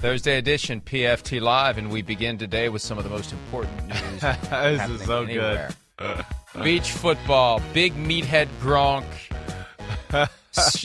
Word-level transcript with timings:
Thursday 0.00 0.38
edition 0.38 0.80
PFT 0.80 1.42
Live, 1.42 1.76
and 1.76 1.90
we 1.90 2.00
begin 2.00 2.38
today 2.38 2.70
with 2.70 2.80
some 2.80 2.96
of 2.96 3.04
the 3.04 3.10
most 3.10 3.32
important 3.32 3.86
news. 3.88 4.20
this 4.20 4.90
is 4.90 5.02
so 5.04 5.24
anywhere. 5.24 5.70
good. 5.98 6.24
Beach 6.62 6.90
football, 6.90 7.60
big 7.74 7.92
meathead 7.94 8.48
Gronk. 8.62 9.04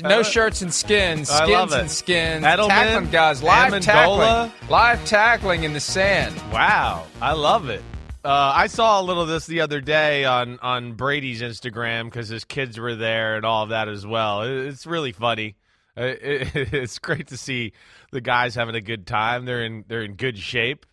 No 0.03 0.21
shirts 0.23 0.61
and 0.61 0.73
skins, 0.73 1.29
I 1.29 1.37
skins 1.45 1.51
love 1.51 1.71
it. 1.71 1.79
and 1.79 1.89
skins. 1.91 2.43
Edelman, 2.45 2.67
tackling 2.67 3.09
guys, 3.11 3.41
live 3.41 3.71
Amendola. 3.71 3.81
tackling, 3.81 4.69
live 4.69 5.05
tackling 5.05 5.63
in 5.63 5.71
the 5.71 5.79
sand. 5.79 6.35
Wow, 6.51 7.05
I 7.21 7.31
love 7.33 7.69
it. 7.69 7.81
Uh, 8.25 8.51
I 8.53 8.67
saw 8.67 8.99
a 8.99 9.03
little 9.03 9.23
of 9.23 9.29
this 9.29 9.45
the 9.47 9.61
other 9.61 9.79
day 9.79 10.25
on 10.25 10.59
on 10.59 10.93
Brady's 10.93 11.41
Instagram 11.41 12.05
because 12.05 12.27
his 12.27 12.43
kids 12.43 12.77
were 12.77 12.95
there 12.95 13.37
and 13.37 13.45
all 13.45 13.63
of 13.63 13.69
that 13.69 13.87
as 13.87 14.05
well. 14.05 14.41
It's 14.41 14.85
really 14.85 15.13
funny. 15.13 15.55
Uh, 15.97 16.03
it- 16.03 16.51
it's 16.73 16.99
great 16.99 17.27
to 17.27 17.37
see 17.37 17.73
the 18.11 18.21
guys 18.21 18.55
having 18.55 18.75
a 18.75 18.81
good 18.81 19.05
time. 19.07 19.45
They're 19.45 19.63
in 19.63 19.85
they're 19.87 20.03
in 20.03 20.13
good 20.15 20.37
shape, 20.37 20.85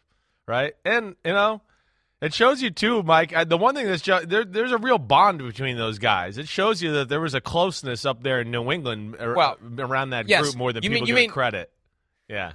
right? 0.47 0.75
And 0.85 1.17
you 1.25 1.33
know, 1.33 1.61
it 2.21 2.33
shows 2.33 2.63
you 2.63 2.71
too, 2.71 3.03
Mike. 3.03 3.33
The 3.49 3.57
one 3.57 3.75
thing 3.75 3.87
that's 3.87 4.03
jo- 4.03 4.25
there, 4.25 4.45
there's 4.45 4.71
a 4.73 4.79
real 4.79 4.99
bond 4.99 5.39
between 5.39 5.77
those 5.77 5.99
guys. 5.99 6.39
It 6.39 6.47
shows 6.49 6.81
you 6.83 6.93
that 6.93 7.09
there 7.09 7.21
was 7.21 7.35
a 7.35 7.41
closeness 7.41 8.05
up 8.07 8.23
there 8.23 8.41
in 8.43 8.51
New 8.53 8.71
England 8.71 9.17
Well, 9.19 9.57
around 9.79 10.11
that 10.11 10.29
yes. 10.29 10.43
group 10.43 10.57
more 10.57 10.73
than 10.73 10.83
You 10.85 10.91
people 10.91 11.01
mean- 11.01 11.07
you 11.09 11.15
give 11.15 11.23
mean- 11.23 11.31
credit. 11.31 11.71
Yeah. 12.29 12.53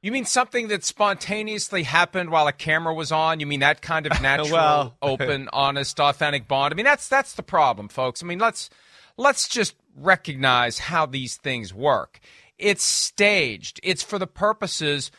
You 0.00 0.12
mean 0.12 0.24
something 0.26 0.68
that 0.68 0.84
spontaneously 0.84 1.82
happened 1.82 2.30
while 2.30 2.46
a 2.46 2.52
camera 2.52 2.94
was 2.94 3.10
on? 3.10 3.40
You 3.40 3.46
mean 3.48 3.60
that 3.60 3.82
kind 3.82 4.06
of 4.06 4.22
natural, 4.22 4.52
Well- 4.52 4.96
open, 5.02 5.48
honest, 5.52 5.98
authentic 5.98 6.46
bond? 6.46 6.72
I 6.72 6.76
mean 6.76 6.84
that's 6.84 7.08
that's 7.08 7.32
the 7.34 7.42
problem, 7.42 7.88
folks. 7.88 8.22
I 8.22 8.26
mean 8.26 8.38
let's 8.38 8.70
let's 9.16 9.48
just 9.48 9.74
recognize 9.96 10.78
how 10.78 11.06
these 11.06 11.36
things 11.36 11.72
work. 11.72 12.20
It's 12.58 12.84
staged. 12.84 13.80
It's 13.82 14.02
for 14.02 14.18
the 14.18 14.26
purposes 14.26 15.10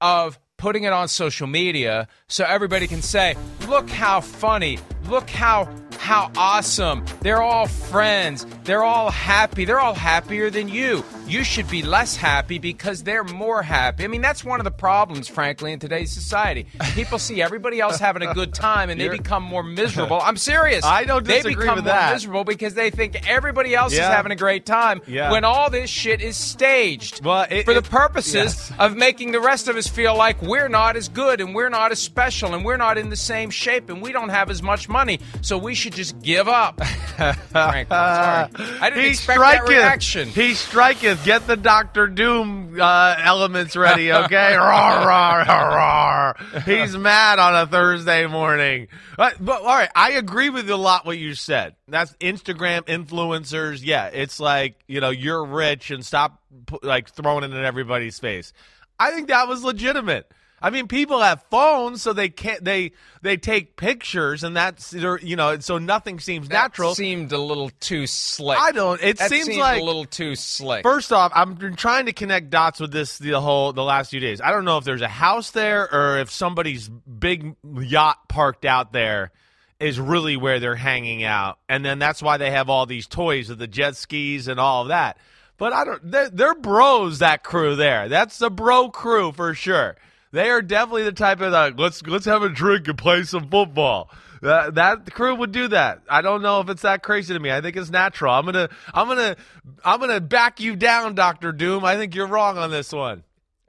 of 0.00 0.38
putting 0.56 0.84
it 0.84 0.92
on 0.92 1.08
social 1.08 1.46
media 1.46 2.08
so 2.28 2.44
everybody 2.44 2.86
can 2.86 3.02
say, 3.02 3.36
"Look 3.68 3.90
how 3.90 4.20
funny. 4.20 4.78
Look 5.08 5.30
how 5.30 5.68
how 5.98 6.30
awesome. 6.36 7.04
They're 7.22 7.42
all 7.42 7.66
friends. 7.66 8.46
They're 8.64 8.84
all 8.84 9.10
happy. 9.10 9.64
They're 9.64 9.80
all 9.80 9.94
happier 9.94 10.50
than 10.50 10.68
you. 10.68 11.02
You 11.26 11.42
should 11.42 11.68
be 11.70 11.82
less 11.82 12.16
happy 12.16 12.58
because 12.58 13.02
they're 13.02 13.24
more 13.24 13.62
happy." 13.62 14.04
I 14.04 14.08
mean, 14.08 14.20
that's 14.20 14.44
one 14.44 14.60
of 14.60 14.64
the 14.64 14.70
problems 14.70 15.26
frankly 15.26 15.72
in 15.72 15.78
today's 15.78 16.12
society. 16.12 16.66
People 16.94 17.18
see 17.18 17.40
everybody 17.42 17.80
else 17.80 17.98
having 17.98 18.22
a 18.22 18.34
good 18.34 18.52
time 18.54 18.90
and 18.90 19.00
they 19.00 19.04
You're- 19.04 19.16
become 19.18 19.42
more 19.42 19.62
miserable. 19.62 20.20
I'm 20.22 20.36
serious. 20.36 20.84
I 20.84 21.04
don't 21.04 21.24
disagree 21.26 21.54
with 21.54 21.56
that. 21.56 21.58
They 21.58 21.62
become 21.64 21.76
with 21.76 21.84
more 21.86 21.94
that. 21.94 22.12
miserable 22.12 22.44
because 22.44 22.74
they 22.74 22.90
think 22.90 23.28
everybody 23.28 23.74
else 23.74 23.92
is 23.94 23.98
having 24.00 24.32
a 24.32 24.36
great 24.36 24.66
time 24.66 25.00
Yeah. 25.06 25.30
when 25.32 25.44
all 25.44 25.70
this 25.70 25.88
shit 25.90 26.20
is 26.20 26.36
staged 26.36 27.24
Well, 27.24 27.46
it- 27.48 27.64
for 27.64 27.74
the 27.74 27.82
purposes 27.82 28.34
yes. 28.34 28.72
of 28.78 28.94
making 28.96 29.32
the 29.32 29.40
rest 29.40 29.66
of 29.66 29.76
us 29.76 29.88
feel 29.88 30.14
like 30.16 30.40
we're 30.42 30.68
not 30.68 30.94
as 30.96 31.08
good 31.08 31.40
and 31.40 31.54
we're 31.54 31.70
not 31.70 31.90
as 31.90 32.00
special 32.00 32.54
and 32.54 32.64
we're 32.64 32.76
not 32.76 32.98
in 32.98 33.08
the 33.08 33.16
same 33.16 33.48
shape 33.50 33.88
and 33.88 34.02
we 34.02 34.12
don't 34.12 34.28
have 34.28 34.50
as 34.50 34.62
much 34.62 34.88
money, 34.90 35.20
so 35.40 35.56
we 35.56 35.74
should 35.74 35.94
just 35.94 36.20
give 36.22 36.48
up. 36.48 36.84
Frankly, 37.16 37.86
sorry. 37.88 38.48
I 38.80 38.90
didn't 38.90 39.04
he 39.04 39.08
expect 39.10 39.40
that 39.40 39.54
striketh. 39.64 39.68
reaction. 39.68 40.28
He 40.28 40.52
striketh. 40.54 41.13
Get 41.22 41.46
the 41.46 41.56
Doctor 41.56 42.06
Doom 42.06 42.80
uh, 42.80 43.16
elements 43.18 43.76
ready, 43.76 44.12
okay? 44.12 44.34
Rawr, 44.58 45.44
rawr, 45.44 45.44
rawr. 45.46 46.62
He's 46.62 46.96
mad 46.96 47.38
on 47.38 47.54
a 47.54 47.66
Thursday 47.66 48.26
morning. 48.26 48.88
Uh, 49.18 49.30
but 49.40 49.60
all 49.60 49.66
right, 49.66 49.90
I 49.94 50.12
agree 50.12 50.50
with 50.50 50.68
a 50.70 50.76
lot 50.76 51.06
what 51.06 51.18
you 51.18 51.34
said. 51.34 51.76
That's 51.88 52.12
Instagram 52.14 52.82
influencers. 52.82 53.80
Yeah, 53.82 54.06
it's 54.06 54.40
like 54.40 54.76
you 54.86 55.00
know 55.00 55.10
you're 55.10 55.44
rich 55.44 55.90
and 55.90 56.04
stop 56.04 56.42
like 56.82 57.10
throwing 57.10 57.44
it 57.44 57.52
in 57.52 57.64
everybody's 57.64 58.18
face. 58.18 58.52
I 58.98 59.10
think 59.10 59.28
that 59.28 59.48
was 59.48 59.62
legitimate. 59.64 60.30
I 60.64 60.70
mean, 60.70 60.88
people 60.88 61.20
have 61.20 61.44
phones, 61.50 62.00
so 62.00 62.14
they 62.14 62.30
can't. 62.30 62.64
They 62.64 62.92
they 63.20 63.36
take 63.36 63.76
pictures, 63.76 64.42
and 64.44 64.56
that's 64.56 64.94
you 64.94 65.36
know, 65.36 65.58
so 65.58 65.76
nothing 65.76 66.20
seems 66.20 66.48
That 66.48 66.54
natural. 66.54 66.94
seemed 66.94 67.32
a 67.32 67.38
little 67.38 67.68
too 67.80 68.06
slick. 68.06 68.58
I 68.58 68.72
don't. 68.72 68.98
It 69.02 69.18
That 69.18 69.28
seems 69.28 69.54
like 69.58 69.82
a 69.82 69.84
little 69.84 70.06
too 70.06 70.34
slick. 70.34 70.82
First 70.82 71.12
off, 71.12 71.32
I'm 71.34 71.76
trying 71.76 72.06
to 72.06 72.14
connect 72.14 72.48
dots 72.48 72.80
with 72.80 72.92
this 72.92 73.18
the 73.18 73.38
whole 73.38 73.74
the 73.74 73.84
last 73.84 74.08
few 74.08 74.20
days. 74.20 74.40
I 74.40 74.52
don't 74.52 74.64
know 74.64 74.78
if 74.78 74.84
there's 74.84 75.02
a 75.02 75.06
house 75.08 75.50
there 75.50 75.86
or 75.94 76.20
if 76.20 76.30
somebody's 76.30 76.88
big 76.88 77.56
yacht 77.78 78.26
parked 78.30 78.64
out 78.64 78.90
there 78.94 79.32
is 79.78 80.00
really 80.00 80.38
where 80.38 80.60
they're 80.60 80.76
hanging 80.76 81.24
out, 81.24 81.58
and 81.68 81.84
then 81.84 81.98
that's 81.98 82.22
why 82.22 82.38
they 82.38 82.52
have 82.52 82.70
all 82.70 82.86
these 82.86 83.06
toys 83.06 83.50
of 83.50 83.58
the 83.58 83.66
jet 83.66 83.96
skis 83.96 84.48
and 84.48 84.58
all 84.58 84.80
of 84.80 84.88
that. 84.88 85.18
But 85.58 85.74
I 85.74 85.84
don't. 85.84 86.10
They're, 86.10 86.30
they're 86.30 86.54
bros. 86.54 87.18
That 87.18 87.44
crew 87.44 87.76
there. 87.76 88.08
That's 88.08 88.38
the 88.38 88.50
bro 88.50 88.88
crew 88.88 89.30
for 89.32 89.52
sure. 89.52 89.96
They 90.34 90.50
are 90.50 90.62
definitely 90.62 91.04
the 91.04 91.12
type 91.12 91.40
of 91.40 91.52
like 91.52 91.78
let's 91.78 92.02
let's 92.02 92.24
have 92.24 92.42
a 92.42 92.48
drink 92.48 92.88
and 92.88 92.98
play 92.98 93.22
some 93.22 93.48
football. 93.48 94.10
That 94.42 94.74
that 94.74 95.14
crew 95.14 95.36
would 95.36 95.52
do 95.52 95.68
that. 95.68 96.02
I 96.10 96.22
don't 96.22 96.42
know 96.42 96.60
if 96.60 96.68
it's 96.68 96.82
that 96.82 97.04
crazy 97.04 97.32
to 97.32 97.38
me. 97.38 97.52
I 97.52 97.60
think 97.60 97.76
it's 97.76 97.88
natural. 97.88 98.34
I'm 98.34 98.44
gonna 98.44 98.68
I'm 98.92 99.06
gonna 99.06 99.36
I'm 99.84 100.00
gonna 100.00 100.20
back 100.20 100.58
you 100.58 100.74
down, 100.74 101.14
Doctor 101.14 101.52
Doom. 101.52 101.84
I 101.84 101.94
think 101.94 102.16
you're 102.16 102.26
wrong 102.26 102.58
on 102.58 102.72
this 102.72 102.92
one. 102.92 103.22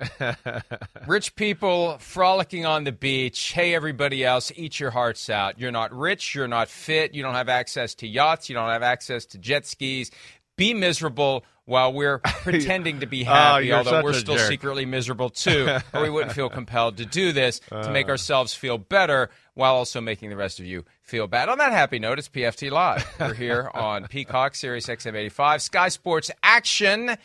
Rich 1.07 1.35
people 1.35 1.99
frolicking 1.99 2.65
on 2.65 2.83
the 2.83 2.91
beach. 2.91 3.51
Hey, 3.51 3.75
everybody 3.75 4.25
else, 4.25 4.51
eat 4.55 4.79
your 4.79 4.89
hearts 4.89 5.29
out. 5.29 5.59
You're 5.59 5.71
not 5.71 5.95
rich. 5.95 6.33
You're 6.33 6.47
not 6.47 6.67
fit. 6.67 7.13
You 7.13 7.21
don't 7.21 7.35
have 7.35 7.47
access 7.47 7.93
to 7.95 8.07
yachts. 8.07 8.49
You 8.49 8.55
don't 8.55 8.69
have 8.69 8.81
access 8.81 9.27
to 9.27 9.37
jet 9.37 9.67
skis. 9.67 10.09
Be 10.57 10.73
miserable 10.73 11.45
while 11.65 11.91
we're 11.93 12.19
pretending 12.43 12.99
to 13.01 13.05
be 13.07 13.23
happy, 13.23 13.67
you're 13.67 13.77
although 13.77 14.03
we're 14.03 14.13
still 14.13 14.35
jerk. 14.37 14.47
secretly 14.47 14.85
miserable 14.85 15.29
too, 15.29 15.67
or 15.93 16.01
we 16.03 16.09
wouldn't 16.09 16.33
feel 16.33 16.49
compelled 16.61 16.97
to 16.97 17.05
do 17.05 17.31
this 17.31 17.59
to 17.59 17.89
Uh. 17.89 17.91
make 17.91 18.07
ourselves 18.07 18.53
feel 18.53 18.77
better 18.77 19.29
while 19.55 19.75
also 19.75 19.99
making 20.01 20.29
the 20.29 20.35
rest 20.37 20.59
of 20.59 20.65
you 20.65 20.85
feel 21.01 21.27
bad. 21.27 21.49
On 21.49 21.57
that 21.57 21.71
happy 21.71 21.97
note, 21.99 22.19
it's 22.19 22.29
PFT 22.29 22.69
Live. 22.71 23.07
We're 23.19 23.33
here 23.33 23.69
on 23.73 24.07
Peacock, 24.07 24.53
Sirius 24.55 24.85
XM 24.87 25.15
85, 25.15 25.61
Sky 25.61 25.89
Sports 25.89 26.29
Action. 26.43 27.17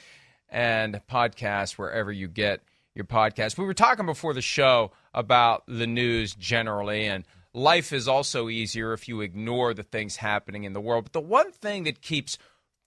and 0.48 1.00
podcast 1.10 1.72
wherever 1.78 2.10
you 2.10 2.26
get 2.28 2.60
your 2.94 3.04
podcast. 3.04 3.56
We 3.58 3.64
were 3.64 3.74
talking 3.74 4.06
before 4.06 4.34
the 4.34 4.42
show 4.42 4.90
about 5.14 5.62
the 5.68 5.86
news 5.86 6.34
generally, 6.34 7.06
and 7.06 7.24
life 7.54 7.92
is 7.92 8.08
also 8.08 8.48
easier 8.48 8.92
if 8.92 9.06
you 9.08 9.20
ignore 9.20 9.74
the 9.74 9.82
things 9.84 10.16
happening 10.16 10.64
in 10.64 10.72
the 10.72 10.80
world. 10.80 11.04
But 11.04 11.12
the 11.12 11.20
one 11.20 11.52
thing 11.52 11.84
that 11.84 12.00
keeps 12.00 12.36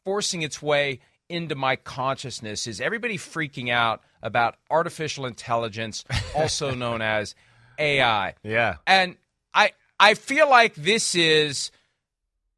forcing 0.03 0.41
its 0.41 0.61
way 0.61 0.99
into 1.33 1.55
my 1.55 1.75
consciousness 1.75 2.67
is 2.67 2.79
everybody 2.79 3.17
freaking 3.17 3.71
out 3.71 4.01
about 4.21 4.55
artificial 4.69 5.25
intelligence, 5.25 6.03
also 6.35 6.73
known 6.73 7.01
as 7.01 7.35
AI. 7.79 8.35
Yeah. 8.43 8.75
And 8.87 9.17
I 9.53 9.71
I 9.99 10.13
feel 10.13 10.49
like 10.49 10.75
this 10.75 11.15
is 11.15 11.71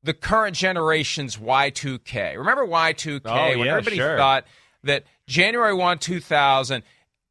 the 0.04 0.14
current 0.14 0.56
generation's 0.56 1.38
Y2K. 1.38 2.38
Remember 2.38 2.66
Y2K 2.66 3.22
Oh, 3.26 3.58
when 3.58 3.66
yeah, 3.66 3.72
everybody 3.72 3.98
sure. 3.98 4.18
thought 4.18 4.46
that 4.84 5.04
January 5.28 5.74
1, 5.74 5.98
2000, 5.98 6.84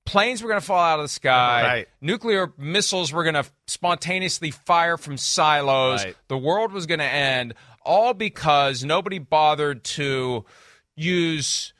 planes 0.04 0.42
were 0.42 0.48
going 0.48 0.60
to 0.60 0.66
fall 0.66 0.80
out 0.80 0.98
of 0.98 1.04
the 1.04 1.08
sky, 1.08 1.62
Right. 1.62 1.88
nuclear 2.00 2.52
missiles 2.58 3.12
were 3.12 3.22
going 3.22 3.34
to 3.36 3.44
spontaneously 3.68 4.50
fire 4.50 4.96
from 4.96 5.16
silos, 5.16 6.04
Right. 6.04 6.16
the 6.28 6.36
world 6.36 6.72
was 6.72 6.86
going 6.86 6.98
to 6.98 7.04
end, 7.04 7.54
all 7.84 8.12
because 8.12 8.82
nobody 8.84 9.18
bothered 9.20 9.84
to 9.84 10.44
use 10.96 11.72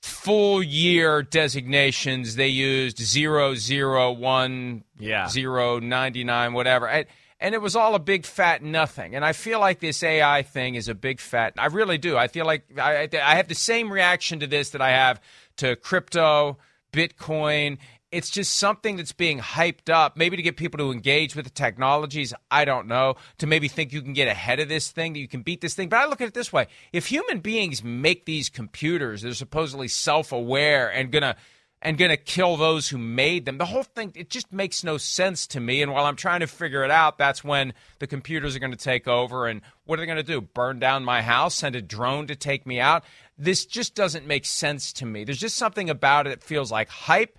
full 0.00 0.62
year 0.62 1.22
designations. 1.22 2.36
They 2.36 2.48
used 2.48 2.98
zero, 2.98 3.54
zero, 3.54 4.12
one, 4.12 4.84
Yeah. 4.98 5.28
zero, 5.28 5.78
99, 5.80 6.52
whatever. 6.52 6.88
And, 6.88 7.06
and 7.40 7.54
it 7.54 7.60
was 7.60 7.76
all 7.76 7.94
a 7.94 7.98
big 7.98 8.24
fat 8.24 8.62
nothing. 8.62 9.14
And 9.14 9.24
I 9.24 9.32
feel 9.32 9.60
like 9.60 9.80
this 9.80 10.02
AI 10.02 10.42
thing 10.42 10.74
is 10.74 10.88
a 10.88 10.94
big 10.94 11.20
fat. 11.20 11.54
I 11.58 11.66
really 11.66 11.98
do. 11.98 12.16
I 12.16 12.28
feel 12.28 12.46
like 12.46 12.64
I, 12.78 13.08
I 13.12 13.36
have 13.36 13.48
the 13.48 13.54
same 13.54 13.92
reaction 13.92 14.40
to 14.40 14.46
this 14.46 14.70
that 14.70 14.80
I 14.80 14.90
have 14.90 15.20
to 15.56 15.76
crypto, 15.76 16.58
Bitcoin. 16.92 17.78
It's 18.16 18.30
just 18.30 18.54
something 18.54 18.96
that's 18.96 19.12
being 19.12 19.40
hyped 19.40 19.92
up, 19.92 20.16
maybe 20.16 20.38
to 20.38 20.42
get 20.42 20.56
people 20.56 20.78
to 20.78 20.90
engage 20.90 21.36
with 21.36 21.44
the 21.44 21.50
technologies. 21.50 22.32
I 22.50 22.64
don't 22.64 22.86
know. 22.86 23.16
To 23.38 23.46
maybe 23.46 23.68
think 23.68 23.92
you 23.92 24.00
can 24.00 24.14
get 24.14 24.26
ahead 24.26 24.58
of 24.58 24.70
this 24.70 24.90
thing, 24.90 25.12
that 25.12 25.18
you 25.18 25.28
can 25.28 25.42
beat 25.42 25.60
this 25.60 25.74
thing. 25.74 25.90
But 25.90 25.98
I 25.98 26.06
look 26.06 26.22
at 26.22 26.28
it 26.28 26.32
this 26.32 26.50
way 26.50 26.68
if 26.94 27.08
human 27.08 27.40
beings 27.40 27.84
make 27.84 28.24
these 28.24 28.48
computers, 28.48 29.20
they're 29.20 29.34
supposedly 29.34 29.88
self 29.88 30.32
aware 30.32 30.90
and 30.90 31.12
going 31.12 31.24
to 31.24 31.36
and 31.82 31.98
going 31.98 32.10
to 32.10 32.16
kill 32.16 32.56
those 32.56 32.88
who 32.88 32.96
made 32.96 33.44
them. 33.44 33.58
The 33.58 33.66
whole 33.66 33.82
thing, 33.82 34.12
it 34.14 34.30
just 34.30 34.50
makes 34.50 34.82
no 34.82 34.96
sense 34.96 35.46
to 35.48 35.60
me. 35.60 35.82
And 35.82 35.92
while 35.92 36.06
I'm 36.06 36.16
trying 36.16 36.40
to 36.40 36.46
figure 36.46 36.84
it 36.84 36.90
out, 36.90 37.18
that's 37.18 37.44
when 37.44 37.74
the 37.98 38.06
computers 38.06 38.56
are 38.56 38.60
going 38.60 38.72
to 38.72 38.78
take 38.78 39.06
over. 39.06 39.46
And 39.46 39.60
what 39.84 39.98
are 39.98 40.02
they 40.02 40.06
going 40.06 40.16
to 40.16 40.22
do? 40.22 40.40
Burn 40.40 40.78
down 40.78 41.04
my 41.04 41.20
house? 41.20 41.54
Send 41.54 41.76
a 41.76 41.82
drone 41.82 42.28
to 42.28 42.34
take 42.34 42.66
me 42.66 42.80
out? 42.80 43.04
This 43.36 43.66
just 43.66 43.94
doesn't 43.94 44.26
make 44.26 44.46
sense 44.46 44.94
to 44.94 45.06
me. 45.06 45.24
There's 45.24 45.38
just 45.38 45.58
something 45.58 45.90
about 45.90 46.26
it 46.26 46.30
that 46.30 46.42
feels 46.42 46.72
like 46.72 46.88
hype 46.88 47.38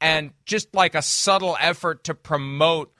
and 0.00 0.32
just 0.44 0.74
like 0.74 0.94
a 0.94 1.02
subtle 1.02 1.56
effort 1.60 2.04
to 2.04 2.14
promote 2.14 2.92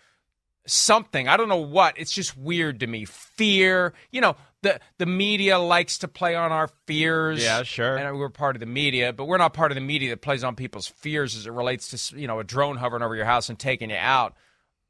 something. 0.67 1.29
I 1.29 1.37
don't 1.37 1.49
know 1.49 1.57
what. 1.57 1.99
It's 1.99 2.13
just 2.13 2.37
weird 2.37 2.81
to 2.81 2.87
me. 2.87 3.05
Fear. 3.05 3.95
You 4.11 4.21
know, 4.21 4.37
the 4.63 4.81
the 4.99 5.07
media 5.07 5.59
likes 5.59 5.99
to 5.99 6.09
play 6.09 6.35
on 6.35 6.53
our 6.53 6.69
fears. 6.87 7.43
Yeah, 7.43 7.63
sure. 7.63 7.97
And 7.97 8.19
we're 8.19 8.29
part 8.29 8.57
of 8.57 8.61
the 8.61 8.67
media, 8.67 9.13
but 9.13 9.27
we're 9.27 9.39
not 9.39 9.55
part 9.55 9.71
of 9.71 9.77
the 9.77 9.81
media 9.81 10.11
that 10.11 10.21
plays 10.21 10.45
on 10.45 10.57
people's 10.57 10.87
fears 10.87 11.37
as 11.37 11.47
it 11.47 11.53
relates 11.53 12.09
to 12.09 12.19
you 12.19 12.27
know 12.27 12.41
a 12.41 12.45
drone 12.45 12.77
hovering 12.77 13.03
over 13.03 13.15
your 13.17 13.25
house 13.25 13.49
and 13.49 13.59
taking 13.59 13.91
you 13.91 13.97
out, 13.97 14.35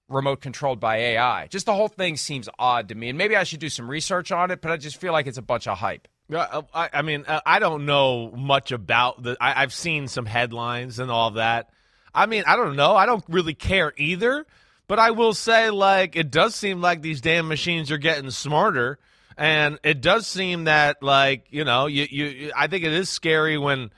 remote 0.09 0.41
controlled 0.41 0.81
by 0.81 0.97
AI. 0.97 1.47
Just 1.49 1.67
the 1.67 1.75
whole 1.75 1.89
thing 1.89 2.17
seems 2.17 2.49
odd 2.59 2.89
to 2.89 2.95
me, 2.95 3.09
and 3.09 3.19
maybe 3.19 3.37
I 3.37 3.45
should 3.45 3.61
do 3.61 3.69
some 3.69 3.89
research 3.89 4.33
on 4.33 4.51
it. 4.51 4.61
But 4.61 4.71
I 4.71 4.77
just 4.77 5.01
feel 5.01 5.13
like 5.13 5.27
it's 5.27 5.39
a 5.39 5.43
bunch 5.43 5.67
of 5.69 5.79
hype. 5.79 6.09
Yeah, 6.29 6.41
uh, 6.41 6.63
I, 6.75 6.91
I 6.93 7.03
mean, 7.03 7.25
uh, 7.27 7.41
I 7.47 7.61
don't 7.61 7.87
know 7.87 8.33
much 8.33 8.73
about 8.73 9.23
the. 9.23 9.37
I, 9.41 9.63
I've 9.63 9.73
seen 9.75 10.09
some 10.09 10.27
headlines 10.27 10.99
and 10.99 11.11
all 11.11 11.33
that. 11.33 11.71
I 12.17 12.27
mean, 12.27 12.43
I 12.47 12.57
don't 12.57 12.75
know. 12.75 12.97
I 12.97 13.07
don't 13.07 13.25
really 13.29 13.55
care 13.55 13.93
either. 13.97 14.47
But 14.89 14.99
I 14.99 15.11
will 15.11 15.35
say, 15.35 15.71
like, 15.71 16.17
it 16.17 16.31
does 16.31 16.55
seem 16.55 16.81
like 16.81 17.03
these 17.03 17.21
damn 17.21 17.49
machines 17.49 17.91
are 17.91 17.99
getting 17.99 18.31
smarter, 18.31 18.99
and 19.37 19.81
it 19.83 20.01
does 20.01 20.29
seem 20.29 20.65
that, 20.65 21.03
like, 21.03 21.47
you 21.51 21.65
know, 21.65 21.87
you, 21.87 22.07
you. 22.09 22.53
I 22.57 22.69
think 22.69 22.85
it 22.85 22.93
is 22.93 23.09
scary 23.09 23.59
when. 23.59 23.91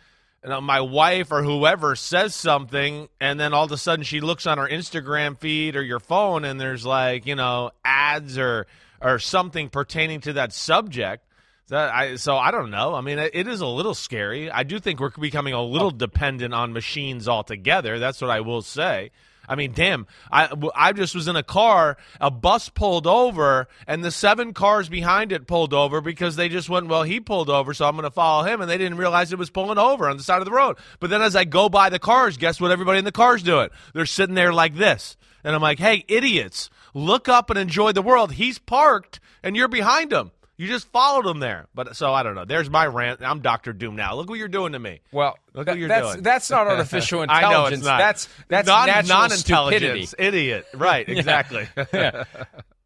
You 0.44 0.50
know, 0.50 0.60
my 0.60 0.80
wife 0.80 1.32
or 1.32 1.42
whoever 1.42 1.96
says 1.96 2.32
something, 2.32 3.08
and 3.20 3.40
then 3.40 3.52
all 3.52 3.64
of 3.64 3.72
a 3.72 3.76
sudden 3.76 4.04
she 4.04 4.20
looks 4.20 4.46
on 4.46 4.56
her 4.56 4.68
Instagram 4.68 5.36
feed 5.36 5.74
or 5.74 5.82
your 5.82 5.98
phone, 5.98 6.44
and 6.44 6.60
there's 6.60 6.86
like 6.86 7.26
you 7.26 7.34
know 7.34 7.72
ads 7.84 8.38
or 8.38 8.68
or 9.02 9.18
something 9.18 9.68
pertaining 9.68 10.20
to 10.22 10.34
that 10.34 10.52
subject. 10.52 11.24
That 11.68 11.94
I 11.94 12.16
so 12.16 12.36
I 12.36 12.50
don't 12.50 12.70
know. 12.70 12.94
I 12.94 13.02
mean, 13.02 13.18
it, 13.18 13.32
it 13.34 13.46
is 13.46 13.60
a 13.60 13.66
little 13.66 13.94
scary. 13.94 14.50
I 14.50 14.62
do 14.62 14.78
think 14.78 15.00
we're 15.00 15.10
becoming 15.10 15.52
a 15.52 15.62
little 15.62 15.90
dependent 15.90 16.54
on 16.54 16.72
machines 16.72 17.28
altogether. 17.28 17.98
That's 17.98 18.20
what 18.20 18.30
I 18.30 18.40
will 18.40 18.62
say. 18.62 19.10
I 19.48 19.54
mean, 19.54 19.72
damn. 19.72 20.06
I 20.30 20.50
I 20.74 20.92
just 20.92 21.14
was 21.14 21.28
in 21.28 21.36
a 21.36 21.42
car. 21.42 21.96
A 22.20 22.30
bus 22.30 22.68
pulled 22.68 23.06
over, 23.06 23.68
and 23.86 24.04
the 24.04 24.10
seven 24.10 24.52
cars 24.52 24.88
behind 24.88 25.32
it 25.32 25.46
pulled 25.46 25.72
over 25.74 26.00
because 26.00 26.36
they 26.36 26.48
just 26.48 26.68
went. 26.68 26.88
Well, 26.88 27.02
he 27.02 27.20
pulled 27.20 27.50
over, 27.50 27.72
so 27.74 27.86
I'm 27.86 27.96
going 27.96 28.04
to 28.04 28.10
follow 28.10 28.44
him, 28.44 28.60
and 28.60 28.70
they 28.70 28.78
didn't 28.78 28.98
realize 28.98 29.32
it 29.32 29.38
was 29.38 29.50
pulling 29.50 29.78
over 29.78 30.08
on 30.08 30.16
the 30.16 30.22
side 30.22 30.40
of 30.40 30.44
the 30.46 30.52
road. 30.52 30.76
But 31.00 31.10
then, 31.10 31.22
as 31.22 31.34
I 31.34 31.44
go 31.44 31.68
by 31.68 31.88
the 31.88 31.98
cars, 31.98 32.36
guess 32.36 32.60
what? 32.60 32.70
Everybody 32.70 32.98
in 32.98 33.04
the 33.04 33.12
cars 33.12 33.42
doing? 33.42 33.70
They're 33.94 34.06
sitting 34.06 34.34
there 34.34 34.52
like 34.52 34.74
this, 34.74 35.16
and 35.44 35.54
I'm 35.54 35.62
like, 35.62 35.78
"Hey, 35.78 36.04
idiots! 36.08 36.70
Look 36.94 37.28
up 37.28 37.50
and 37.50 37.58
enjoy 37.58 37.92
the 37.92 38.02
world. 38.02 38.32
He's 38.32 38.58
parked, 38.58 39.20
and 39.42 39.56
you're 39.56 39.68
behind 39.68 40.12
him." 40.12 40.30
You 40.58 40.66
just 40.66 40.88
followed 40.88 41.24
him 41.24 41.38
there. 41.38 41.68
But 41.74 41.96
so 41.96 42.12
I 42.12 42.22
don't 42.24 42.34
know. 42.34 42.44
There's 42.44 42.68
my 42.68 42.84
rant. 42.86 43.20
I'm 43.22 43.40
Doctor 43.40 43.72
Doom 43.72 43.96
now. 43.96 44.14
Look 44.16 44.28
what 44.28 44.38
you're 44.38 44.48
doing 44.48 44.72
to 44.72 44.78
me. 44.78 45.00
Well, 45.12 45.38
Look 45.54 45.66
that- 45.66 45.72
what 45.72 45.78
you're 45.78 45.88
that's 45.88 46.10
doing. 46.12 46.22
that's 46.22 46.50
not 46.50 46.66
artificial 46.68 47.22
intelligence. 47.22 47.46
I 47.48 47.52
know 47.52 47.66
it's 47.66 47.84
not. 47.84 47.98
That's 47.98 48.28
that's 48.48 48.66
non 48.68 48.86
natural 48.88 49.28
stupidity. 49.30 49.86
intelligence 49.86 50.14
idiot. 50.18 50.66
Right? 50.74 51.08
Exactly. 51.18 51.68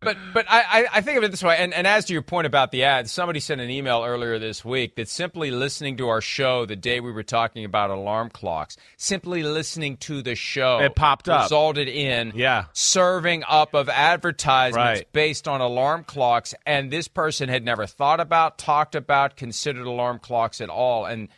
But 0.03 0.17
but 0.35 0.47
I, 0.49 0.87
I- 0.93 1.01
think 1.01 1.19
of 1.19 1.25
it 1.25 1.31
this 1.31 1.43
way, 1.43 1.57
and, 1.59 1.73
and 1.73 1.87
as 1.87 2.07
to 2.07 2.13
your 2.13 2.23
point 2.23 2.47
about 2.47 2.71
the 2.73 2.85
ads, 2.85 3.13
somebody 3.13 3.41
sent 3.41 3.61
an 3.61 3.71
email 3.71 4.03
earlier 4.05 4.39
this 4.39 4.65
week 4.65 4.97
that 4.97 5.09
simply 5.09 5.51
listening 5.51 5.97
to 5.99 6.09
our 6.09 6.21
show 6.21 6.67
the 6.67 6.77
day 6.77 7.01
we 7.01 7.13
were 7.13 7.23
talking 7.23 7.65
about 7.65 7.91
alarm 7.91 8.31
clocks, 8.31 8.77
simply 8.97 9.43
listening 9.43 9.97
to 9.99 10.23
the 10.23 10.35
show, 10.35 10.81
It 10.81 10.95
popped 10.95 11.29
up. 11.29 11.45
resulted 11.45 11.89
in 11.89 12.33
Yeah. 12.35 12.65
serving 12.73 13.45
up 13.49 13.75
of 13.75 13.89
advertisements 13.89 14.77
Right. 15.01 15.13
based 15.13 15.47
on 15.49 15.61
alarm 15.61 16.05
clocks, 16.05 16.55
and 16.67 16.91
this 16.91 17.09
person 17.09 17.49
had 17.49 17.65
never 17.65 17.87
thought 17.87 18.21
about, 18.21 18.59
talked 18.59 18.95
about, 18.95 19.37
considered 19.37 19.87
alarm 19.87 20.19
clocks 20.19 20.61
at 20.61 20.69
all, 20.69 21.05
and 21.05 21.29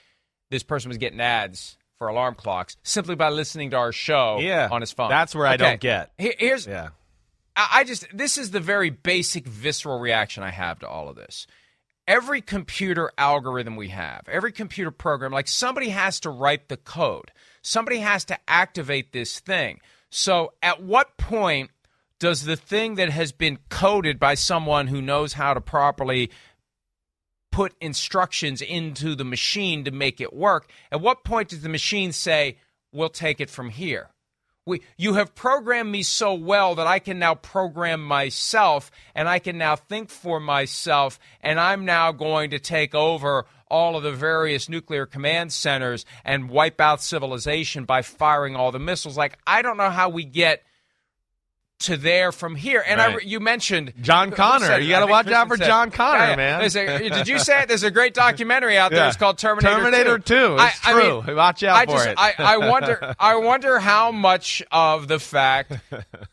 this 0.51 0.63
person 0.63 0.89
was 0.89 0.99
getting 0.99 1.21
ads 1.21 1.77
for 1.99 2.09
alarm 2.09 2.35
clocks 2.35 2.77
simply 2.83 3.15
by 3.15 3.29
listening 3.29 3.71
to 3.71 3.77
our 3.77 3.93
show 3.93 4.39
Yeah. 4.41 4.69
on 4.71 4.81
his 4.81 4.93
phone. 4.93 5.09
That's 5.09 5.35
where 5.35 5.47
I 5.47 5.55
Okay. 5.55 5.65
don't 5.65 5.81
get. 5.81 6.11
Here- 6.19 6.35
Here's 6.39 6.67
yeah. 6.67 6.89
I 7.57 7.85
just 7.85 8.07
this 8.13 8.37
is 8.37 8.51
the 8.51 8.61
very 8.61 8.91
basic 8.91 9.47
visceral 9.47 10.01
reaction 10.01 10.43
I 10.43 10.51
have 10.51 10.81
to 10.81 10.89
all 10.89 11.09
of 11.09 11.17
this. 11.17 11.47
Every 12.07 12.43
computer 12.43 13.11
algorithm 13.17 13.77
we 13.77 13.89
have, 13.89 14.29
every 14.29 14.53
computer 14.53 14.91
program, 14.91 15.33
like 15.33 15.49
somebody 15.49 15.89
has 15.89 16.21
to 16.21 16.31
write 16.31 16.69
the 16.69 16.77
code. 16.77 17.31
Somebody 17.63 17.99
has 17.99 18.25
to 18.27 18.39
activate 18.47 19.13
this 19.13 19.41
thing. 19.41 19.81
So 20.11 20.53
at 20.63 20.83
what 20.83 21.17
point 21.17 21.71
does 22.19 22.45
the 22.45 22.57
thing 22.57 22.97
that 22.97 23.11
has 23.11 23.33
been 23.33 23.59
coded 23.69 24.19
by 24.19 24.35
someone 24.35 24.87
who 24.89 25.01
knows 25.01 25.33
how 25.33 25.55
to 25.55 25.61
properly 25.61 26.31
put 27.51 27.75
instructions 27.81 28.61
into 28.61 29.15
the 29.15 29.25
machine 29.25 29.85
to 29.85 29.91
make 29.91 30.21
it 30.21 30.33
work, 30.33 30.71
at 30.91 31.01
what 31.01 31.25
point 31.25 31.51
does 31.51 31.63
the 31.63 31.69
machine 31.69 32.13
say, 32.13 32.59
"We'll 32.93 33.09
take 33.09 33.41
it 33.41 33.49
from 33.49 33.71
here"? 33.71 34.11
We, 34.67 34.81
you 34.97 35.15
have 35.15 35.35
programmed 35.35 35.91
me 35.91 36.03
so 36.03 36.35
well 36.35 36.75
that 36.77 36.87
I 36.87 36.99
can 36.99 37.19
now 37.19 37.35
program 37.35 38.03
myself 38.03 38.91
and 39.15 39.29
I 39.29 39.39
can 39.39 39.59
now 39.59 39.77
think 39.77 40.09
for 40.09 40.41
myself, 40.41 41.19
and 41.43 41.61
I'm 41.61 41.85
now 41.85 42.13
going 42.13 42.51
to 42.51 42.59
take 42.59 42.95
over 42.95 43.45
all 43.69 43.97
of 43.97 44.03
the 44.03 44.13
various 44.13 44.69
nuclear 44.69 45.05
command 45.05 45.53
centers 45.53 46.07
and 46.25 46.49
wipe 46.49 46.81
out 46.81 47.03
civilization 47.03 47.85
by 47.85 48.03
firing 48.03 48.57
all 48.57 48.73
the 48.73 48.79
missiles. 48.79 49.19
Like, 49.19 49.39
I 49.47 49.63
don't 49.63 49.77
know 49.77 49.91
how 49.91 50.09
we 50.09 50.25
get 50.25 50.63
to 51.81 51.97
there 51.97 52.33
from 52.33 52.55
here. 52.55 52.83
And 52.87 53.01
I, 53.01 53.19
you 53.19 53.41
mentioned 53.41 53.93
John 54.01 54.31
Connor. 54.31 54.67
said? 54.67 54.83
You 54.85 54.89
gotta 54.91 55.07
watch 55.07 55.27
Kristen 55.27 55.41
out 55.43 55.49
for 55.49 55.57
said- 55.57 55.67
John 55.67 55.91
Connor, 55.91 56.19
Yeah, 56.19 56.31
yeah. 56.31 56.37
man. 56.37 56.61
A- 56.63 57.09
did 57.11 57.29
you 57.29 57.39
say 57.39 57.63
it? 57.63 57.69
There's 57.69 57.83
a 57.83 57.91
great 57.91 58.15
documentary 58.15 58.79
out 58.79 58.91
there. 58.91 59.01
Yeah. 59.01 59.09
It's 59.09 59.17
called 59.17 59.39
Terminator, 59.39 59.77
Terminator 59.77 60.19
2. 60.19 60.57
I- 60.59 60.69
It's 60.69 60.87
I 60.87 60.93
true. 60.93 61.23
mean, 61.23 61.37
Watch 61.37 61.63
out 61.63 61.77
I 61.77 61.85
for 61.87 61.93
just, 61.93 62.09
it. 62.09 62.15
I, 62.19 62.35
I 62.39 62.57
wonder. 62.59 63.15
I 63.19 63.35
wonder 63.37 63.79
how 63.81 64.13
much 64.13 64.63
of 64.73 65.09
the 65.09 65.19
fact 65.19 65.73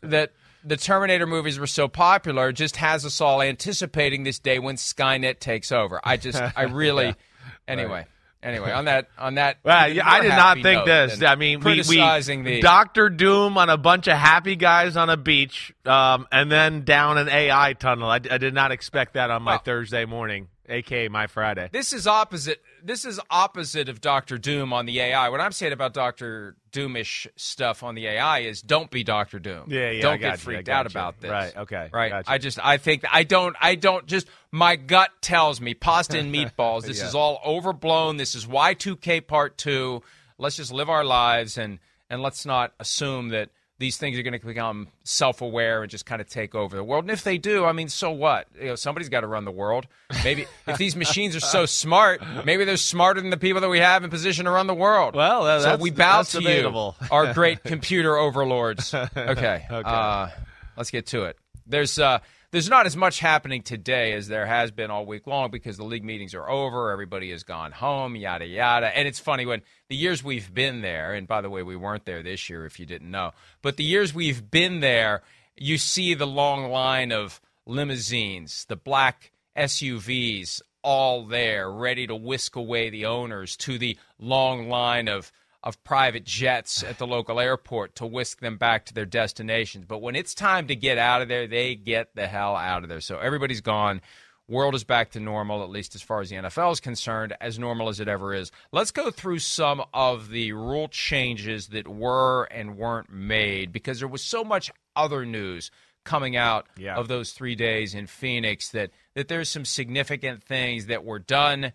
that 0.02 0.32
the 0.64 0.76
Terminator 0.76 1.26
movies 1.26 1.58
were 1.58 1.66
so 1.66 1.88
popular 1.88 2.52
just 2.52 2.76
has 2.76 3.04
us 3.04 3.20
all 3.20 3.42
anticipating 3.42 4.22
this 4.22 4.38
day 4.38 4.60
when 4.60 4.76
Skynet 4.76 5.40
takes 5.40 5.72
over. 5.72 6.00
I 6.04 6.16
just, 6.16 6.40
I 6.40 6.62
really. 6.62 7.14
Anyway, 7.68 8.04
anyway, 8.42 8.72
on 8.72 8.86
that, 8.86 9.08
on 9.18 9.34
that. 9.36 9.58
Well, 9.62 9.92
yeah, 9.92 10.08
I 10.08 10.20
did 10.20 10.28
not 10.30 10.62
think 10.62 10.84
this. 10.84 11.22
I 11.22 11.34
mean, 11.36 11.60
we, 11.60 11.72
we 11.72 11.74
criticizing 11.82 12.44
the 12.44 12.60
Doctor 12.60 13.08
Doom 13.08 13.56
on 13.58 13.70
a 13.70 13.76
bunch 13.76 14.08
of 14.08 14.16
happy 14.16 14.56
guys 14.56 14.96
on 14.96 15.10
a 15.10 15.16
beach, 15.16 15.72
um, 15.86 16.26
and 16.32 16.50
then 16.50 16.84
down 16.84 17.18
an 17.18 17.28
AI 17.28 17.72
tunnel. 17.74 18.10
I, 18.10 18.16
I 18.16 18.38
did 18.38 18.54
not 18.54 18.72
expect 18.72 19.14
that 19.14 19.30
on 19.30 19.42
my 19.42 19.52
Well- 19.52 19.62
Thursday 19.64 20.04
morning. 20.04 20.48
Aka 20.68 21.08
my 21.08 21.26
Friday. 21.26 21.68
This 21.72 21.92
is 21.92 22.06
opposite. 22.06 22.62
This 22.82 23.04
is 23.04 23.20
opposite 23.30 23.88
of 23.88 24.00
Doctor 24.00 24.38
Doom 24.38 24.72
on 24.72 24.86
the 24.86 25.00
AI. 25.00 25.28
What 25.28 25.40
I'm 25.40 25.52
saying 25.52 25.72
about 25.72 25.94
Doctor 25.94 26.56
Doomish 26.72 27.26
stuff 27.36 27.82
on 27.82 27.94
the 27.94 28.06
AI 28.06 28.40
is 28.40 28.62
don't 28.62 28.90
be 28.90 29.04
Doctor 29.04 29.38
Doom. 29.38 29.64
Yeah, 29.68 29.90
yeah. 29.90 30.02
Don't 30.02 30.20
get 30.20 30.38
freaked 30.38 30.68
out 30.68 30.86
you. 30.86 30.90
about 30.90 31.20
this. 31.20 31.30
Right. 31.30 31.56
Okay. 31.56 31.88
Right. 31.92 32.24
I 32.26 32.38
just 32.38 32.58
I 32.64 32.76
think 32.78 33.04
I 33.10 33.24
don't 33.24 33.56
I 33.60 33.74
don't 33.74 34.06
just 34.06 34.26
my 34.50 34.76
gut 34.76 35.10
tells 35.20 35.60
me 35.60 35.74
pasta 35.74 36.18
and 36.18 36.34
meatballs. 36.34 36.84
This 36.84 37.00
Yeah. 37.00 37.08
is 37.08 37.14
all 37.14 37.40
overblown. 37.44 38.16
This 38.16 38.34
is 38.34 38.46
Y2K 38.46 39.26
part 39.26 39.58
two. 39.58 40.02
Let's 40.38 40.56
just 40.56 40.72
live 40.72 40.88
our 40.90 41.04
lives 41.04 41.58
and 41.58 41.78
and 42.10 42.20
let's 42.22 42.44
not 42.44 42.72
assume 42.78 43.28
that 43.30 43.50
these 43.82 43.96
things 43.96 44.16
are 44.16 44.22
going 44.22 44.38
to 44.38 44.46
become 44.46 44.86
self-aware 45.02 45.82
and 45.82 45.90
just 45.90 46.06
kind 46.06 46.20
of 46.22 46.28
take 46.28 46.54
over 46.54 46.76
the 46.76 46.84
world. 46.84 47.02
And 47.02 47.10
if 47.10 47.24
they 47.24 47.36
do, 47.36 47.64
I 47.64 47.72
mean, 47.72 47.88
so 47.88 48.12
what? 48.12 48.46
You 48.58 48.68
know, 48.68 48.74
somebody's 48.76 49.08
got 49.08 49.22
to 49.22 49.26
run 49.26 49.44
the 49.44 49.50
world. 49.50 49.88
Maybe 50.22 50.46
if 50.68 50.78
these 50.78 50.94
machines 50.94 51.34
are 51.34 51.40
so 51.40 51.66
smart, 51.66 52.22
maybe 52.44 52.64
they're 52.64 52.76
smarter 52.76 53.20
than 53.20 53.30
the 53.30 53.36
people 53.36 53.60
that 53.60 53.68
we 53.68 53.80
have 53.80 54.04
in 54.04 54.10
position 54.10 54.44
to 54.44 54.52
run 54.52 54.68
the 54.68 54.74
world. 54.74 55.16
Well, 55.16 55.44
uh, 55.46 55.60
so 55.60 55.76
we 55.76 55.90
bow 55.90 56.18
that's 56.18 56.30
to 56.32 56.38
debatable. 56.38 56.94
you, 57.00 57.08
our 57.10 57.34
great 57.34 57.64
computer 57.64 58.16
overlords. 58.16 58.94
Okay. 59.32 59.66
Okay. 59.70 59.88
Uh, 59.88 60.28
let's 60.76 60.90
get 60.90 61.06
to 61.06 61.24
it. 61.24 61.36
There's 61.66 61.98
uh, 61.98 62.20
there's 62.52 62.68
not 62.68 62.84
as 62.84 62.96
much 62.96 63.18
happening 63.18 63.62
today 63.62 64.12
as 64.12 64.28
there 64.28 64.44
has 64.44 64.70
been 64.70 64.90
all 64.90 65.06
week 65.06 65.26
long 65.26 65.50
because 65.50 65.78
the 65.78 65.84
league 65.84 66.04
meetings 66.04 66.34
are 66.34 66.48
over. 66.48 66.90
Everybody 66.90 67.30
has 67.30 67.42
gone 67.42 67.72
home, 67.72 68.14
yada 68.14 68.46
yada. 68.46 68.96
And 68.96 69.08
it's 69.08 69.18
funny 69.18 69.46
when 69.46 69.62
the 69.88 69.96
years 69.96 70.22
we've 70.22 70.52
been 70.52 70.82
there, 70.82 71.14
and 71.14 71.26
by 71.26 71.40
the 71.40 71.48
way, 71.48 71.62
we 71.62 71.76
weren't 71.76 72.04
there 72.04 72.22
this 72.22 72.50
year 72.50 72.66
if 72.66 72.78
you 72.78 72.84
didn't 72.84 73.10
know, 73.10 73.32
but 73.62 73.78
the 73.78 73.84
years 73.84 74.12
we've 74.12 74.50
been 74.50 74.80
there, 74.80 75.22
you 75.56 75.78
see 75.78 76.12
the 76.12 76.26
long 76.26 76.70
line 76.70 77.10
of 77.10 77.40
limousines, 77.66 78.66
the 78.66 78.76
black 78.76 79.32
SUVs, 79.56 80.60
all 80.82 81.24
there, 81.24 81.70
ready 81.70 82.06
to 82.06 82.14
whisk 82.14 82.54
away 82.54 82.90
the 82.90 83.06
owners 83.06 83.56
to 83.56 83.78
the 83.78 83.96
long 84.18 84.68
line 84.68 85.08
of 85.08 85.32
of 85.64 85.82
private 85.84 86.24
jets 86.24 86.82
at 86.82 86.98
the 86.98 87.06
local 87.06 87.38
airport 87.38 87.94
to 87.96 88.06
whisk 88.06 88.40
them 88.40 88.56
back 88.56 88.84
to 88.86 88.94
their 88.94 89.06
destinations. 89.06 89.84
But 89.86 89.98
when 90.02 90.16
it's 90.16 90.34
time 90.34 90.66
to 90.66 90.74
get 90.76 90.98
out 90.98 91.22
of 91.22 91.28
there, 91.28 91.46
they 91.46 91.74
get 91.74 92.14
the 92.14 92.26
hell 92.26 92.56
out 92.56 92.82
of 92.82 92.88
there. 92.88 93.00
So 93.00 93.18
everybody's 93.18 93.60
gone. 93.60 94.00
World 94.48 94.74
is 94.74 94.82
back 94.84 95.12
to 95.12 95.20
normal, 95.20 95.62
at 95.62 95.70
least 95.70 95.94
as 95.94 96.02
far 96.02 96.20
as 96.20 96.28
the 96.30 96.36
NFL 96.36 96.72
is 96.72 96.80
concerned, 96.80 97.34
as 97.40 97.58
normal 97.60 97.88
as 97.88 98.00
it 98.00 98.08
ever 98.08 98.34
is. 98.34 98.50
Let's 98.72 98.90
go 98.90 99.10
through 99.12 99.38
some 99.38 99.82
of 99.94 100.30
the 100.30 100.52
rule 100.52 100.88
changes 100.88 101.68
that 101.68 101.86
were 101.86 102.44
and 102.50 102.76
weren't 102.76 103.10
made 103.10 103.72
because 103.72 104.00
there 104.00 104.08
was 104.08 104.22
so 104.22 104.42
much 104.42 104.70
other 104.96 105.24
news 105.24 105.70
coming 106.04 106.36
out 106.36 106.66
Yeah. 106.76 106.96
of 106.96 107.06
those 107.06 107.30
three 107.30 107.54
days 107.54 107.94
in 107.94 108.08
Phoenix 108.08 108.68
that, 108.70 108.90
that 109.14 109.28
there's 109.28 109.48
some 109.48 109.64
significant 109.64 110.42
things 110.42 110.86
that 110.86 111.04
were 111.04 111.20
done 111.20 111.72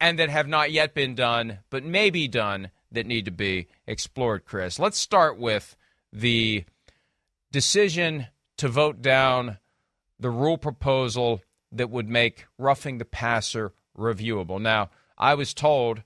and 0.00 0.18
that 0.18 0.30
have 0.30 0.48
not 0.48 0.72
yet 0.72 0.94
been 0.94 1.14
done, 1.14 1.58
but 1.68 1.84
may 1.84 2.08
be 2.08 2.26
done 2.26 2.70
that 2.92 3.06
need 3.06 3.24
to 3.26 3.30
be 3.30 3.68
explored, 3.86 4.44
Chris. 4.44 4.78
Let's 4.78 4.98
start 4.98 5.38
with 5.38 5.76
the 6.12 6.64
decision 7.52 8.28
to 8.56 8.68
vote 8.68 9.02
down 9.02 9.58
the 10.18 10.30
rule 10.30 10.58
proposal 10.58 11.40
that 11.72 11.90
would 11.90 12.08
make 12.08 12.46
roughing 12.56 12.98
the 12.98 13.04
passer 13.04 13.72
reviewable. 13.96 14.60
Now, 14.60 14.90
I 15.16 15.34
was 15.34 15.54
told 15.54 16.02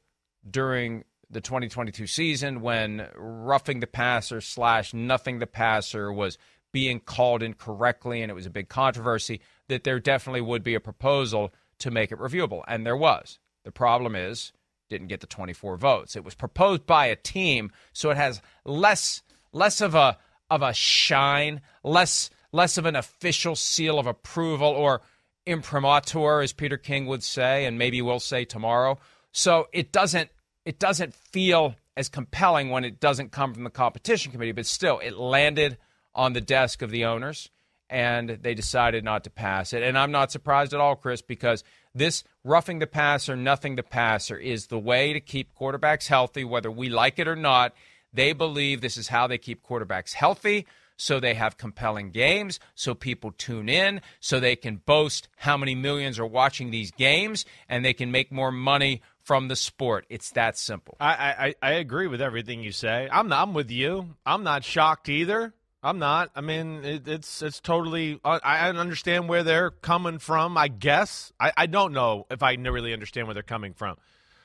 during 0.48 1.04
the 1.30 1.40
2022 1.40 2.06
season 2.06 2.60
when 2.60 3.08
roughing 3.14 3.80
the 3.80 3.86
passer 3.86 4.40
slash 4.40 4.92
nothing 4.92 5.38
the 5.38 5.46
passer 5.46 6.12
was 6.12 6.36
being 6.72 7.00
called 7.00 7.42
incorrectly 7.42 8.22
and 8.22 8.30
it 8.30 8.34
was 8.34 8.46
a 8.46 8.50
big 8.50 8.68
controversy 8.68 9.40
that 9.68 9.84
there 9.84 10.00
definitely 10.00 10.40
would 10.40 10.62
be 10.62 10.74
a 10.74 10.80
proposal 10.80 11.52
to 11.78 11.90
make 11.90 12.12
it 12.12 12.18
reviewable 12.18 12.62
and 12.68 12.86
there 12.86 12.96
was 12.96 13.38
the 13.64 13.72
problem 13.72 14.14
is 14.14 14.52
didn't 14.92 15.08
get 15.08 15.20
the 15.20 15.26
24 15.26 15.76
votes. 15.76 16.14
It 16.14 16.24
was 16.24 16.34
proposed 16.34 16.86
by 16.86 17.06
a 17.06 17.16
team 17.16 17.72
so 17.92 18.10
it 18.10 18.16
has 18.16 18.40
less 18.64 19.22
less 19.52 19.80
of 19.80 19.94
a 19.94 20.18
of 20.50 20.62
a 20.62 20.72
shine 20.72 21.60
less 21.82 22.30
less 22.52 22.78
of 22.78 22.86
an 22.86 22.94
official 22.94 23.56
seal 23.56 23.98
of 23.98 24.06
approval 24.06 24.68
or 24.68 25.02
imprimatur 25.46 26.40
as 26.42 26.52
Peter 26.52 26.76
King 26.76 27.06
would 27.06 27.22
say 27.22 27.64
and 27.64 27.78
maybe 27.78 28.00
will 28.00 28.20
say 28.20 28.44
tomorrow. 28.44 28.98
So 29.32 29.68
it 29.72 29.92
doesn't 29.92 30.30
it 30.64 30.78
doesn't 30.78 31.14
feel 31.14 31.74
as 31.96 32.08
compelling 32.08 32.70
when 32.70 32.84
it 32.84 33.00
doesn't 33.00 33.32
come 33.32 33.52
from 33.52 33.64
the 33.64 33.70
competition 33.70 34.30
committee 34.30 34.52
but 34.52 34.66
still 34.66 35.00
it 35.00 35.16
landed 35.16 35.78
on 36.14 36.34
the 36.34 36.40
desk 36.40 36.82
of 36.82 36.90
the 36.90 37.06
owners 37.06 37.50
and 37.88 38.38
they 38.40 38.54
decided 38.54 39.04
not 39.04 39.24
to 39.24 39.30
pass 39.30 39.74
it. 39.74 39.82
And 39.82 39.98
I'm 39.98 40.10
not 40.10 40.32
surprised 40.32 40.72
at 40.72 40.80
all 40.80 40.96
Chris 40.96 41.20
because 41.20 41.62
this 41.94 42.24
roughing 42.44 42.78
the 42.78 42.86
passer 42.86 43.36
nothing 43.36 43.76
the 43.76 43.82
passer 43.82 44.36
is 44.36 44.66
the 44.66 44.78
way 44.78 45.12
to 45.12 45.20
keep 45.20 45.54
quarterbacks 45.54 46.06
healthy 46.08 46.44
whether 46.44 46.70
we 46.70 46.88
like 46.88 47.18
it 47.18 47.28
or 47.28 47.36
not 47.36 47.72
they 48.12 48.32
believe 48.32 48.80
this 48.80 48.96
is 48.96 49.08
how 49.08 49.26
they 49.26 49.38
keep 49.38 49.66
quarterbacks 49.66 50.12
healthy 50.12 50.66
so 51.02 51.18
they 51.18 51.34
have 51.34 51.58
compelling 51.58 52.12
games, 52.12 52.60
so 52.76 52.94
people 52.94 53.32
tune 53.32 53.68
in, 53.68 54.00
so 54.20 54.38
they 54.38 54.54
can 54.54 54.76
boast 54.76 55.26
how 55.36 55.56
many 55.56 55.74
millions 55.74 56.18
are 56.20 56.26
watching 56.26 56.70
these 56.70 56.92
games, 56.92 57.44
and 57.68 57.84
they 57.84 57.92
can 57.92 58.12
make 58.12 58.30
more 58.30 58.52
money 58.52 59.02
from 59.24 59.48
the 59.48 59.56
sport. 59.56 60.06
It's 60.08 60.30
that 60.30 60.56
simple. 60.56 60.96
I, 61.00 61.54
I 61.62 61.70
I 61.70 61.72
agree 61.74 62.06
with 62.06 62.20
everything 62.20 62.62
you 62.62 62.70
say. 62.70 63.08
I'm 63.10 63.32
I'm 63.32 63.54
with 63.54 63.70
you. 63.70 64.14
I'm 64.24 64.44
not 64.44 64.64
shocked 64.64 65.08
either. 65.08 65.52
I'm 65.82 65.98
not. 65.98 66.30
I 66.36 66.40
mean, 66.42 66.84
it, 66.84 67.08
it's 67.08 67.42
it's 67.42 67.60
totally. 67.60 68.20
I, 68.24 68.38
I 68.44 68.68
understand 68.70 69.28
where 69.28 69.42
they're 69.42 69.70
coming 69.70 70.18
from. 70.18 70.56
I 70.56 70.68
guess. 70.68 71.32
I, 71.40 71.52
I 71.56 71.66
don't 71.66 71.92
know 71.92 72.26
if 72.30 72.42
I 72.42 72.52
really 72.54 72.92
understand 72.92 73.26
where 73.26 73.34
they're 73.34 73.42
coming 73.42 73.74
from. 73.74 73.96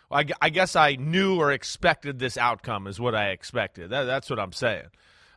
I, 0.09 0.25
I 0.41 0.49
guess 0.49 0.75
I 0.75 0.95
knew 0.95 1.39
or 1.39 1.51
expected 1.51 2.17
this 2.17 2.37
outcome 2.37 2.87
is 2.87 2.99
what 2.99 3.13
I 3.13 3.29
expected. 3.29 3.89
That, 3.89 4.03
that's 4.03 4.29
what 4.29 4.39
I'm 4.39 4.53
saying. 4.53 4.85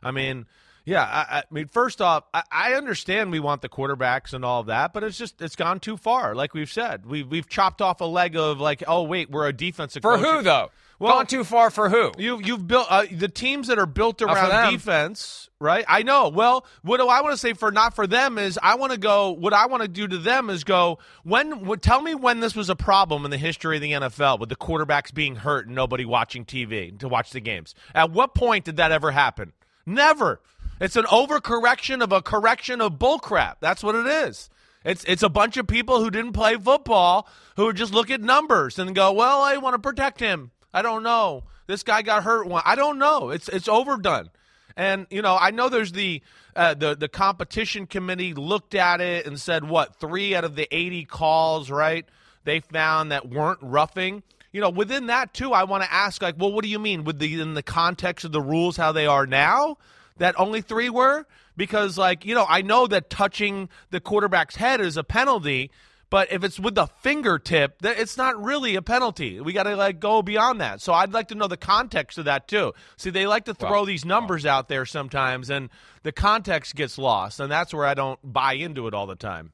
I 0.01 0.11
mean, 0.11 0.45
yeah. 0.85 1.03
I, 1.03 1.39
I 1.39 1.43
mean, 1.51 1.67
first 1.67 2.01
off, 2.01 2.23
I, 2.33 2.43
I 2.51 2.73
understand 2.73 3.31
we 3.31 3.39
want 3.39 3.61
the 3.61 3.69
quarterbacks 3.69 4.33
and 4.33 4.43
all 4.45 4.61
of 4.61 4.67
that, 4.67 4.93
but 4.93 5.03
it's 5.03 5.17
just 5.17 5.41
it's 5.41 5.55
gone 5.55 5.79
too 5.79 5.97
far. 5.97 6.33
Like 6.35 6.53
we've 6.53 6.71
said, 6.71 7.05
we 7.05 7.23
we've 7.23 7.47
chopped 7.47 7.81
off 7.81 8.01
a 8.01 8.05
leg 8.05 8.35
of 8.35 8.59
like, 8.59 8.83
oh 8.87 9.03
wait, 9.03 9.29
we're 9.29 9.47
a 9.47 9.53
defensive 9.53 10.01
For 10.01 10.17
coach. 10.17 10.25
who, 10.25 10.41
though? 10.41 10.71
Well- 11.01 11.13
Gone 11.13 11.25
too 11.25 11.43
far 11.43 11.71
for 11.71 11.89
who? 11.89 12.11
You 12.19 12.39
you've 12.43 12.67
built 12.67 12.85
uh, 12.89 13.05
the 13.11 13.27
teams 13.27 13.67
that 13.69 13.79
are 13.79 13.87
built 13.87 14.21
around 14.21 14.71
defense, 14.71 15.49
right? 15.59 15.83
I 15.87 16.03
know. 16.03 16.29
Well, 16.29 16.63
what 16.83 16.97
do 16.97 17.07
I 17.07 17.21
want 17.21 17.33
to 17.33 17.37
say 17.37 17.53
for 17.53 17.71
not 17.71 17.95
for 17.95 18.05
them 18.05 18.37
is 18.37 18.59
I 18.61 18.75
want 18.75 18.91
to 18.91 18.99
go. 18.99 19.31
What 19.31 19.51
I 19.51 19.65
want 19.65 19.81
to 19.81 19.87
do 19.87 20.07
to 20.07 20.17
them 20.19 20.51
is 20.51 20.63
go 20.63 20.99
when. 21.23 21.65
What, 21.65 21.81
tell 21.81 22.03
me 22.03 22.13
when 22.13 22.39
this 22.39 22.55
was 22.55 22.69
a 22.69 22.75
problem 22.75 23.25
in 23.25 23.31
the 23.31 23.37
history 23.37 23.77
of 23.77 23.81
the 23.81 23.93
NFL 23.93 24.39
with 24.39 24.49
the 24.49 24.55
quarterbacks 24.55 25.11
being 25.11 25.37
hurt 25.37 25.65
and 25.65 25.75
nobody 25.75 26.05
watching 26.05 26.45
TV 26.45 26.95
to 26.99 27.07
watch 27.07 27.31
the 27.31 27.39
games. 27.41 27.73
At 27.95 28.11
what 28.11 28.35
point 28.35 28.65
did 28.65 28.77
that 28.77 28.91
ever 28.91 29.09
happen? 29.09 29.53
Never. 29.87 30.39
It's 30.79 30.95
an 30.95 31.05
overcorrection 31.05 32.03
of 32.03 32.11
a 32.11 32.21
correction 32.21 32.79
of 32.79 32.93
bullcrap. 32.99 33.55
That's 33.59 33.83
what 33.83 33.95
it 33.95 34.05
is. 34.05 34.49
It's 34.85 35.03
it's 35.05 35.23
a 35.23 35.29
bunch 35.29 35.57
of 35.57 35.65
people 35.67 36.03
who 36.03 36.11
didn't 36.11 36.33
play 36.33 36.57
football 36.57 37.27
who 37.55 37.73
just 37.73 37.91
look 37.93 38.11
at 38.11 38.21
numbers 38.21 38.77
and 38.77 38.93
go, 38.95 39.11
"Well, 39.11 39.41
I 39.41 39.57
want 39.57 39.73
to 39.73 39.79
protect 39.79 40.19
him." 40.19 40.51
I 40.73 40.81
don't 40.81 41.03
know. 41.03 41.43
This 41.67 41.83
guy 41.83 42.01
got 42.01 42.23
hurt. 42.23 42.47
One. 42.47 42.63
I 42.65 42.75
don't 42.75 42.97
know. 42.97 43.29
It's 43.29 43.49
it's 43.49 43.67
overdone. 43.67 44.29
And 44.75 45.07
you 45.09 45.21
know, 45.21 45.37
I 45.39 45.51
know 45.51 45.69
there's 45.69 45.91
the 45.91 46.21
uh, 46.55 46.73
the 46.73 46.95
the 46.95 47.07
competition 47.07 47.87
committee 47.87 48.33
looked 48.33 48.75
at 48.75 49.01
it 49.01 49.25
and 49.25 49.39
said 49.39 49.63
what 49.63 49.95
three 49.95 50.35
out 50.35 50.43
of 50.43 50.55
the 50.55 50.67
80 50.71 51.05
calls, 51.05 51.69
right? 51.69 52.05
They 52.43 52.59
found 52.59 53.11
that 53.11 53.29
weren't 53.29 53.59
roughing. 53.61 54.23
You 54.51 54.59
know, 54.59 54.69
within 54.69 55.07
that 55.07 55.33
too, 55.33 55.53
I 55.53 55.63
want 55.63 55.83
to 55.83 55.93
ask 55.93 56.21
like, 56.21 56.35
well, 56.37 56.51
what 56.51 56.63
do 56.63 56.69
you 56.69 56.79
mean 56.79 57.03
with 57.03 57.19
the 57.19 57.39
in 57.39 57.53
the 57.53 57.63
context 57.63 58.25
of 58.25 58.31
the 58.31 58.41
rules 58.41 58.77
how 58.77 58.91
they 58.91 59.05
are 59.07 59.25
now? 59.25 59.77
That 60.17 60.39
only 60.39 60.61
three 60.61 60.89
were 60.89 61.25
because 61.55 61.97
like 61.97 62.25
you 62.25 62.35
know, 62.35 62.45
I 62.47 62.61
know 62.61 62.87
that 62.87 63.09
touching 63.09 63.69
the 63.91 63.99
quarterback's 63.99 64.55
head 64.55 64.81
is 64.81 64.97
a 64.97 65.03
penalty. 65.03 65.71
But 66.11 66.31
if 66.31 66.43
it's 66.43 66.59
with 66.59 66.75
the 66.75 66.85
fingertip, 67.01 67.79
that 67.81 67.97
it's 67.97 68.17
not 68.17 68.39
really 68.43 68.75
a 68.75 68.81
penalty. 68.83 69.39
We 69.39 69.53
got 69.53 69.63
to 69.63 69.75
like 69.77 69.99
go 69.99 70.21
beyond 70.21 70.59
that. 70.61 70.81
So 70.81 70.93
I'd 70.93 71.13
like 71.13 71.29
to 71.29 71.35
know 71.35 71.47
the 71.47 71.57
context 71.57 72.17
of 72.19 72.25
that 72.25 72.47
too. 72.47 72.73
See, 72.97 73.09
they 73.09 73.25
like 73.25 73.45
to 73.45 73.53
throw 73.53 73.85
these 73.85 74.03
numbers 74.05 74.45
out 74.45 74.67
there 74.67 74.85
sometimes, 74.85 75.49
and 75.49 75.69
the 76.03 76.11
context 76.11 76.75
gets 76.75 76.97
lost, 76.97 77.39
and 77.39 77.49
that's 77.51 77.73
where 77.73 77.85
I 77.85 77.93
don't 77.95 78.19
buy 78.23 78.53
into 78.53 78.87
it 78.87 78.93
all 78.93 79.07
the 79.07 79.15
time. 79.15 79.53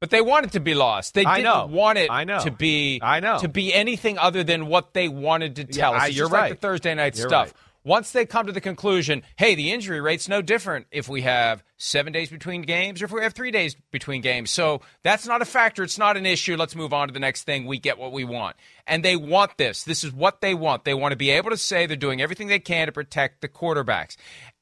But 0.00 0.08
they 0.08 0.22
want 0.22 0.46
it 0.46 0.52
to 0.52 0.60
be 0.60 0.72
lost. 0.72 1.12
They 1.12 1.24
didn't 1.24 1.42
know. 1.44 1.66
want 1.66 1.98
it 1.98 2.10
I 2.10 2.24
know. 2.24 2.40
to 2.40 2.50
be 2.50 3.00
I 3.02 3.20
know. 3.20 3.38
to 3.40 3.48
be 3.48 3.74
anything 3.74 4.16
other 4.16 4.42
than 4.42 4.66
what 4.68 4.94
they 4.94 5.08
wanted 5.08 5.56
to 5.56 5.64
tell 5.64 5.92
Yeah, 5.92 5.96
us. 5.98 6.02
I- 6.04 6.06
you're 6.06 6.24
just 6.24 6.32
like 6.32 6.40
right. 6.40 6.50
the 6.52 6.56
Thursday 6.56 6.94
night 6.94 7.18
You're 7.18 7.28
stuff. 7.28 7.46
right. 7.48 7.54
Once 7.82 8.10
they 8.10 8.26
come 8.26 8.46
to 8.46 8.52
the 8.52 8.60
conclusion, 8.60 9.22
hey, 9.36 9.54
the 9.54 9.72
injury 9.72 10.00
rate's 10.00 10.28
no 10.28 10.42
different 10.42 10.86
if 10.90 11.08
we 11.08 11.22
have 11.22 11.62
seven 11.78 12.12
days 12.12 12.28
between 12.28 12.60
games 12.62 13.00
or 13.00 13.06
if 13.06 13.12
we 13.12 13.22
have 13.22 13.32
three 13.32 13.50
days 13.50 13.74
between 13.90 14.20
games. 14.20 14.50
So 14.50 14.82
that's 15.02 15.26
not 15.26 15.40
a 15.40 15.46
factor. 15.46 15.82
It's 15.82 15.96
not 15.96 16.18
an 16.18 16.26
issue. 16.26 16.56
Let's 16.56 16.76
move 16.76 16.92
on 16.92 17.08
to 17.08 17.14
the 17.14 17.20
next 17.20 17.44
thing. 17.44 17.64
We 17.64 17.78
get 17.78 17.98
what 17.98 18.12
we 18.12 18.24
want. 18.24 18.56
And 18.86 19.02
they 19.02 19.16
want 19.16 19.56
this. 19.56 19.84
This 19.84 20.04
is 20.04 20.12
what 20.12 20.42
they 20.42 20.54
want. 20.54 20.84
They 20.84 20.94
want 20.94 21.12
to 21.12 21.16
be 21.16 21.30
able 21.30 21.50
to 21.50 21.56
say 21.56 21.86
they're 21.86 21.96
doing 21.96 22.20
everything 22.20 22.48
they 22.48 22.58
can 22.58 22.86
to 22.86 22.92
protect 22.92 23.40
the 23.40 23.48
quarterbacks. 23.48 24.16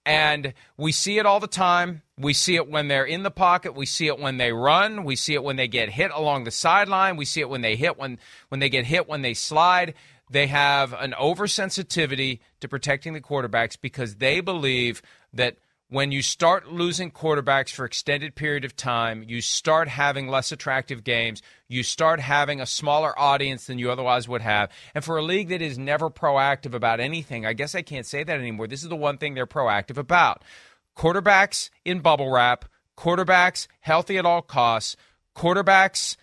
And 0.06 0.54
we 0.78 0.92
see 0.92 1.18
it 1.18 1.26
all 1.26 1.38
the 1.38 1.46
time. 1.46 2.02
We 2.16 2.32
see 2.32 2.54
it 2.54 2.70
when 2.70 2.88
they're 2.88 3.04
in 3.04 3.24
the 3.24 3.30
pocket. 3.30 3.74
We 3.74 3.84
see 3.84 4.06
it 4.06 4.18
when 4.18 4.38
they 4.38 4.52
run. 4.52 5.04
We 5.04 5.16
see 5.16 5.34
it 5.34 5.44
when 5.44 5.56
they 5.56 5.68
get 5.68 5.90
hit 5.90 6.10
along 6.12 6.44
the 6.44 6.50
sideline. 6.50 7.16
We 7.16 7.26
see 7.26 7.40
it 7.40 7.50
when 7.50 7.60
they 7.60 7.76
hit 7.76 7.98
when 7.98 8.18
when 8.48 8.60
they 8.60 8.70
get 8.70 8.86
hit 8.86 9.06
when 9.06 9.20
they 9.22 9.34
slide. 9.34 9.92
They 10.30 10.46
have 10.48 10.92
an 10.92 11.14
oversensitivity 11.18 12.40
to 12.60 12.68
protecting 12.68 13.12
the 13.12 13.20
quarterbacks 13.20 13.76
because 13.80 14.16
they 14.16 14.40
believe 14.40 15.02
that 15.32 15.56
when 15.90 16.12
you 16.12 16.20
start 16.20 16.70
losing 16.70 17.10
quarterbacks 17.10 17.70
for 17.72 17.86
extended 17.86 18.34
period 18.34 18.64
of 18.64 18.76
time, 18.76 19.24
you 19.26 19.40
start 19.40 19.88
having 19.88 20.28
less 20.28 20.52
attractive 20.52 21.02
games, 21.02 21.40
you 21.66 21.82
start 21.82 22.20
having 22.20 22.60
a 22.60 22.66
smaller 22.66 23.18
audience 23.18 23.66
than 23.66 23.78
you 23.78 23.90
otherwise 23.90 24.28
would 24.28 24.42
have. 24.42 24.70
And 24.94 25.02
for 25.02 25.16
a 25.16 25.22
league 25.22 25.48
that 25.48 25.62
is 25.62 25.78
never 25.78 26.10
proactive 26.10 26.74
about 26.74 27.00
anything, 27.00 27.46
I 27.46 27.54
guess 27.54 27.74
I 27.74 27.80
can't 27.80 28.04
say 28.04 28.22
that 28.22 28.38
anymore. 28.38 28.66
This 28.66 28.82
is 28.82 28.90
the 28.90 28.96
one 28.96 29.16
thing 29.16 29.32
they're 29.32 29.46
proactive 29.46 29.96
about. 29.96 30.44
Quarterbacks 30.94 31.70
in 31.86 32.00
bubble 32.00 32.30
wrap, 32.30 32.66
quarterbacks 32.96 33.66
healthy 33.80 34.18
at 34.18 34.26
all 34.26 34.42
costs, 34.42 34.94
quarterbacks 35.34 36.16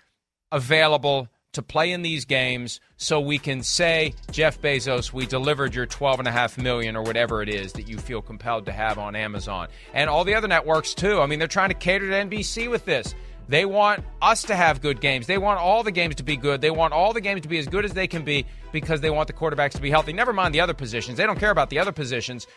available 0.51 1.27
to 1.55 1.61
play 1.61 1.91
in 1.91 2.01
these 2.01 2.25
games 2.25 2.79
so 2.97 3.19
we 3.19 3.37
can 3.37 3.63
say 3.63 4.13
jeff 4.31 4.61
bezos 4.61 5.11
we 5.11 5.25
delivered 5.25 5.73
your 5.73 5.85
12 5.85 6.19
and 6.19 6.27
a 6.27 6.31
half 6.31 6.57
million 6.57 6.95
or 6.95 7.01
whatever 7.01 7.41
it 7.41 7.49
is 7.49 7.73
that 7.73 7.87
you 7.87 7.97
feel 7.97 8.21
compelled 8.21 8.65
to 8.65 8.71
have 8.71 8.97
on 8.97 9.15
amazon. 9.15 9.67
And 9.93 10.09
all 10.09 10.23
the 10.23 10.35
other 10.35 10.47
networks 10.47 10.93
too. 10.93 11.19
I 11.19 11.25
mean 11.25 11.39
they're 11.39 11.47
trying 11.47 11.69
to 11.69 11.75
cater 11.75 12.09
to 12.09 12.29
nbc 12.29 12.69
with 12.69 12.85
this 12.85 13.15
they 13.47 13.65
want 13.65 14.03
us 14.21 14.43
to 14.43 14.55
have 14.55 14.81
good 14.81 15.01
games. 15.01 15.27
They 15.27 15.37
want 15.37 15.59
all 15.59 15.83
the 15.83 15.91
games 15.91 16.15
to 16.15 16.23
be 16.23 16.35
good. 16.37 16.61
They 16.61 16.71
want 16.71 16.93
all 16.93 17.13
the 17.13 17.21
games 17.21 17.41
to 17.41 17.47
be 17.47 17.57
as 17.59 17.67
good 17.67 17.85
as 17.85 17.93
they 17.93 18.07
can 18.07 18.23
be 18.23 18.45
because 18.71 19.01
they 19.01 19.09
want 19.09 19.27
the 19.27 19.33
quarterbacks 19.33 19.71
to 19.73 19.81
be 19.81 19.89
healthy. 19.89 20.13
Never 20.13 20.33
mind 20.33 20.53
the 20.53 20.61
other 20.61 20.73
positions. 20.73 21.17
They 21.17 21.25
don't 21.25 21.39
care 21.39 21.51
about 21.51 21.69
the 21.69 21.79
other 21.79 21.91
positions 21.91 22.47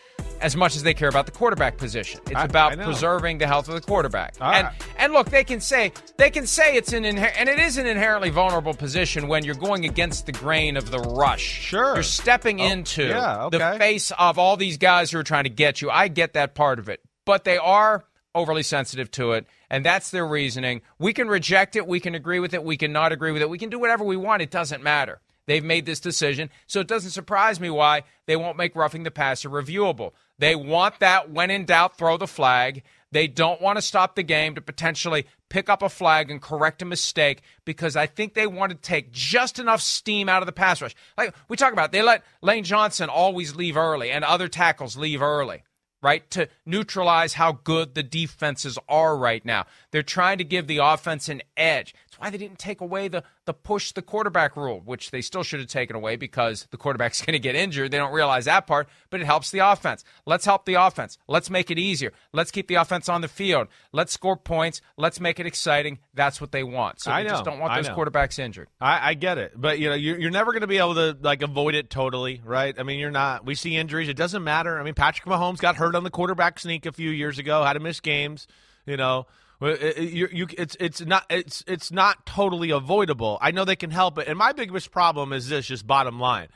as 0.41 0.55
much 0.55 0.75
as 0.75 0.83
they 0.83 0.93
care 0.93 1.09
about 1.09 1.25
the 1.25 1.31
quarterback 1.31 1.77
position. 1.77 2.21
It's 2.27 2.35
I- 2.35 2.45
about 2.45 2.79
I 2.79 2.83
preserving 2.83 3.37
the 3.37 3.47
health 3.47 3.67
of 3.67 3.75
the 3.75 3.81
quarterback. 3.81 4.35
All 4.41 4.51
and 4.51 4.67
and 4.97 5.13
look, 5.13 5.29
they 5.29 5.43
can 5.43 5.61
say 5.61 5.91
they 6.17 6.29
can 6.29 6.47
say 6.47 6.75
it's 6.75 6.93
an 6.93 7.03
inher- 7.03 7.31
and 7.37 7.47
it 7.49 7.59
is 7.59 7.77
an 7.77 7.85
inherently 7.85 8.29
vulnerable 8.29 8.73
position 8.73 9.27
when 9.27 9.43
you're 9.45 9.55
going 9.55 9.85
against 9.85 10.25
the 10.25 10.31
grain 10.31 10.75
of 10.77 10.91
the 10.91 10.99
rush. 10.99 11.41
Sure. 11.41 11.93
You're 11.93 12.03
stepping 12.03 12.61
Oh, 12.61 12.65
into 12.65 13.03
yeah, 13.07 13.49
the 13.51 13.75
face 13.77 14.11
of 14.17 14.39
all 14.39 14.57
these 14.57 14.77
guys 14.77 15.11
who 15.11 15.19
are 15.19 15.23
trying 15.23 15.43
to 15.45 15.49
get 15.49 15.81
you. 15.81 15.89
I 15.89 16.07
get 16.07 16.33
that 16.33 16.55
part 16.55 16.79
of 16.79 16.89
it. 16.89 16.99
But 17.25 17.43
they 17.43 17.57
are 17.57 18.03
overly 18.39 18.63
sensitive 18.63 19.11
to 19.11 19.33
it, 19.33 19.45
and 19.69 19.85
that's 19.85 20.11
their 20.11 20.25
reasoning. 20.25 20.81
We 20.97 21.13
can 21.13 21.27
reject 21.27 21.75
it, 21.75 21.87
we 21.87 21.99
can 21.99 22.15
agree 22.15 22.39
with 22.39 22.53
it, 22.53 22.63
we 22.63 22.77
can 22.77 22.91
not 22.91 23.11
agree 23.11 23.31
with 23.31 23.41
it, 23.41 23.49
we 23.49 23.59
can 23.59 23.69
do 23.69 23.79
whatever 23.79 24.03
we 24.03 24.17
want. 24.17 24.41
It 24.41 24.51
doesn't 24.51 24.81
matter. 24.81 25.19
They've 25.45 25.63
made 25.63 25.85
this 25.85 25.99
decision, 25.99 26.49
so 26.67 26.79
it 26.79 26.87
doesn't 26.87 27.11
surprise 27.11 27.59
me 27.59 27.69
why 27.69 28.03
they 28.27 28.35
won't 28.35 28.57
make 28.57 28.75
roughing 28.75 29.03
the 29.03 29.11
passer 29.11 29.49
reviewable. 29.49 30.13
They 30.37 30.55
want 30.55 30.99
that 30.99 31.31
when 31.31 31.49
in 31.49 31.65
doubt, 31.65 31.97
throw 31.97 32.17
the 32.17 32.27
flag. 32.27 32.83
They 33.11 33.27
don't 33.27 33.59
want 33.59 33.77
to 33.77 33.81
stop 33.81 34.15
the 34.15 34.23
game 34.23 34.53
to 34.55 34.61
potentially 34.61 35.25
pick 35.49 35.67
up 35.67 35.81
a 35.81 35.89
flag 35.89 36.29
and 36.29 36.39
correct 36.39 36.83
a 36.83 36.85
mistake 36.85 37.41
because 37.65 37.95
I 37.95 38.05
think 38.05 38.35
they 38.35 38.45
want 38.45 38.71
to 38.71 38.77
take 38.77 39.11
just 39.11 39.57
enough 39.57 39.81
steam 39.81 40.29
out 40.29 40.43
of 40.43 40.45
the 40.45 40.51
pass 40.51 40.81
rush. 40.81 40.95
Like 41.17 41.33
we 41.47 41.57
talk 41.57 41.73
about, 41.73 41.91
they 41.91 42.03
let 42.03 42.23
Lane 42.41 42.63
Johnson 42.63 43.09
always 43.09 43.55
leave 43.55 43.75
early 43.75 44.11
and 44.11 44.23
other 44.23 44.47
tackles 44.47 44.95
leave 44.95 45.23
early 45.23 45.63
right? 46.01 46.29
To 46.31 46.47
neutralize 46.65 47.33
how 47.33 47.53
good 47.63 47.95
the 47.95 48.03
defenses 48.03 48.77
are 48.87 49.17
right 49.17 49.43
now. 49.43 49.65
They're 49.91 50.03
trying 50.03 50.37
to 50.37 50.43
give 50.43 50.67
the 50.67 50.77
offense 50.77 51.29
an 51.29 51.41
edge. 51.57 51.93
Why 52.19 52.29
they 52.29 52.37
didn't 52.37 52.59
take 52.59 52.81
away 52.81 53.07
the, 53.07 53.23
the 53.45 53.53
push 53.53 53.93
the 53.93 54.01
quarterback 54.01 54.57
rule, 54.57 54.81
which 54.83 55.11
they 55.11 55.21
still 55.21 55.43
should 55.43 55.59
have 55.59 55.69
taken 55.69 55.95
away 55.95 56.17
because 56.17 56.67
the 56.71 56.77
quarterback's 56.77 57.21
going 57.25 57.33
to 57.33 57.39
get 57.39 57.55
injured. 57.55 57.91
They 57.91 57.97
don't 57.97 58.13
realize 58.13 58.45
that 58.45 58.67
part, 58.67 58.89
but 59.09 59.21
it 59.21 59.25
helps 59.25 59.51
the 59.51 59.59
offense. 59.59 60.03
Let's 60.25 60.45
help 60.45 60.65
the 60.65 60.73
offense. 60.75 61.17
Let's 61.27 61.49
make 61.49 61.71
it 61.71 61.79
easier. 61.79 62.11
Let's 62.33 62.51
keep 62.51 62.67
the 62.67 62.75
offense 62.75 63.07
on 63.07 63.21
the 63.21 63.27
field. 63.27 63.67
Let's 63.91 64.11
score 64.11 64.35
points. 64.35 64.81
Let's 64.97 65.19
make 65.19 65.39
it 65.39 65.45
exciting. 65.45 65.99
That's 66.13 66.41
what 66.41 66.51
they 66.51 66.63
want. 66.63 66.99
So 66.99 67.11
I 67.11 67.23
they 67.23 67.29
just 67.29 67.45
don't 67.45 67.59
want 67.59 67.71
I 67.71 67.77
those 67.77 67.87
know. 67.87 67.95
quarterbacks 67.95 68.37
injured. 68.37 68.67
I, 68.81 69.11
I 69.11 69.13
get 69.13 69.37
it, 69.37 69.53
but 69.55 69.79
you 69.79 69.89
know 69.89 69.95
you're, 69.95 70.19
you're 70.19 70.31
never 70.31 70.51
going 70.51 70.61
to 70.61 70.67
be 70.67 70.77
able 70.77 70.95
to 70.95 71.17
like 71.21 71.41
avoid 71.41 71.75
it 71.75 71.89
totally, 71.89 72.41
right? 72.43 72.75
I 72.77 72.83
mean, 72.83 72.99
you're 72.99 73.11
not. 73.11 73.45
We 73.45 73.55
see 73.55 73.77
injuries; 73.77 74.09
it 74.09 74.17
doesn't 74.17 74.43
matter. 74.43 74.79
I 74.79 74.83
mean, 74.83 74.93
Patrick 74.93 75.25
Mahomes 75.27 75.59
got 75.59 75.77
hurt 75.77 75.95
on 75.95 76.03
the 76.03 76.09
quarterback 76.09 76.59
sneak 76.59 76.85
a 76.85 76.91
few 76.91 77.09
years 77.09 77.39
ago, 77.39 77.63
had 77.63 77.73
to 77.73 77.79
miss 77.79 77.99
games. 77.99 78.47
You 78.85 78.97
know, 78.97 79.27
Well, 79.59 79.75
you, 79.77 80.29
you, 80.31 80.47
it's 80.57 80.77
it's 80.79 81.01
not 81.01 81.25
it's 81.29 81.63
it's 81.67 81.91
not 81.91 82.25
totally 82.25 82.69
avoidable. 82.69 83.37
I 83.41 83.51
know 83.51 83.65
they 83.65 83.75
can 83.75 83.91
help 83.91 84.17
it, 84.17 84.27
and 84.27 84.37
my 84.37 84.53
biggest 84.53 84.91
problem 84.91 85.33
is 85.33 85.49
this: 85.49 85.67
just 85.67 85.85
bottom 85.85 86.19
line. 86.19 86.47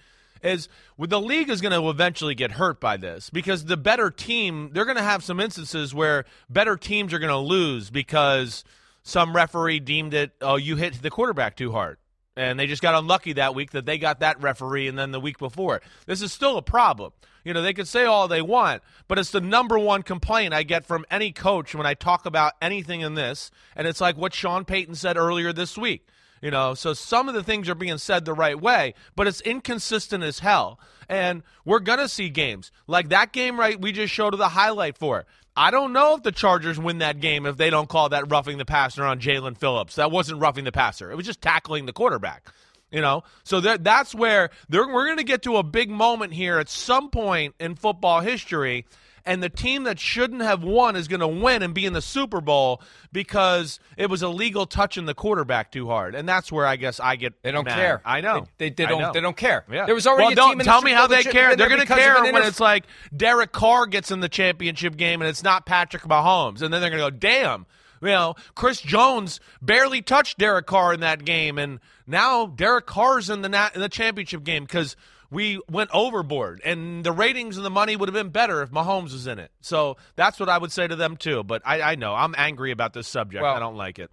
Is 0.42 0.68
well, 0.98 1.08
the 1.08 1.22
league 1.22 1.50
is 1.50 1.62
going 1.62 1.80
to 1.80 1.90
eventually 1.90 2.36
get 2.36 2.52
hurt 2.52 2.80
by 2.82 2.98
this 2.98 3.30
because 3.30 3.66
the 3.66 3.78
better 3.78 4.10
team, 4.10 4.72
they're 4.74 4.86
going 4.86 4.98
to 4.98 5.04
have 5.04 5.24
some 5.24 5.40
instances 5.40 5.94
where 5.94 6.26
better 6.50 6.76
teams 6.76 7.14
are 7.14 7.20
going 7.20 7.30
to 7.30 7.38
lose 7.38 7.90
because 7.90 8.66
some 9.04 9.34
referee 9.36 9.80
deemed 9.80 10.14
it, 10.14 10.32
oh, 10.42 10.56
you 10.56 10.76
hit 10.76 11.02
the 11.02 11.10
quarterback 11.10 11.56
too 11.56 11.72
hard. 11.72 11.98
And 12.36 12.60
they 12.60 12.66
just 12.66 12.82
got 12.82 12.96
unlucky 12.96 13.34
that 13.34 13.54
week 13.54 13.72
that 13.72 13.86
they 13.86 13.98
got 13.98 14.22
that 14.22 14.42
referee 14.42 14.88
and 14.88 14.98
then 14.98 15.12
the 15.12 15.20
week 15.20 15.38
before. 15.38 15.82
This 16.08 16.22
is 16.22 16.32
still 16.32 16.58
a 16.58 16.64
problem. 16.64 17.12
You 17.44 17.54
know, 17.54 17.62
they 17.62 17.74
could 17.74 17.88
say 17.88 18.06
all 18.06 18.28
they 18.28 18.42
want, 18.42 18.82
but 19.08 19.20
it's 19.20 19.32
the 19.32 19.42
number 19.42 19.78
one 19.78 20.02
complaint 20.02 20.54
I 20.54 20.64
get 20.64 20.86
from 20.86 21.06
any 21.12 21.32
coach 21.32 21.76
when 21.76 21.86
I 21.86 21.94
talk 21.94 22.26
about 22.26 22.54
anything 22.62 23.02
in 23.02 23.16
this. 23.16 23.52
And 23.76 23.88
it's 23.88 24.02
like 24.02 24.18
what 24.18 24.34
Sean 24.34 24.66
Payton 24.66 24.96
said 24.96 25.18
earlier 25.18 25.54
this 25.54 25.78
week. 25.78 26.08
You 26.42 26.52
know, 26.52 26.74
so 26.74 26.94
some 26.94 27.30
of 27.30 27.36
the 27.36 27.44
things 27.44 27.70
are 27.70 27.76
being 27.76 27.98
said 27.98 28.26
the 28.26 28.34
right 28.34 28.60
way, 28.60 28.96
but 29.16 29.28
it's 29.28 29.40
inconsistent 29.42 30.26
as 30.26 30.40
hell. 30.40 30.78
And 31.08 31.42
we're 31.64 31.80
going 31.80 32.00
to 32.00 32.10
see 32.10 32.28
games 32.28 32.70
like 32.86 33.10
that 33.10 33.32
game, 33.32 33.58
right? 33.58 33.80
We 33.80 33.94
just 33.94 34.14
showed 34.14 34.38
the 34.38 34.50
highlight 34.50 34.98
for. 34.98 35.26
I 35.56 35.72
don't 35.72 35.94
know 35.94 36.16
if 36.16 36.24
the 36.24 36.32
Chargers 36.32 36.80
win 36.80 37.00
that 37.00 37.20
game 37.20 37.46
if 37.46 37.58
they 37.58 37.70
don't 37.70 37.88
call 37.88 38.10
that 38.10 38.32
roughing 38.32 38.58
the 38.58 38.66
passer 38.66 39.04
on 39.04 39.20
Jaelan 39.20 39.58
Phillips. 39.58 39.96
That 39.96 40.12
wasn't 40.12 40.42
roughing 40.42 40.64
the 40.64 40.72
passer, 40.72 41.12
it 41.12 41.16
was 41.16 41.26
just 41.26 41.42
tackling 41.42 41.86
the 41.86 41.94
quarterback. 41.94 42.52
You 42.92 43.02
know, 43.02 43.24
so 43.44 43.60
that 43.62 43.84
that's 43.84 44.14
where 44.14 44.52
we're 44.70 44.86
going 44.86 45.18
to 45.18 45.24
get 45.24 45.42
to 45.44 45.58
a 45.58 45.64
big 45.64 45.90
moment 45.90 46.32
here 46.32 46.60
at 46.60 46.70
some 46.70 47.10
point 47.10 47.56
in 47.60 47.74
football 47.74 48.20
history, 48.20 48.86
and 49.26 49.42
the 49.42 49.50
team 49.50 49.84
that 49.84 50.00
shouldn't 50.00 50.42
have 50.42 50.64
won 50.64 50.96
is 50.96 51.08
going 51.08 51.20
to 51.22 51.28
win 51.28 51.64
and 51.64 51.74
be 51.74 51.86
in 51.86 51.94
the 51.94 52.02
Super 52.02 52.42
Bowl 52.42 52.82
because 53.12 53.80
it 53.98 54.10
was 54.10 54.22
illegal 54.24 54.66
touching 54.66 55.06
the 55.06 55.14
quarterback 55.14 55.72
too 55.72 55.88
hard, 55.88 56.16
and 56.16 56.28
that's 56.28 56.52
where 56.52 56.66
I 56.66 56.76
guess 56.76 57.00
I 57.00 57.16
get 57.16 57.42
They 57.44 57.52
don't 57.52 57.66
mad. 57.66 57.76
care. 57.76 58.02
I 58.06 58.22
know 58.22 58.48
They, 58.58 58.70
they, 58.70 58.86
I 58.86 58.90
don't. 58.90 59.02
know. 59.02 59.14
They 59.14 59.22
don't 59.22 59.38
care. 59.38 59.64
Yeah. 59.72 59.86
There 59.86 59.96
was 59.96 60.08
already 60.08 60.24
well, 60.24 60.32
a 60.34 60.36
don't 60.36 60.50
team 60.50 60.54
in 60.54 60.58
the 60.60 60.64
tell 60.66 60.82
me 60.82 60.92
how 60.92 61.08
they 61.08 61.24
care. 61.24 61.56
They're 61.56 61.70
going 61.70 61.82
to 61.82 61.88
care 61.88 62.22
when 62.22 62.44
it's 62.44 62.60
like 62.60 62.86
Derek 63.16 63.52
Carr 63.52 63.86
gets 63.86 64.12
in 64.12 64.20
the 64.20 64.30
championship 64.30 64.98
game 64.98 65.22
and 65.22 65.30
it's 65.30 65.44
not 65.44 65.66
Patrick 65.66 66.04
Mahomes, 66.04 66.62
and 66.62 66.74
then 66.74 66.82
they're 66.82 66.90
going 66.90 67.04
to 67.04 67.12
go, 67.12 67.18
"Damn." 67.18 67.66
You 68.02 68.10
know, 68.10 68.36
Chris 68.54 68.82
Jones 68.82 69.40
barely 69.62 70.02
touched 70.02 70.38
Derek 70.38 70.66
Carr 70.66 70.94
in 70.94 71.00
that 71.00 71.24
game, 71.24 71.58
and 71.58 71.80
now 72.06 72.48
Derek 72.48 72.86
Carr's 72.86 73.30
in 73.30 73.42
the 73.44 73.48
nat- 73.48 73.76
in 73.76 73.80
the 73.80 73.88
championship 73.88 74.44
game 74.44 74.66
because 74.66 74.98
we 75.34 75.60
went 75.70 75.90
overboard, 75.94 76.62
and 76.64 77.04
the 77.04 77.12
ratings 77.12 77.58
and 77.58 77.66
the 77.66 77.70
money 77.70 77.96
would 77.96 78.08
have 78.08 78.14
been 78.14 78.30
better 78.30 78.62
if 78.62 78.70
Mahomes 78.72 79.12
was 79.12 79.28
in 79.28 79.40
it. 79.40 79.52
So 79.62 79.98
that's 80.16 80.40
what 80.40 80.48
I 80.48 80.58
would 80.58 80.72
say 80.72 80.88
to 80.88 80.96
them 80.96 81.18
too. 81.18 81.44
But 81.44 81.62
I, 81.66 81.82
I 81.82 81.96
know 81.96 82.14
I'm 82.14 82.36
angry 82.38 82.72
about 82.72 82.94
this 82.94 83.08
subject. 83.08 83.42
Well, 83.42 83.56
I 83.56 83.60
don't 83.60 83.76
like 83.76 84.00
it. 84.00 84.12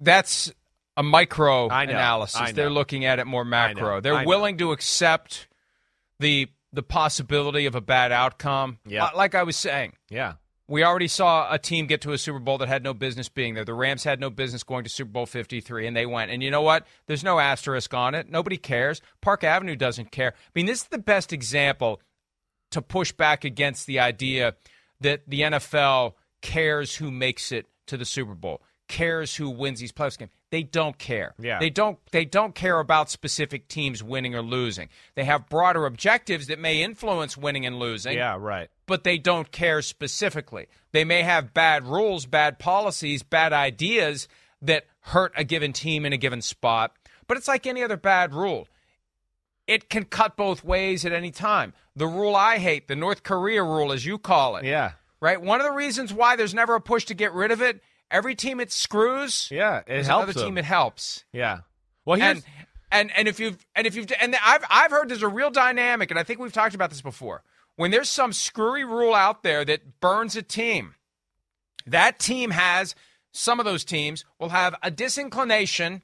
that's 0.00 0.52
a 0.96 1.02
micro 1.02 1.68
I 1.70 1.86
know, 1.86 1.92
analysis. 1.92 2.40
I 2.40 2.46
know. 2.46 2.52
They're 2.52 2.70
looking 2.70 3.04
at 3.04 3.18
it 3.18 3.26
more 3.26 3.44
macro. 3.44 4.00
They're 4.00 4.24
willing 4.26 4.58
to 4.58 4.72
accept 4.72 5.48
the 6.18 6.48
the 6.72 6.82
possibility 6.82 7.66
of 7.66 7.74
a 7.74 7.80
bad 7.80 8.12
outcome. 8.12 8.78
Yeah. 8.86 9.04
Uh, 9.04 9.10
like 9.14 9.34
I 9.34 9.42
was 9.42 9.56
saying, 9.56 9.92
Yeah, 10.08 10.34
we 10.68 10.84
already 10.84 11.08
saw 11.08 11.52
a 11.52 11.58
team 11.58 11.86
get 11.86 12.00
to 12.02 12.12
a 12.12 12.18
Super 12.18 12.38
Bowl 12.38 12.58
that 12.58 12.68
had 12.68 12.82
no 12.82 12.94
business 12.94 13.28
being 13.28 13.54
there. 13.54 13.64
The 13.64 13.74
Rams 13.74 14.04
had 14.04 14.20
no 14.20 14.30
business 14.30 14.62
going 14.62 14.84
to 14.84 14.90
Super 14.90 15.10
Bowl 15.10 15.26
53, 15.26 15.86
and 15.86 15.96
they 15.96 16.06
went. 16.06 16.30
And 16.30 16.42
you 16.42 16.50
know 16.50 16.62
what? 16.62 16.86
There's 17.06 17.24
no 17.24 17.38
asterisk 17.38 17.92
on 17.92 18.14
it. 18.14 18.30
Nobody 18.30 18.56
cares. 18.56 19.02
Park 19.20 19.44
Avenue 19.44 19.76
doesn't 19.76 20.12
care. 20.12 20.34
I 20.36 20.50
mean, 20.54 20.66
this 20.66 20.82
is 20.82 20.88
the 20.88 20.98
best 20.98 21.32
example 21.32 22.00
to 22.70 22.80
push 22.80 23.12
back 23.12 23.44
against 23.44 23.86
the 23.86 23.98
idea 23.98 24.54
that 25.00 25.22
the 25.26 25.40
NFL 25.42 26.14
cares 26.40 26.96
who 26.96 27.10
makes 27.10 27.52
it 27.52 27.66
to 27.86 27.96
the 27.96 28.04
Super 28.04 28.34
Bowl, 28.34 28.62
cares 28.88 29.36
who 29.36 29.50
wins 29.50 29.80
these 29.80 29.92
playoffs 29.92 30.18
games. 30.18 30.32
They 30.52 30.62
don't 30.62 30.98
care. 30.98 31.32
Yeah. 31.38 31.58
They 31.58 31.70
don't 31.70 31.98
they 32.10 32.26
don't 32.26 32.54
care 32.54 32.78
about 32.78 33.08
specific 33.10 33.68
teams 33.68 34.02
winning 34.02 34.34
or 34.34 34.42
losing. 34.42 34.90
They 35.14 35.24
have 35.24 35.48
broader 35.48 35.86
objectives 35.86 36.48
that 36.48 36.58
may 36.58 36.82
influence 36.82 37.38
winning 37.38 37.64
and 37.64 37.78
losing 37.78 38.18
yeah, 38.18 38.36
right. 38.38 38.68
but 38.84 39.02
they 39.02 39.16
don't 39.16 39.50
care 39.50 39.80
specifically. 39.80 40.66
They 40.92 41.04
may 41.04 41.22
have 41.22 41.54
bad 41.54 41.86
rules, 41.86 42.26
bad 42.26 42.58
policies, 42.58 43.22
bad 43.22 43.54
ideas 43.54 44.28
that 44.60 44.84
hurt 45.00 45.32
a 45.38 45.42
given 45.42 45.72
team 45.72 46.04
in 46.04 46.12
a 46.12 46.18
given 46.18 46.42
spot, 46.42 46.94
but 47.26 47.38
it's 47.38 47.48
like 47.48 47.66
any 47.66 47.82
other 47.82 47.96
bad 47.96 48.34
rule. 48.34 48.68
It 49.66 49.88
can 49.88 50.04
cut 50.04 50.36
both 50.36 50.62
ways 50.62 51.06
at 51.06 51.12
any 51.12 51.30
time. 51.30 51.72
The 51.96 52.06
rule 52.06 52.36
I 52.36 52.58
hate, 52.58 52.88
the 52.88 52.96
North 52.96 53.22
Korea 53.22 53.64
rule, 53.64 53.90
as 53.90 54.04
you 54.04 54.18
call 54.18 54.56
it, 54.56 54.66
Yeah, 54.66 54.92
right? 55.18 55.40
One 55.40 55.62
of 55.62 55.66
the 55.66 55.72
reasons 55.72 56.12
why 56.12 56.36
there's 56.36 56.52
never 56.52 56.74
a 56.74 56.80
push 56.82 57.06
to 57.06 57.14
get 57.14 57.32
rid 57.32 57.52
of 57.52 57.62
it, 57.62 57.80
every 58.12 58.34
team 58.36 58.60
it 58.60 58.70
screws, 58.70 59.48
yeah. 59.50 59.78
It 59.78 59.84
there's 59.88 60.06
helps 60.06 60.24
another 60.24 60.32
them. 60.34 60.44
team 60.50 60.58
it 60.58 60.64
helps. 60.64 61.24
Yeah. 61.32 61.60
Well, 62.04 62.18
here's 62.20 62.36
And 62.36 62.44
And 62.90 63.10
and 63.16 63.26
if 63.28 63.40
you've 63.40 63.64
and 63.74 63.86
if 63.86 63.94
you've 63.96 64.12
and 64.20 64.36
I've 64.44 64.64
I've 64.70 64.90
heard 64.90 65.08
there's 65.08 65.22
a 65.22 65.28
real 65.28 65.50
dynamic, 65.50 66.10
and 66.10 66.20
I 66.20 66.22
think 66.22 66.38
we've 66.40 66.52
talked 66.52 66.74
about 66.74 66.90
this 66.90 67.00
before. 67.02 67.42
When 67.76 67.90
there's 67.90 68.10
some 68.10 68.32
screwy 68.34 68.84
rule 68.84 69.14
out 69.14 69.42
there 69.42 69.64
that 69.64 69.98
burns 70.00 70.36
a 70.36 70.42
team, 70.42 70.94
that 71.86 72.18
team 72.18 72.50
has 72.50 72.94
some 73.32 73.58
of 73.58 73.64
those 73.64 73.82
teams 73.84 74.24
will 74.38 74.50
have 74.50 74.74
a 74.82 74.90
disinclination 74.90 76.02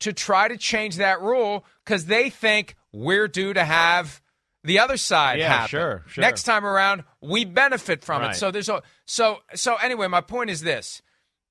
to 0.00 0.12
try 0.12 0.48
to 0.48 0.56
change 0.56 0.96
that 0.96 1.20
rule 1.20 1.64
because 1.84 2.06
they 2.06 2.30
think 2.30 2.76
we're 2.92 3.28
due 3.28 3.52
to 3.52 3.62
have 3.64 4.22
the 4.64 4.78
other 4.78 4.96
side 4.96 5.38
Yeah, 5.38 5.48
happen. 5.48 5.68
sure, 5.68 6.02
sure. 6.06 6.22
Next 6.22 6.44
time 6.44 6.64
around, 6.64 7.04
we 7.20 7.44
benefit 7.44 8.02
from 8.02 8.22
it. 8.22 8.34
So 8.36 8.50
there's 8.50 8.68
a 8.70 8.82
so 9.04 9.40
so 9.54 9.74
anyway. 9.76 10.06
My 10.08 10.20
point 10.22 10.48
is 10.50 10.62
this: 10.62 11.02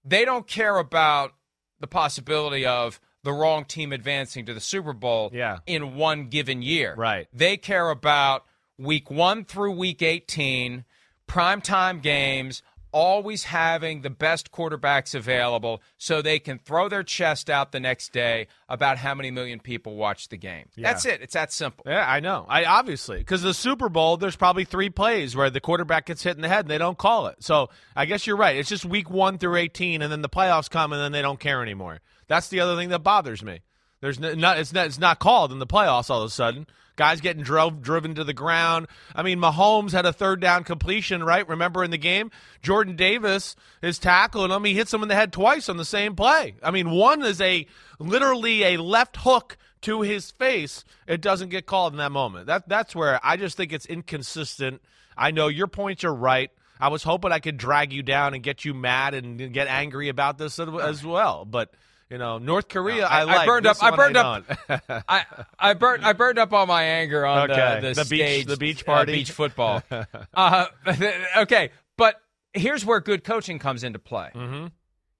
they 0.03 0.25
don't 0.25 0.47
care 0.47 0.77
about 0.77 1.33
the 1.79 1.87
possibility 1.87 2.65
of 2.65 2.99
the 3.23 3.31
wrong 3.33 3.65
team 3.65 3.91
advancing 3.93 4.45
to 4.47 4.53
the 4.53 4.59
Super 4.59 4.93
Bowl 4.93 5.29
Yeah. 5.33 5.59
in 5.67 5.95
one 5.95 6.27
given 6.27 6.61
year. 6.61 6.95
Right. 6.95 7.27
They 7.33 7.57
care 7.57 7.89
about 7.89 8.45
week 8.77 9.11
one 9.11 9.45
through 9.45 9.71
week 9.73 10.01
18, 10.01 10.85
primetime 11.27 12.01
games, 12.01 12.61
always 12.91 13.45
having 13.45 14.01
the 14.01 14.09
best 14.09 14.51
quarterbacks 14.51 15.15
available 15.15 15.81
so 15.97 16.21
they 16.21 16.39
can 16.39 16.59
throw 16.59 16.89
their 16.89 17.03
chest 17.03 17.49
out 17.49 17.71
the 17.71 17.79
next 17.79 18.11
day 18.11 18.47
about 18.67 18.97
how 18.97 19.15
many 19.15 19.31
million 19.31 19.59
people 19.59 19.95
watch 19.95 20.29
the 20.29 20.37
game. 20.37 20.65
That's 20.77 21.05
it. 21.05 21.21
It's 21.21 21.33
that 21.33 21.51
simple. 21.51 21.85
Yeah, 21.87 22.05
I 22.07 22.19
know. 22.19 22.45
I 22.49 22.65
obviously 22.65 23.19
because 23.19 23.41
the 23.41 23.53
Super 23.53 23.89
Bowl, 23.89 24.17
there's 24.17 24.35
probably 24.35 24.65
three 24.65 24.89
plays 24.89 25.35
where 25.35 25.49
the 25.49 25.61
quarterback 25.61 26.05
gets 26.05 26.23
hit 26.23 26.35
in 26.35 26.41
the 26.41 26.49
head 26.49 26.65
and 26.65 26.69
they 26.69 26.77
don't 26.77 26.97
call 26.97 27.27
it. 27.27 27.43
So 27.43 27.69
I 27.95 28.05
guess 28.05 28.27
you're 28.27 28.37
right. 28.37 28.55
It's 28.55 28.69
just 28.69 28.85
week 28.85 29.09
one 29.09 29.37
through 29.37 29.57
18, 29.57 30.01
and 30.01 30.11
then 30.11 30.21
the 30.21 30.29
playoffs 30.29 30.69
come, 30.69 30.93
and 30.93 31.01
then 31.01 31.11
they 31.11 31.21
don't 31.21 31.39
care 31.39 31.61
anymore. 31.61 31.99
That's 32.27 32.49
the 32.49 32.59
other 32.59 32.75
thing 32.75 32.89
that 32.89 32.99
bothers 32.99 33.43
me. 33.43 33.61
There's 34.01 34.19
no, 34.19 34.33
not 34.33 34.57
it's 34.57 34.73
not 34.73 34.87
it's 34.87 34.99
not 34.99 35.19
called 35.19 35.51
in 35.51 35.59
the 35.59 35.67
playoffs 35.67 36.09
all 36.09 36.21
of 36.21 36.27
a 36.27 36.31
sudden. 36.31 36.67
Guys 36.95 37.21
getting 37.21 37.43
drove 37.43 37.81
driven 37.81 38.15
to 38.15 38.23
the 38.23 38.33
ground. 38.33 38.87
I 39.15 39.23
mean, 39.23 39.39
Mahomes 39.39 39.91
had 39.91 40.05
a 40.05 40.13
third 40.13 40.41
down 40.41 40.63
completion, 40.63 41.23
right? 41.23 41.47
Remember 41.47 41.83
in 41.83 41.91
the 41.91 41.97
game, 41.97 42.31
Jordan 42.61 42.95
Davis 42.95 43.55
is 43.81 43.97
tackling 43.97 44.51
him. 44.51 44.63
He 44.65 44.73
hits 44.73 44.93
him 44.93 45.01
in 45.01 45.07
the 45.07 45.15
head 45.15 45.31
twice 45.31 45.69
on 45.69 45.77
the 45.77 45.85
same 45.85 46.15
play. 46.15 46.55
I 46.61 46.71
mean, 46.71 46.91
one 46.91 47.23
is 47.23 47.39
a 47.41 47.65
literally 47.97 48.63
a 48.63 48.77
left 48.77 49.17
hook 49.17 49.57
to 49.81 50.01
his 50.01 50.31
face. 50.31 50.83
It 51.07 51.21
doesn't 51.21 51.49
get 51.49 51.65
called 51.65 51.93
in 51.93 51.97
that 51.97 52.11
moment. 52.11 52.47
That 52.47 52.67
that's 52.67 52.95
where 52.95 53.19
I 53.23 53.37
just 53.37 53.57
think 53.57 53.73
it's 53.73 53.85
inconsistent. 53.85 54.81
I 55.17 55.31
know 55.31 55.47
your 55.47 55.67
points 55.67 56.03
are 56.03 56.13
right. 56.13 56.51
I 56.79 56.89
was 56.89 57.03
hoping 57.03 57.31
I 57.31 57.39
could 57.39 57.57
drag 57.57 57.93
you 57.93 58.03
down 58.03 58.33
and 58.33 58.43
get 58.43 58.65
you 58.65 58.73
mad 58.73 59.13
and 59.13 59.53
get 59.53 59.67
angry 59.67 60.09
about 60.09 60.37
this 60.37 60.59
as 60.59 61.03
well, 61.05 61.45
but. 61.45 61.73
You 62.11 62.17
know, 62.17 62.39
North 62.39 62.67
Korea. 62.67 63.05
I, 63.07 63.21
I 63.21 63.23
like. 63.23 63.47
burned 63.47 63.65
This 63.65 63.81
up- 63.81 63.93
I 63.93 63.95
burned 63.95 64.13
don't. 64.15 64.45
I, 65.07 65.25
I 65.57 65.73
burned 65.73 66.03
I 66.03 66.11
burned 66.11 66.37
up 66.39 66.51
all 66.51 66.65
my 66.65 66.83
anger 66.83 67.25
on 67.25 67.49
Okay. 67.49 67.79
the, 67.81 67.87
the, 67.93 68.03
The 68.03 68.09
beach- 68.09 68.45
the 68.47 68.57
beach 68.57 68.81
uh, 68.83 68.85
party. 68.85 69.13
beach 69.13 69.31
football. 69.31 69.81
uh, 70.33 70.65
okay, 71.37 71.71
but 71.97 72.15
here's 72.53 72.85
where 72.85 72.99
good 72.99 73.23
coaching 73.23 73.59
comes 73.59 73.83
into 73.85 73.97
play. 73.97 74.29
Mm-hmm. 74.35 74.67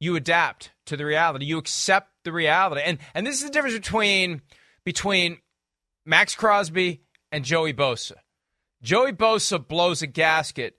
You 0.01 0.15
adapt 0.17 0.71
to 0.87 0.97
the 0.97 1.05
reality. 1.05 1.45
You 1.45 1.57
accept 1.59 2.09
the 2.25 2.33
reality, 2.33 2.81
and 2.83 2.97
and 3.13 3.25
this 3.25 3.35
is 3.37 3.43
the 3.45 3.51
difference 3.51 3.75
between 3.75 4.41
between 4.83 5.37
Maxx 6.05 6.35
Crosby 6.35 7.03
and 7.31 7.45
Joey 7.45 7.73
Bosa. 7.73 8.13
Joey 8.81 9.13
Bosa 9.13 9.65
blows 9.65 10.01
a 10.01 10.07
gasket 10.07 10.75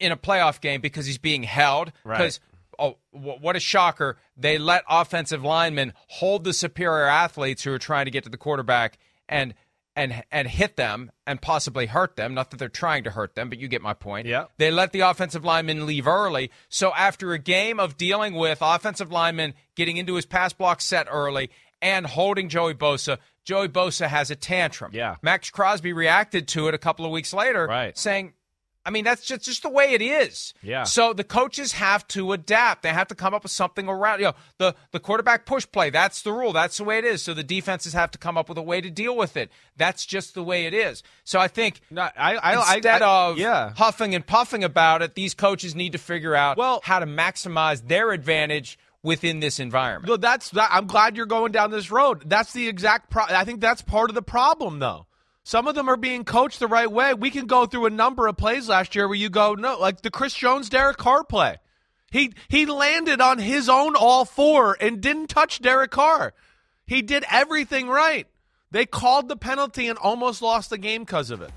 in 0.00 0.10
a 0.10 0.16
playoff 0.16 0.60
game 0.60 0.80
because 0.80 1.06
he's 1.06 1.18
being 1.18 1.44
held. 1.44 1.92
Right. 2.02 2.16
Because 2.18 2.40
oh, 2.78 2.96
what 3.12 3.56
a 3.56 3.60
shocker! 3.60 4.18
They 4.36 4.58
let 4.58 4.84
offensive 4.88 5.42
linemen 5.42 5.92
hold 6.08 6.44
the 6.44 6.52
superior 6.52 7.06
athletes 7.06 7.62
who 7.64 7.72
are 7.72 7.78
trying 7.78 8.04
to 8.06 8.10
get 8.10 8.24
to 8.24 8.30
the 8.30 8.36
quarterback 8.36 8.98
and 9.28 9.54
and 9.96 10.24
and 10.32 10.48
hit 10.48 10.76
them 10.76 11.12
and 11.26 11.40
possibly 11.40 11.86
hurt 11.86 12.16
them. 12.16 12.34
Not 12.34 12.50
that 12.50 12.56
they're 12.58 12.68
trying 12.68 13.04
to 13.04 13.10
hurt 13.10 13.34
them, 13.36 13.48
but 13.48 13.58
you 13.58 13.68
get 13.68 13.80
my 13.82 13.94
point. 13.94 14.26
Yeah. 14.26 14.46
They 14.58 14.70
let 14.70 14.92
the 14.92 15.00
offensive 15.00 15.44
linemen 15.44 15.86
leave 15.86 16.06
early. 16.08 16.50
So 16.68 16.92
after 16.94 17.32
a 17.32 17.38
game 17.38 17.78
of 17.78 17.96
dealing 17.96 18.34
with 18.34 18.58
offensive 18.60 19.12
linemen 19.12 19.54
getting 19.76 19.96
into 19.96 20.14
his 20.16 20.26
pass 20.26 20.52
block 20.52 20.80
set 20.80 21.06
early 21.10 21.50
and 21.80 22.06
holding 22.06 22.48
Joey 22.48 22.74
Bosa, 22.74 23.18
Joey 23.44 23.68
Bosa 23.68 24.08
has 24.08 24.30
a 24.30 24.36
tantrum. 24.36 24.90
Yeah. 24.94 25.16
Maxx 25.22 25.50
Crosby 25.50 25.92
reacted 25.92 26.48
to 26.48 26.66
it 26.68 26.74
a 26.74 26.78
couple 26.78 27.04
of 27.04 27.12
weeks 27.12 27.32
later, 27.32 27.66
Right. 27.66 27.96
saying, 27.96 28.32
I 28.86 28.90
mean, 28.90 29.04
that's 29.04 29.24
just, 29.24 29.42
just 29.44 29.62
the 29.62 29.70
way 29.70 29.92
it 29.92 30.02
is. 30.02 30.52
Yeah. 30.62 30.82
So 30.84 31.12
the 31.14 31.24
coaches 31.24 31.72
have 31.72 32.06
to 32.08 32.32
adapt. 32.32 32.82
They 32.82 32.90
have 32.90 33.08
to 33.08 33.14
come 33.14 33.32
up 33.32 33.42
with 33.42 33.52
something 33.52 33.88
around. 33.88 34.18
You 34.18 34.26
know, 34.26 34.34
the 34.58 34.74
the 34.90 35.00
quarterback 35.00 35.46
push 35.46 35.66
play. 35.70 35.90
That's 35.90 36.20
the 36.22 36.32
rule. 36.32 36.52
That's 36.52 36.76
the 36.76 36.84
way 36.84 36.98
it 36.98 37.04
is. 37.04 37.22
So 37.22 37.32
the 37.32 37.42
defenses 37.42 37.92
have 37.94 38.10
to 38.10 38.18
come 38.18 38.36
up 38.36 38.48
with 38.48 38.58
a 38.58 38.62
way 38.62 38.80
to 38.80 38.90
deal 38.90 39.16
with 39.16 39.36
it. 39.36 39.50
That's 39.76 40.04
just 40.04 40.34
the 40.34 40.42
way 40.42 40.66
it 40.66 40.74
is. 40.74 41.02
So 41.24 41.38
I 41.40 41.48
think 41.48 41.80
No, 41.90 42.02
I, 42.02 42.10
I, 42.16 42.36
I- 42.54 42.74
instead 42.74 43.00
I- 43.02 43.28
of 43.30 43.38
yeah. 43.38 43.72
huffing 43.76 44.14
and 44.14 44.26
puffing 44.26 44.62
about 44.64 45.00
it, 45.02 45.14
these 45.14 45.32
coaches 45.34 45.74
need 45.74 45.92
to 45.92 45.98
figure 45.98 46.34
out 46.34 46.56
Well- 46.58 46.80
how 46.84 46.98
to 46.98 47.06
maximize 47.06 47.88
their 47.88 48.10
advantage 48.12 48.78
within 49.02 49.40
this 49.40 49.60
environment. 49.60 50.08
No, 50.08 50.16
that's 50.16 50.50
that. 50.50 50.70
I'm 50.72 50.86
glad 50.86 51.16
you're 51.16 51.26
going 51.26 51.52
down 51.52 51.70
this 51.70 51.90
road. 51.90 52.22
That's 52.26 52.52
the 52.52 52.68
exact. 52.68 53.10
Pro- 53.10 53.24
I 53.24 53.44
think 53.44 53.60
that's 53.60 53.82
part 53.82 54.10
of 54.10 54.14
the 54.14 54.22
problem, 54.22 54.78
though. 54.78 55.06
Some 55.44 55.68
of 55.68 55.74
them 55.74 55.90
are 55.90 55.96
being 55.98 56.24
coached 56.24 56.58
the 56.58 56.66
right 56.66 56.90
way. 56.90 57.12
We 57.12 57.30
can 57.30 57.46
go 57.46 57.66
through 57.66 57.84
a 57.86 57.90
number 57.90 58.26
of 58.26 58.36
plays 58.36 58.68
last 58.68 58.94
year 58.94 59.06
where 59.06 59.16
you 59.16 59.28
go, 59.28 59.54
no, 59.54 59.78
like 59.78 60.00
the 60.00 60.10
Chris 60.10 60.32
Jones, 60.32 60.70
Derek 60.70 60.96
Carr 60.96 61.22
play. 61.22 61.58
He 62.10 62.32
he 62.48 62.64
landed 62.64 63.20
on 63.20 63.38
his 63.38 63.68
own 63.68 63.94
all 63.94 64.24
four 64.24 64.76
and 64.80 65.00
didn't 65.00 65.26
touch 65.26 65.60
Derek 65.60 65.90
Carr. 65.90 66.32
He 66.86 67.02
did 67.02 67.24
everything 67.30 67.88
right. 67.88 68.26
They 68.70 68.86
called 68.86 69.28
the 69.28 69.36
penalty 69.36 69.88
and 69.88 69.98
almost 69.98 70.40
lost 70.40 70.70
the 70.70 70.78
game 70.78 71.02
because 71.02 71.30
of 71.30 71.42
it. 71.42 71.50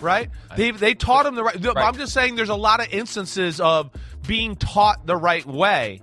Right? 0.00 0.30
They 0.56 0.70
they 0.72 0.94
taught 0.94 1.26
him 1.26 1.34
the 1.34 1.44
right. 1.44 1.62
Right. 1.62 1.76
I'm 1.76 1.96
just 1.96 2.12
saying, 2.12 2.34
there's 2.34 2.48
a 2.48 2.54
lot 2.54 2.80
of 2.80 2.92
instances 2.92 3.60
of 3.60 3.90
being 4.26 4.56
taught 4.56 5.06
the 5.06 5.16
right 5.16 5.44
way, 5.44 6.00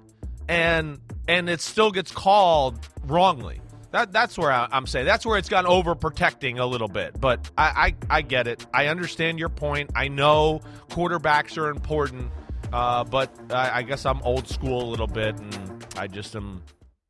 and 0.48 1.00
and 1.28 1.50
it 1.50 1.60
still 1.62 1.92
gets 1.92 2.12
called 2.12 2.80
wrongly. 3.06 3.60
That 3.92 4.12
that's 4.12 4.38
where 4.38 4.52
I, 4.52 4.68
I'm 4.72 4.86
saying 4.88 5.06
that's 5.06 5.26
where 5.26 5.38
it's 5.38 5.50
gone 5.50 5.66
overprotecting 5.66 6.60
a 6.60 6.66
little 6.66 6.88
bit. 6.88 7.20
But 7.20 7.50
I, 7.58 7.94
I 8.10 8.18
I 8.18 8.22
get 8.22 8.48
it. 8.48 8.66
I 8.74 8.88
understand 8.88 9.40
your 9.40 9.50
point. 9.50 9.92
I 9.96 10.08
know 10.10 10.62
quarterbacks 10.90 11.58
are 11.58 11.70
important, 11.70 12.32
uh, 12.74 13.04
but 13.06 13.32
I, 13.52 13.80
I 13.80 13.82
guess 13.84 14.06
I'm 14.06 14.22
old 14.24 14.48
school 14.48 14.84
a 14.84 14.90
little 14.90 15.08
bit, 15.08 15.38
and 15.40 15.86
I 15.98 16.08
just 16.08 16.36
am 16.36 16.64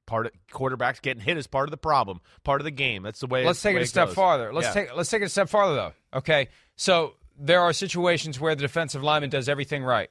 part 0.05 0.27
of 0.27 0.31
quarterbacks 0.51 1.01
getting 1.01 1.21
hit 1.21 1.35
is 1.37 1.47
part 1.47 1.67
of 1.67 1.71
the 1.71 1.77
problem, 1.77 2.21
part 2.43 2.61
of 2.61 2.65
the 2.65 2.71
game. 2.71 3.03
That's 3.03 3.19
the 3.19 3.27
way. 3.27 3.43
Let's 3.45 3.61
take 3.61 3.75
way 3.75 3.81
it 3.81 3.85
a 3.85 3.87
step 3.87 4.07
goes. 4.09 4.15
farther. 4.15 4.53
Let's 4.53 4.67
Yeah. 4.67 4.73
take 4.73 4.95
let's 4.95 5.09
take 5.09 5.21
it 5.21 5.25
a 5.25 5.29
step 5.29 5.49
farther 5.49 5.75
though. 5.75 5.93
Okay, 6.19 6.49
so 6.75 7.15
there 7.39 7.61
are 7.61 7.73
situations 7.73 8.39
where 8.39 8.55
the 8.55 8.61
defensive 8.61 9.03
lineman 9.03 9.29
does 9.29 9.49
everything 9.49 9.83
right, 9.83 10.09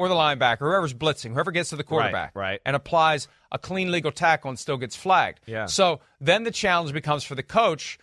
or 0.00 0.08
the 0.08 0.14
linebacker, 0.14 0.58
whoever's 0.60 0.94
blitzing, 0.94 1.32
whoever 1.32 1.50
gets 1.52 1.70
to 1.70 1.76
the 1.76 1.84
quarterback, 1.84 2.32
right. 2.34 2.60
and 2.64 2.74
applies 2.74 3.28
a 3.52 3.58
clean 3.58 3.90
legal 3.90 4.10
tackle 4.10 4.48
and 4.48 4.58
still 4.58 4.76
gets 4.78 4.96
flagged. 4.96 5.40
Yeah. 5.46 5.66
So 5.66 6.00
then 6.20 6.44
the 6.44 6.50
challenge 6.50 6.92
becomes 6.92 7.22
for 7.22 7.34
the 7.34 7.42
coach: 7.42 7.98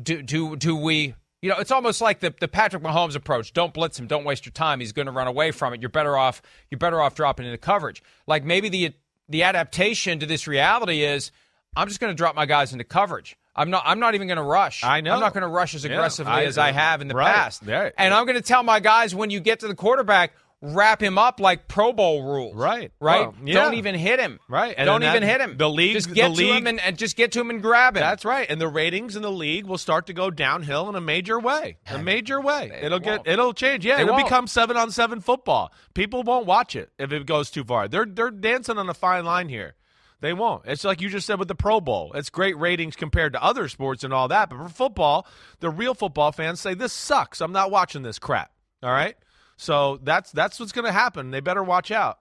do 0.00 0.22
do 0.22 0.56
do 0.56 0.76
we? 0.76 1.14
You 1.40 1.50
know, 1.50 1.56
it's 1.58 1.70
almost 1.70 2.00
like 2.00 2.20
the, 2.20 2.34
the 2.40 2.48
Patrick 2.48 2.82
Mahomes 2.82 3.16
approach. 3.16 3.52
Don't 3.52 3.74
blitz 3.74 3.98
him. 3.98 4.06
Don't 4.06 4.24
waste 4.24 4.46
your 4.46 4.52
time. 4.52 4.80
He's 4.80 4.92
going 4.92 5.06
to 5.06 5.12
run 5.12 5.26
away 5.26 5.50
from 5.50 5.74
it. 5.74 5.82
You're 5.82 5.90
better 5.90 6.16
off. 6.16 6.40
You're 6.70 6.78
better 6.78 7.00
off 7.02 7.14
dropping 7.14 7.44
into 7.46 7.58
coverage. 7.58 8.02
Like 8.26 8.44
maybe 8.44 8.68
the 8.68 8.92
the 9.28 9.42
adaptation 9.42 10.18
to 10.20 10.26
this 10.26 10.46
reality 10.46 11.02
is 11.02 11.32
I'm 11.76 11.88
just 11.88 12.00
going 12.00 12.10
to 12.12 12.16
drop 12.16 12.34
my 12.34 12.46
guys 12.46 12.72
into 12.72 12.84
coverage. 12.84 13.36
I'm 13.56 13.70
not. 13.70 13.82
I'm 13.86 14.00
not 14.00 14.14
even 14.16 14.26
going 14.26 14.38
to 14.38 14.42
rush. 14.42 14.82
I 14.82 15.00
know. 15.00 15.14
I'm 15.14 15.20
not 15.20 15.32
going 15.32 15.42
to 15.42 15.48
rush 15.48 15.74
as 15.76 15.84
Yeah, 15.84 15.92
aggressively 15.92 16.32
I- 16.32 16.44
as 16.44 16.58
I 16.58 16.72
have 16.72 17.00
in 17.02 17.08
the 17.08 17.14
right, 17.14 17.32
past. 17.32 17.62
right. 17.64 17.92
And 17.96 18.12
I'm 18.12 18.24
going 18.26 18.36
to 18.36 18.42
tell 18.42 18.62
my 18.64 18.80
guys 18.80 19.14
when 19.14 19.30
you 19.30 19.38
get 19.38 19.60
to 19.60 19.68
the 19.68 19.76
quarterback, 19.76 20.32
wrap 20.64 21.02
him 21.02 21.18
up 21.18 21.40
like 21.40 21.68
Pro 21.68 21.92
Bowl 21.92 22.22
rules. 22.24 22.54
Right. 22.56 22.90
Right. 23.00 23.28
Yeah. 23.44 23.54
Don't 23.54 23.74
even 23.74 23.94
hit 23.94 24.18
him. 24.18 24.40
Right. 24.48 24.74
And 24.78 24.86
Don't 24.86 25.02
even 25.02 25.20
that- 25.22 25.28
hit 25.28 25.40
him. 25.40 25.56
the 25.58 25.68
league- 25.68 25.92
Just 25.94 26.08
the 26.08 26.14
get 26.14 26.28
to 26.28 26.32
league- 26.32 26.56
him 26.56 26.66
and, 26.66 26.80
and 26.80 26.96
just 26.98 27.16
get 27.16 27.32
to 27.32 27.40
him 27.40 27.50
and 27.50 27.60
grab 27.60 27.96
him. 27.96 28.00
That's 28.00 28.24
right, 28.24 28.46
and 28.48 28.60
the 28.60 28.68
ratings 28.68 29.14
in 29.16 29.22
the 29.22 29.30
league 29.30 29.66
will 29.66 29.78
start 29.78 30.06
to 30.06 30.12
go 30.12 30.30
downhill 30.30 30.88
in 30.88 30.94
a 30.94 31.00
major 31.00 31.38
way. 31.38 31.76
A 31.90 31.98
major 31.98 32.40
way. 32.40 32.76
It'll 32.82 32.98
get 32.98 33.18
won't. 33.18 33.28
it'll 33.28 33.52
change. 33.52 33.84
Yeah, 33.84 33.96
They 33.96 34.02
it'll 34.02 34.14
won't. 34.14 34.26
become 34.26 34.46
seven 34.46 34.76
on 34.76 34.90
seven 34.90 35.20
football. 35.20 35.72
People 35.92 36.22
won't 36.22 36.46
watch 36.46 36.74
it 36.74 36.90
if 36.98 37.12
it 37.12 37.26
goes 37.26 37.50
too 37.50 37.64
far. 37.64 37.86
They're 37.88 38.06
they're 38.06 38.30
dancing 38.30 38.78
on 38.78 38.88
a 38.88 38.94
fine 38.94 39.24
line 39.24 39.48
here. 39.48 39.74
They 40.20 40.32
won't. 40.32 40.62
It's 40.64 40.84
like 40.84 41.02
you 41.02 41.10
just 41.10 41.26
said 41.26 41.38
with 41.38 41.48
the 41.48 41.54
Pro 41.54 41.82
Bowl. 41.82 42.12
It's 42.14 42.30
great 42.30 42.56
ratings 42.58 42.96
compared 42.96 43.34
to 43.34 43.42
other 43.42 43.68
sports 43.68 44.04
and 44.04 44.14
all 44.14 44.28
that, 44.28 44.48
but 44.48 44.56
for 44.56 44.68
football, 44.70 45.26
the 45.60 45.68
real 45.68 45.92
football 45.92 46.32
fans 46.32 46.60
say 46.60 46.72
this 46.72 46.94
sucks. 46.94 47.42
I'm 47.42 47.52
not 47.52 47.70
watching 47.70 48.00
this 48.02 48.18
crap. 48.18 48.50
All 48.82 48.90
right? 48.90 49.16
So 49.56 49.98
that's 50.02 50.32
that's 50.32 50.58
what's 50.58 50.72
going 50.72 50.86
to 50.86 50.92
happen. 50.92 51.30
They 51.30 51.40
better 51.40 51.62
watch 51.62 51.90
out. 51.90 52.18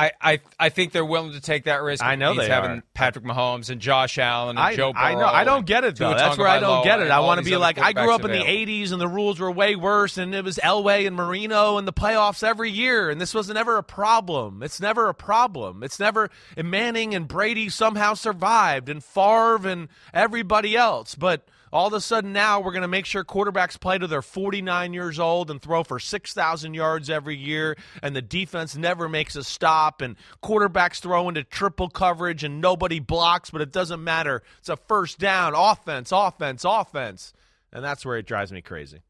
I, 0.00 0.12
I, 0.18 0.40
I 0.58 0.68
think 0.70 0.92
they're 0.92 1.04
willing 1.04 1.32
to 1.32 1.42
take 1.42 1.64
that 1.64 1.82
risk. 1.82 2.02
I 2.02 2.14
know 2.14 2.32
they 2.32 2.48
having 2.48 2.70
are. 2.70 2.82
Patrick 2.94 3.22
Mahomes 3.22 3.68
and 3.68 3.82
Josh 3.82 4.16
Allen 4.16 4.50
and 4.50 4.58
I, 4.58 4.74
Joe 4.74 4.94
Burrow. 4.94 5.02
I 5.02 5.14
know. 5.14 5.26
I 5.26 5.44
don't 5.44 5.66
get 5.66 5.84
it 5.84 5.96
though. 5.96 6.14
That's 6.14 6.38
where 6.38 6.48
I 6.48 6.58
don't 6.58 6.84
get 6.84 7.02
it. 7.02 7.10
I 7.10 7.20
want 7.20 7.38
to 7.38 7.44
be 7.44 7.54
like 7.58 7.78
I 7.78 7.92
grew 7.92 8.14
up 8.14 8.24
in 8.24 8.30
the 8.30 8.38
'80s 8.38 8.92
and 8.92 9.00
the 9.00 9.08
rules 9.08 9.38
were 9.38 9.50
way 9.50 9.76
worse, 9.76 10.16
and 10.16 10.34
it 10.34 10.42
was 10.42 10.56
Elway 10.56 11.06
and 11.06 11.14
Marino 11.14 11.76
and 11.76 11.86
the 11.86 11.92
playoffs 11.92 12.42
every 12.42 12.70
year, 12.70 13.10
and 13.10 13.20
this 13.20 13.34
was 13.34 13.50
never 13.50 13.76
a 13.76 13.82
problem. 13.82 14.62
It's 14.62 14.80
never 14.80 15.08
a 15.10 15.14
problem. 15.14 15.82
It's 15.82 16.00
never. 16.00 16.30
And 16.56 16.70
Manning 16.70 17.14
and 17.14 17.28
Brady 17.28 17.68
somehow 17.68 18.14
survived, 18.14 18.88
and 18.88 19.04
Favre 19.04 19.68
and 19.68 19.88
everybody 20.14 20.76
else, 20.76 21.14
but. 21.14 21.46
All 21.72 21.86
of 21.86 21.92
a 21.92 22.00
sudden 22.00 22.32
now 22.32 22.60
we're 22.60 22.72
going 22.72 22.82
to 22.82 22.88
make 22.88 23.06
sure 23.06 23.24
quarterbacks 23.24 23.78
play 23.78 23.96
till 23.98 24.08
they're 24.08 24.22
49 24.22 24.92
years 24.92 25.18
old 25.20 25.50
and 25.50 25.62
throw 25.62 25.84
for 25.84 25.98
6,000 26.00 26.74
yards 26.74 27.08
every 27.08 27.36
year, 27.36 27.76
and 28.02 28.14
the 28.16 28.22
defense 28.22 28.76
never 28.76 29.08
makes 29.08 29.36
a 29.36 29.44
stop, 29.44 30.00
and 30.02 30.16
quarterbacks 30.42 31.00
throw 31.00 31.28
into 31.28 31.44
triple 31.44 31.88
coverage 31.88 32.42
and 32.42 32.60
nobody 32.60 32.98
blocks, 32.98 33.50
but 33.50 33.60
it 33.60 33.70
doesn't 33.72 34.02
matter. 34.02 34.42
It's 34.58 34.68
a 34.68 34.76
first 34.76 35.18
down, 35.20 35.54
offense, 35.54 36.10
offense, 36.12 36.64
offense, 36.64 37.32
and 37.72 37.84
that's 37.84 38.04
where 38.04 38.16
it 38.18 38.26
drives 38.26 38.50
me 38.52 38.62
crazy. 38.62 39.02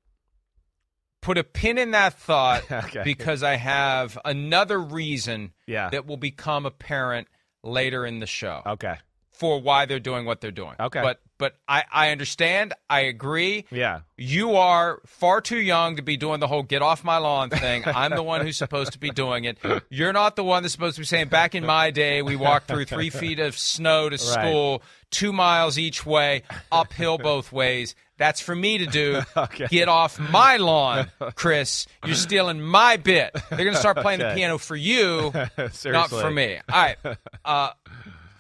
Put 1.23 1.37
a 1.39 1.45
pin 1.45 1.77
in 1.79 1.91
that 1.91 2.15
thought 2.19 2.71
Okay. 2.73 3.03
because 3.05 3.43
I 3.43 3.57
have 3.57 4.19
another 4.25 4.79
reason 4.81 5.53
Yeah. 5.67 5.91
that 5.91 6.07
will 6.07 6.17
become 6.17 6.65
apparent 6.67 7.29
later 7.63 8.07
in 8.07 8.21
the 8.21 8.27
show. 8.27 8.63
Okay. 8.67 8.97
for 9.33 9.59
why 9.61 9.87
they're 9.87 9.99
doing 10.01 10.27
what 10.27 10.41
they're 10.43 10.51
doing. 10.51 10.75
Okay. 10.79 11.01
But 11.03 11.21
but 11.41 11.57
I, 11.67 11.83
I 11.91 12.11
understand. 12.11 12.75
I 12.89 13.01
agree. 13.01 13.65
Yeah. 13.73 14.03
You 14.19 14.57
are 14.57 15.01
far 15.07 15.41
too 15.41 15.59
young 15.59 15.97
to 15.97 16.03
be 16.03 16.17
doing 16.19 16.39
the 16.39 16.47
whole 16.47 16.63
get 16.63 16.83
off 16.83 17.03
my 17.03 17.17
lawn 17.17 17.49
thing. 17.49 17.83
I'm 17.87 18.13
the 18.15 18.23
one 18.23 18.43
who's 18.43 18.59
supposed 18.59 18.93
to 18.93 18.99
be 19.01 19.11
doing 19.11 19.45
it. 19.45 19.59
You're 19.89 20.13
not 20.13 20.37
the 20.37 20.45
one 20.45 20.63
that's 20.63 20.73
supposed 20.73 20.97
to 20.97 21.01
be 21.01 21.07
saying, 21.07 21.29
back 21.29 21.55
in 21.55 21.65
my 21.65 21.91
day, 21.91 22.21
we 22.21 22.37
walked 22.37 22.69
through 22.69 22.85
three 22.85 23.09
feet 23.11 23.41
of 23.41 23.57
snow 23.59 24.11
to 24.11 24.19
school, 24.19 24.83
two 25.11 25.33
miles 25.33 25.79
each 25.79 26.05
way, 26.05 26.43
uphill 26.71 27.17
both 27.17 27.51
ways. 27.51 27.95
That's 28.19 28.43
for 28.43 28.55
me 28.55 28.79
to 28.79 28.87
do. 28.87 29.23
Okay. 29.37 29.69
Get 29.69 29.89
off 29.89 30.19
my 30.19 30.59
lawn, 30.59 31.11
Chris. 31.35 31.87
You're 32.05 32.15
stealing 32.15 32.61
my 32.61 32.99
bit. 32.99 33.33
They're 33.49 33.59
going 33.65 33.73
to 33.73 33.77
start 33.81 33.97
playing 33.97 34.19
the 34.19 34.33
piano 34.35 34.59
for 34.59 34.77
you, 34.77 35.33
not 35.87 36.11
for 36.11 36.31
me. 36.31 36.59
All 36.71 36.83
right. 36.83 36.97
Uh, 37.43 37.71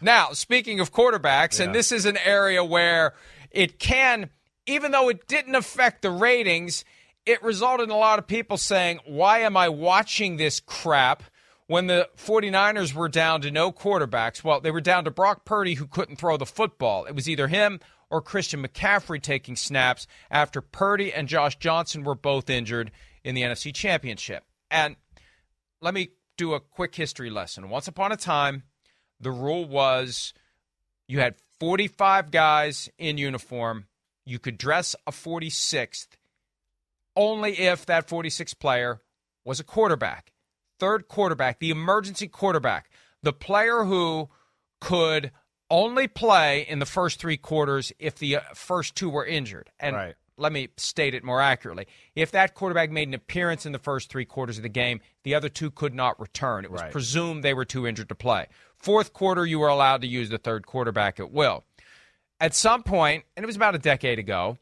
now, 0.00 0.32
speaking 0.32 0.80
of 0.80 0.92
quarterbacks, 0.92 1.62
and 1.62 1.74
this 1.74 1.92
is 1.92 2.04
an 2.04 2.16
area 2.16 2.64
where 2.64 3.14
it 3.50 3.78
can, 3.78 4.30
even 4.66 4.92
though 4.92 5.08
it 5.08 5.26
didn't 5.26 5.54
affect 5.54 6.02
the 6.02 6.10
ratings, 6.10 6.84
it 7.26 7.42
resulted 7.42 7.88
in 7.88 7.94
a 7.94 7.98
lot 7.98 8.18
of 8.18 8.26
people 8.26 8.56
saying, 8.56 9.00
Why 9.06 9.40
am 9.40 9.56
I 9.56 9.68
watching 9.68 10.36
this 10.36 10.60
crap? 10.60 11.22
When 11.66 11.86
the 11.86 12.08
49ers 12.16 12.94
were 12.94 13.08
down 13.08 13.42
to 13.42 13.50
no 13.52 13.70
quarterbacks, 13.70 14.42
well, 14.42 14.60
they 14.60 14.72
were 14.72 14.80
down 14.80 15.04
to 15.04 15.10
Brock 15.12 15.44
Purdy, 15.44 15.74
who 15.74 15.86
couldn't 15.86 16.16
throw 16.16 16.36
the 16.36 16.44
football. 16.44 17.04
It 17.04 17.14
was 17.14 17.28
either 17.28 17.46
him 17.46 17.78
or 18.10 18.20
Christian 18.20 18.60
McCaffrey 18.60 19.22
taking 19.22 19.54
snaps 19.54 20.08
after 20.32 20.60
Purdy 20.60 21.12
and 21.12 21.28
Josh 21.28 21.56
Johnson 21.60 22.02
were 22.02 22.16
both 22.16 22.50
injured 22.50 22.90
in 23.22 23.36
the 23.36 23.42
NFC 23.42 23.72
Championship. 23.72 24.42
And 24.68 24.96
let 25.80 25.94
me 25.94 26.10
do 26.36 26.54
a 26.54 26.60
quick 26.60 26.94
history 26.94 27.30
lesson. 27.30 27.68
Once 27.68 27.86
upon 27.86 28.10
a 28.10 28.16
time, 28.16 28.64
the 29.20 29.30
rule 29.30 29.64
was 29.64 30.32
you 31.06 31.20
had 31.20 31.34
45 31.58 32.30
guys 32.30 32.88
in 32.98 33.18
uniform. 33.18 33.86
You 34.24 34.38
could 34.38 34.58
dress 34.58 34.96
a 35.06 35.12
46th 35.12 36.08
only 37.16 37.58
if 37.58 37.86
that 37.86 38.08
46th 38.08 38.58
player 38.58 39.00
was 39.44 39.60
a 39.60 39.64
quarterback. 39.64 40.32
Third 40.78 41.08
quarterback, 41.08 41.58
the 41.58 41.70
emergency 41.70 42.28
quarterback, 42.28 42.90
the 43.22 43.32
player 43.32 43.84
who 43.84 44.30
could 44.80 45.30
only 45.68 46.08
play 46.08 46.66
in 46.66 46.78
the 46.78 46.86
first 46.86 47.20
three 47.20 47.36
quarters 47.36 47.92
if 47.98 48.16
the 48.16 48.36
uh, 48.36 48.40
first 48.54 48.94
two 48.94 49.10
were 49.10 49.24
injured. 49.24 49.70
And 49.78 49.94
Right. 49.94 50.14
Let 50.40 50.52
me 50.52 50.68
state 50.76 51.14
it 51.14 51.22
more 51.22 51.40
accurately. 51.40 51.86
If 52.14 52.30
that 52.32 52.54
quarterback 52.54 52.90
made 52.90 53.08
an 53.08 53.14
appearance 53.14 53.66
in 53.66 53.72
the 53.72 53.78
first 53.78 54.08
three 54.10 54.24
quarters 54.24 54.56
of 54.56 54.62
the 54.62 54.68
game, 54.68 55.00
the 55.22 55.34
other 55.34 55.48
two 55.48 55.70
could 55.70 55.94
not 55.94 56.18
return. 56.18 56.64
It 56.64 56.70
was 56.70 56.80
Right. 56.80 56.90
presumed 56.92 57.44
they 57.44 57.54
were 57.54 57.64
too 57.64 57.86
injured 57.86 58.08
to 58.08 58.14
play. 58.14 58.46
Fourth 58.76 59.12
quarter, 59.12 59.44
you 59.44 59.58
were 59.58 59.68
allowed 59.68 60.00
to 60.00 60.06
use 60.06 60.30
the 60.30 60.38
third 60.38 60.66
quarterback 60.66 61.20
at 61.20 61.30
will. 61.30 61.64
At 62.40 62.54
some 62.54 62.82
point, 62.82 63.24
and 63.36 63.44
it 63.44 63.46
was 63.46 63.56
about 63.56 63.74
a 63.74 63.78
decade 63.78 64.18
ago, 64.18 64.56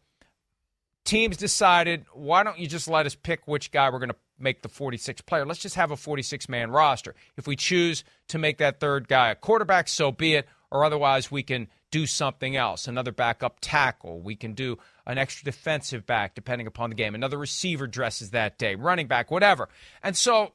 teams 1.04 1.36
decided, 1.36 2.04
why 2.12 2.42
don't 2.42 2.58
you 2.58 2.66
just 2.66 2.88
let 2.88 3.06
us 3.06 3.14
pick 3.14 3.46
which 3.46 3.70
guy 3.70 3.88
we're 3.90 3.98
going 4.00 4.10
to 4.10 4.16
make 4.38 4.62
the 4.62 4.68
46 4.68 5.20
player? 5.22 5.46
Let's 5.46 5.60
just 5.60 5.76
have 5.76 5.90
a 5.90 5.96
46 5.96 6.48
man 6.48 6.70
roster. 6.70 7.14
If 7.36 7.46
we 7.46 7.56
choose 7.56 8.04
to 8.28 8.38
make 8.38 8.58
that 8.58 8.80
third 8.80 9.08
guy 9.08 9.30
a 9.30 9.34
quarterback, 9.34 9.88
so 9.88 10.10
be 10.12 10.34
it, 10.34 10.48
or 10.70 10.84
otherwise 10.84 11.30
we 11.30 11.42
can 11.42 11.68
do 11.90 12.06
something 12.06 12.56
else. 12.56 12.86
Another 12.86 13.12
backup 13.12 13.58
tackle. 13.60 14.20
We 14.20 14.36
can 14.36 14.52
do 14.52 14.78
an 15.06 15.18
extra 15.18 15.44
defensive 15.44 16.06
back, 16.06 16.34
depending 16.34 16.66
upon 16.66 16.90
the 16.90 16.96
game. 16.96 17.14
Another 17.14 17.38
receiver 17.38 17.86
dresses 17.86 18.30
that 18.30 18.58
day, 18.58 18.74
running 18.74 19.06
back, 19.06 19.30
whatever. 19.30 19.68
And 20.02 20.16
so 20.16 20.52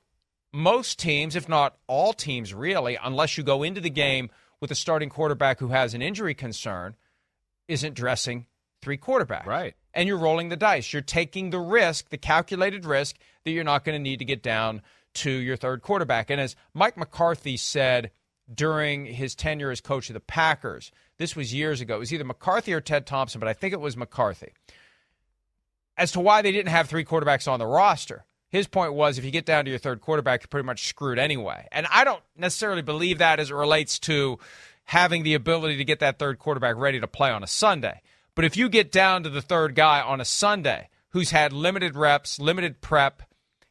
most 0.52 1.00
teams, 1.00 1.36
if 1.36 1.50
not 1.50 1.78
all 1.88 2.14
teams 2.14 2.54
really, 2.54 2.98
unless 3.04 3.38
you 3.38 3.44
go 3.44 3.64
into 3.64 3.82
the 3.82 3.90
game 3.90 4.30
with 4.62 4.72
a 4.72 4.76
starting 4.76 5.10
quarterback 5.10 5.60
who 5.60 5.70
has 5.70 5.94
an 5.94 6.02
injury 6.02 6.36
concern, 6.36 6.96
isn't 7.68 7.96
dressing 7.96 8.46
three 8.82 8.98
quarterbacks. 8.98 9.46
Right. 9.46 9.74
And 9.94 10.08
you're 10.08 10.18
rolling 10.18 10.50
the 10.50 10.58
dice. 10.58 10.94
You're 10.94 11.02
taking 11.02 11.50
the 11.50 11.60
risk, 11.60 12.10
the 12.10 12.18
calculated 12.18 12.86
risk, 12.86 13.18
that 13.44 13.52
you're 13.52 13.64
not 13.64 13.84
going 13.84 13.96
to 13.96 14.02
need 14.02 14.20
to 14.20 14.26
get 14.26 14.44
down 14.44 14.82
to 15.16 15.32
your 15.32 15.56
third 15.56 15.82
quarterback. 15.82 16.30
And 16.30 16.42
as 16.42 16.56
Mike 16.74 16.98
McCarthy 16.98 17.58
said 17.58 18.12
during 18.56 19.06
his 19.06 19.36
tenure 19.36 19.72
as 19.72 19.82
coach 19.82 20.10
of 20.10 20.14
the 20.14 20.20
Packers, 20.20 20.92
this 21.18 21.36
was 21.36 21.54
years 21.54 21.82
ago. 21.82 21.96
It 21.96 22.00
was 22.00 22.14
either 22.14 22.24
McCarthy 22.24 22.74
or 22.74 22.82
Ted 22.82 23.06
Thompson, 23.06 23.40
but 23.40 23.48
I 23.48 23.54
think 23.54 23.74
it 23.74 23.82
was 23.82 23.98
McCarthy. 23.98 24.54
As 25.98 26.12
to 26.14 26.20
why 26.20 26.42
they 26.42 26.52
didn't 26.52 26.72
have 26.72 26.90
three 26.90 27.06
quarterbacks 27.06 27.52
on 27.52 27.60
the 27.60 27.68
roster, 27.68 28.26
his 28.50 28.68
point 28.68 28.94
was 28.94 29.18
if 29.18 29.26
you 29.26 29.32
get 29.32 29.46
down 29.46 29.66
to 29.66 29.72
your 29.72 29.80
third 29.80 30.02
quarterback, 30.02 30.42
you're 30.42 30.48
pretty 30.48 30.66
much 30.66 30.88
screwed 30.88 31.20
anyway. 31.20 31.68
And 31.72 31.88
I 31.90 32.04
don't 32.04 32.22
necessarily 32.38 32.82
believe 32.82 33.20
that 33.20 33.40
as 33.40 33.50
it 33.50 33.56
relates 33.56 34.00
to 34.00 34.40
having 34.86 35.24
the 35.24 35.34
ability 35.34 35.78
to 35.78 35.86
get 35.86 36.00
that 36.00 36.20
third 36.20 36.40
quarterback 36.40 36.76
ready 36.76 37.00
to 37.00 37.08
play 37.08 37.32
on 37.32 37.44
a 37.44 37.48
Sunday. 37.48 38.02
But 38.36 38.46
if 38.46 38.58
you 38.58 38.70
get 38.70 38.92
down 38.92 39.24
to 39.24 39.30
the 39.30 39.42
third 39.42 39.76
guy 39.76 40.02
on 40.02 40.22
a 40.22 40.26
Sunday 40.26 40.90
who's 41.10 41.32
had 41.32 41.54
limited 41.54 41.96
reps, 41.96 42.40
limited 42.40 42.82
prep, 42.82 43.24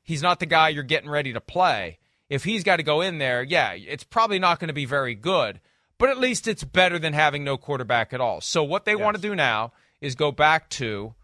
he's 0.03 0.23
not 0.23 0.41
the 0.41 0.47
guy 0.47 0.69
you're 0.69 0.83
getting 0.83 1.11
ready 1.11 1.33
to 1.33 1.41
play. 1.41 1.99
If 2.33 2.45
he's 2.45 2.65
got 2.65 2.77
to 2.77 2.83
go 2.83 3.03
in 3.03 3.19
there, 3.19 3.43
yeah, 3.43 3.73
it's 3.73 4.05
probably 4.05 4.39
not 4.39 4.59
going 4.59 4.69
to 4.69 4.75
be 4.75 4.87
very 4.87 5.15
good, 5.15 5.61
but 5.99 6.09
at 6.09 6.17
least 6.17 6.49
it's 6.49 6.65
better 6.65 6.99
than 6.99 7.13
having 7.13 7.45
no 7.45 7.59
quarterback 7.59 8.15
at 8.15 8.23
all. 8.23 8.41
So 8.41 8.65
what 8.65 8.87
they 8.87 8.97
want 8.97 9.17
to 9.17 9.23
do 9.23 9.35
now 9.35 9.73
is 10.01 10.15
go 10.15 10.33
back 10.33 10.71
to 10.71 11.15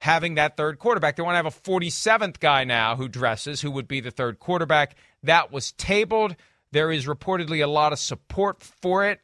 having 0.00 0.34
that 0.34 0.56
third 0.56 0.80
quarterback. 0.80 1.14
They 1.14 1.22
want 1.22 1.34
to 1.34 1.36
have 1.36 1.46
a 1.46 1.50
47th 1.50 2.40
guy 2.40 2.64
now 2.64 2.96
who 2.96 3.06
dresses, 3.06 3.60
who 3.60 3.70
would 3.70 3.86
be 3.86 4.00
the 4.00 4.10
third 4.10 4.40
quarterback. 4.40 4.96
That 5.22 5.52
was 5.52 5.70
tabled. 5.70 6.34
There 6.72 6.90
is 6.90 7.06
reportedly 7.06 7.62
a 7.62 7.68
lot 7.68 7.92
of 7.92 8.00
support 8.00 8.60
for 8.60 9.06
it. 9.06 9.20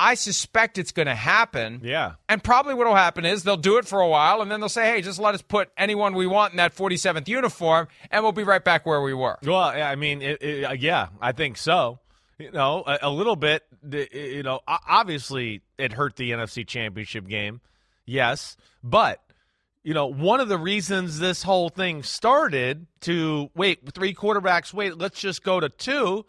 I 0.00 0.14
suspect 0.14 0.78
it's 0.78 0.92
going 0.92 1.08
to 1.08 1.14
happen. 1.14 1.82
Yeah. 1.84 2.14
And 2.26 2.42
probably 2.42 2.72
what 2.72 2.86
will 2.86 2.94
happen 2.94 3.26
is 3.26 3.42
they'll 3.42 3.58
do 3.58 3.76
it 3.76 3.86
for 3.86 4.00
a 4.00 4.08
while 4.08 4.40
and 4.40 4.50
then 4.50 4.58
they'll 4.58 4.70
say, 4.70 4.90
hey, 4.90 5.02
just 5.02 5.18
let 5.18 5.34
us 5.34 5.42
put 5.42 5.68
anyone 5.76 6.14
we 6.14 6.26
want 6.26 6.54
in 6.54 6.56
that 6.56 6.74
47th 6.74 7.28
uniform 7.28 7.86
and 8.10 8.22
we'll 8.22 8.32
be 8.32 8.42
right 8.42 8.64
back 8.64 8.86
where 8.86 9.02
we 9.02 9.12
were. 9.12 9.36
Well, 9.42 9.58
I 9.58 9.96
mean, 9.96 10.22
it, 10.22 10.42
it, 10.42 10.64
uh, 10.64 10.72
yeah, 10.72 11.08
I 11.20 11.32
think 11.32 11.58
so. 11.58 11.98
You 12.38 12.50
know, 12.50 12.82
a, 12.86 12.98
a 13.02 13.10
little 13.10 13.36
bit. 13.36 13.62
You 13.92 14.42
know, 14.42 14.60
obviously 14.66 15.60
it 15.76 15.92
hurt 15.92 16.16
the 16.16 16.30
NFC 16.30 16.66
Championship 16.66 17.28
game. 17.28 17.60
Yes, 18.06 18.56
but 18.82 19.22
you 19.82 19.92
know, 19.92 20.06
one 20.06 20.40
of 20.40 20.48
the 20.48 20.58
reasons 20.58 21.18
this 21.18 21.42
whole 21.42 21.68
thing 21.68 22.02
started 22.02 22.86
to 23.02 23.50
wait 23.54 23.80
three 23.92 24.14
quarterbacks. 24.14 24.72
Wait, 24.72 24.96
let's 24.96 25.20
just 25.20 25.42
go 25.42 25.60
to 25.60 25.68
two, 25.68 26.24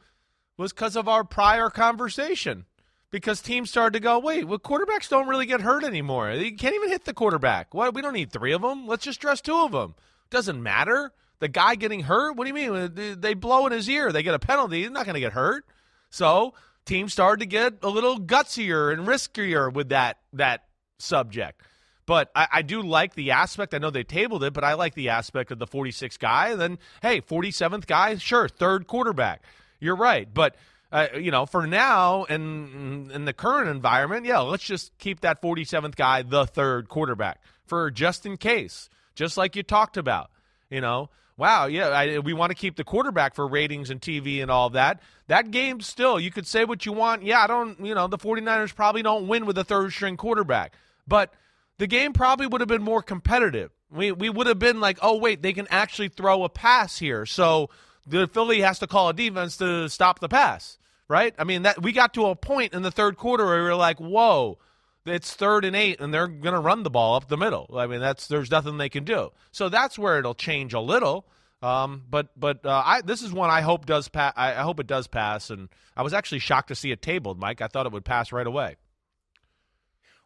was 0.57 0.73
because 0.73 0.97
of 0.97 1.07
our 1.07 1.23
prior 1.23 1.69
conversation. 1.69 2.65
Because 3.11 3.41
teams 3.41 3.69
started 3.69 3.93
to 3.93 3.99
go, 3.99 4.19
wait, 4.19 4.47
well, 4.47 4.57
quarterbacks 4.57 5.09
don't 5.09 5.27
really 5.27 5.45
get 5.45 5.61
hurt 5.61 5.83
anymore. 5.83 6.31
You 6.31 6.55
can't 6.55 6.75
even 6.75 6.89
hit 6.89 7.03
the 7.03 7.13
quarterback. 7.13 7.73
What? 7.73 7.93
We 7.93 8.01
don't 8.01 8.13
need 8.13 8.31
three 8.31 8.53
of 8.53 8.61
them. 8.61 8.87
Let's 8.87 9.03
just 9.03 9.19
dress 9.19 9.41
two 9.41 9.55
of 9.55 9.73
them. 9.73 9.95
Doesn't 10.29 10.63
matter. 10.63 11.11
The 11.39 11.49
guy 11.49 11.75
getting 11.75 12.01
hurt. 12.03 12.37
What 12.37 12.45
do 12.45 12.47
you 12.47 12.71
mean? 12.71 13.19
They- 13.19 13.33
blow 13.33 13.65
in 13.65 13.73
his 13.73 13.89
ear. 13.89 14.11
They 14.11 14.23
get 14.23 14.33
a 14.33 14.39
penalty. 14.39 14.81
He's 14.83 14.91
not 14.91 15.05
going 15.05 15.15
to 15.15 15.19
get 15.19 15.33
hurt. 15.33 15.65
So 16.09 16.53
teams 16.85 17.11
started 17.11 17.41
to 17.41 17.45
get 17.45 17.73
a 17.83 17.89
little 17.89 18.17
gutsier 18.19 18.93
and 18.93 19.05
riskier 19.07 19.71
with 19.73 19.89
that 19.89 20.17
that 20.33 20.63
subject. 20.99 21.61
But 22.05 22.31
I, 22.35 22.47
I 22.51 22.61
do 22.61 22.81
like 22.81 23.15
the 23.15 23.31
aspect. 23.31 23.73
I 23.73 23.77
know 23.77 23.89
they 23.89 24.03
tabled 24.03 24.43
it, 24.43 24.53
but 24.53 24.63
I 24.63 24.73
like 24.73 24.95
the 24.95 25.09
aspect 25.09 25.51
of 25.51 25.59
the 25.59 25.67
46 25.67 26.17
guy. 26.17 26.49
And 26.49 26.59
then, 26.59 26.79
hey, 27.01 27.21
47th 27.21 27.85
guy, 27.87 28.15
sure, 28.17 28.49
third 28.49 28.87
quarterback. 28.87 29.43
You're 29.79 29.95
right. 29.95 30.27
But, 30.31 30.55
uh, 30.91 31.07
you 31.17 31.31
know, 31.31 31.45
for 31.45 31.65
now 31.65 32.25
and 32.25 33.11
in 33.11 33.25
the 33.25 33.33
current 33.33 33.69
environment, 33.69 34.25
yeah, 34.25 34.39
let's 34.39 34.63
just 34.63 34.97
keep 34.97 35.21
that 35.21 35.41
47th 35.41 35.95
guy 35.95 36.21
the 36.21 36.45
third 36.45 36.89
quarterback 36.89 37.41
for 37.65 37.89
just 37.89 38.25
in 38.25 38.37
case, 38.37 38.89
just 39.15 39.37
like 39.37 39.55
you 39.55 39.63
talked 39.63 39.97
about. 39.97 40.31
You 40.69 40.81
know, 40.81 41.09
wow, 41.37 41.65
yeah, 41.65 41.87
I, 41.87 42.19
we 42.19 42.33
want 42.33 42.51
to 42.51 42.55
keep 42.55 42.75
the 42.75 42.83
quarterback 42.83 43.35
for 43.35 43.47
ratings 43.47 43.89
and 43.89 43.99
TV 43.99 44.41
and 44.41 44.51
all 44.51 44.69
that. 44.71 45.01
That 45.27 45.51
game 45.51 45.81
still, 45.81 46.19
you 46.19 46.31
could 46.31 46.47
say 46.47 46.65
what 46.65 46.85
you 46.85 46.93
want. 46.93 47.23
Yeah, 47.23 47.43
I 47.43 47.47
don't, 47.47 47.83
you 47.83 47.95
know, 47.95 48.07
the 48.07 48.17
49ers 48.17 48.75
probably 48.75 49.01
don't 49.01 49.27
win 49.27 49.45
with 49.45 49.57
a 49.57 49.63
third 49.63 49.91
string 49.91 50.17
quarterback, 50.17 50.73
but 51.07 51.33
the 51.77 51.87
game 51.87 52.13
probably 52.13 52.47
would 52.47 52.61
have 52.61 52.67
been 52.67 52.83
more 52.83 53.01
competitive. 53.01 53.71
We, 53.91 54.11
we 54.11 54.29
would 54.29 54.47
have 54.47 54.59
been 54.59 54.79
like, 54.79 54.99
oh, 55.01 55.17
wait, 55.17 55.41
they 55.41 55.53
can 55.53 55.67
actually 55.69 56.09
throw 56.09 56.43
a 56.43 56.49
pass 56.49 56.99
here. 56.99 57.25
So 57.25 57.69
the 58.05 58.27
Philly 58.27 58.61
has 58.61 58.79
to 58.79 58.87
call 58.87 59.09
a 59.09 59.13
defense 59.13 59.57
to 59.57 59.89
stop 59.89 60.19
the 60.19 60.29
pass, 60.29 60.77
right? 61.11 61.35
I 61.37 61.43
mean, 61.43 61.63
that 61.63 61.81
we 61.81 61.91
got 61.91 62.13
to 62.13 62.27
a 62.27 62.35
point 62.37 62.73
in 62.73 62.83
the 62.83 62.89
third 62.89 63.17
quarter 63.17 63.45
where 63.45 63.57
we 63.57 63.63
were 63.63 63.75
like, 63.75 63.99
whoa, 63.99 64.57
it's 65.05 65.33
third 65.33 65.65
and 65.65 65.75
eight, 65.75 65.99
and 65.99 66.13
they're 66.13 66.27
going 66.27 66.53
to 66.53 66.59
run 66.59 66.83
the 66.83 66.89
ball 66.89 67.15
up 67.15 67.27
the 67.27 67.37
middle. 67.37 67.69
I 67.75 67.85
mean, 67.85 67.99
that's 67.99 68.27
there's 68.27 68.49
nothing 68.49 68.77
they 68.77 68.87
can 68.87 69.03
do. 69.03 69.31
So 69.51 69.67
that's 69.67 69.99
where 69.99 70.17
it'll 70.17 70.33
change 70.33 70.73
a 70.73 70.79
little. 70.79 71.27
Um, 71.61 72.03
but 72.09 72.29
but 72.39 72.65
uh, 72.65 72.81
I 72.83 73.01
this 73.01 73.21
is 73.21 73.33
one 73.33 73.49
I 73.49 73.61
hope 73.61 73.85
does 73.85 74.07
pass. 74.07 74.33
I, 74.37 74.53
I 74.53 74.61
hope 74.61 74.79
it 74.79 74.87
does 74.87 75.07
pass. 75.07 75.49
And 75.49 75.67
I 75.97 76.01
was 76.01 76.13
actually 76.13 76.39
shocked 76.39 76.69
to 76.69 76.75
see 76.75 76.91
it 76.91 77.01
tabled, 77.01 77.37
Mike. 77.37 77.61
I 77.61 77.67
thought 77.67 77.85
it 77.85 77.91
would 77.91 78.05
pass 78.05 78.31
right 78.31 78.47
away. 78.47 78.77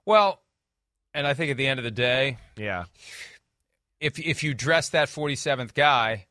Well, 0.05 0.39
and 1.15 1.25
I 1.25 1.33
think 1.33 1.49
at 1.49 1.57
the 1.57 1.65
end 1.65 1.79
of 1.79 1.83
the 1.83 1.91
day, 1.91 2.37
yeah, 2.55 2.85
if 3.99 4.19
if 4.19 4.43
you 4.43 4.53
dress 4.53 4.89
that 4.89 5.09
47th 5.09 5.73
guy, 5.73 6.27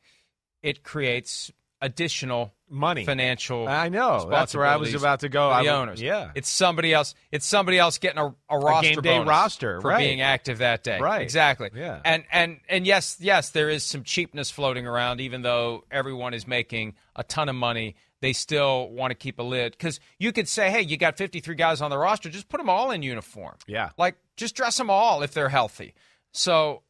it 0.62 0.84
creates 0.84 1.50
additional 1.80 2.53
money. 2.68 3.05
Financial 3.05 3.68
i 3.68 3.88
know. 3.88 4.29
That's 4.31 4.55
where 4.55 4.66
i 4.66 4.77
was 4.77 4.94
about 4.94 5.20
to 5.20 5.29
go. 5.29 5.50
the 5.62 5.68
owners. 5.68 6.00
yeah. 6.00 6.31
It's 6.35 6.48
somebody 6.48 6.92
else 6.92 7.14
it's 7.31 7.46
somebody 7.46 7.79
else 7.79 7.98
getting 7.98 8.18
a, 8.18 8.35
a 8.48 8.59
roster 8.59 8.98
a 8.98 9.03
game 9.03 9.22
day 9.22 9.29
roster 9.29 9.81
for 9.81 9.88
right. 9.88 9.98
being 9.98 10.20
active 10.20 10.59
that 10.59 10.83
day. 10.83 10.98
Right. 10.98 11.22
Exactly. 11.22 11.70
Yeah. 11.74 12.00
And 12.05 12.24
and 12.33 12.61
and 12.68 12.87
yes 12.87 13.18
yes 13.20 13.50
there 13.50 13.68
is 13.68 13.85
some 13.85 14.03
cheapness 14.03 14.50
floating 14.50 14.87
around 14.87 15.20
even 15.20 15.42
though 15.42 15.85
everyone 15.90 16.35
is 16.35 16.46
making 16.46 16.94
a 17.16 17.22
ton 17.22 17.48
of 17.48 17.55
money 17.55 17.96
they 18.20 18.33
still 18.33 18.88
want 18.90 19.11
to 19.11 19.14
keep 19.14 19.38
a 19.38 19.42
lid. 19.42 19.72
Because 19.72 20.00
you 20.18 20.33
could 20.33 20.48
say 20.48 20.70
hey 20.70 20.83
you 20.83 20.96
got 20.96 21.16
53 21.16 21.55
guys 21.55 21.81
on 21.81 21.90
the 21.90 21.98
roster 21.98 22.31
just 22.31 22.48
put 22.48 22.59
them 22.59 22.70
all 22.70 22.90
in 22.90 23.03
uniform. 23.03 23.57
Yeah. 23.66 23.90
Like 23.98 24.16
just 24.37 24.55
dress 24.55 24.77
them 24.77 24.90
all 24.90 25.22
if 25.22 25.35
they're 25.35 25.48
healthy. 25.48 25.94
So 26.33 26.83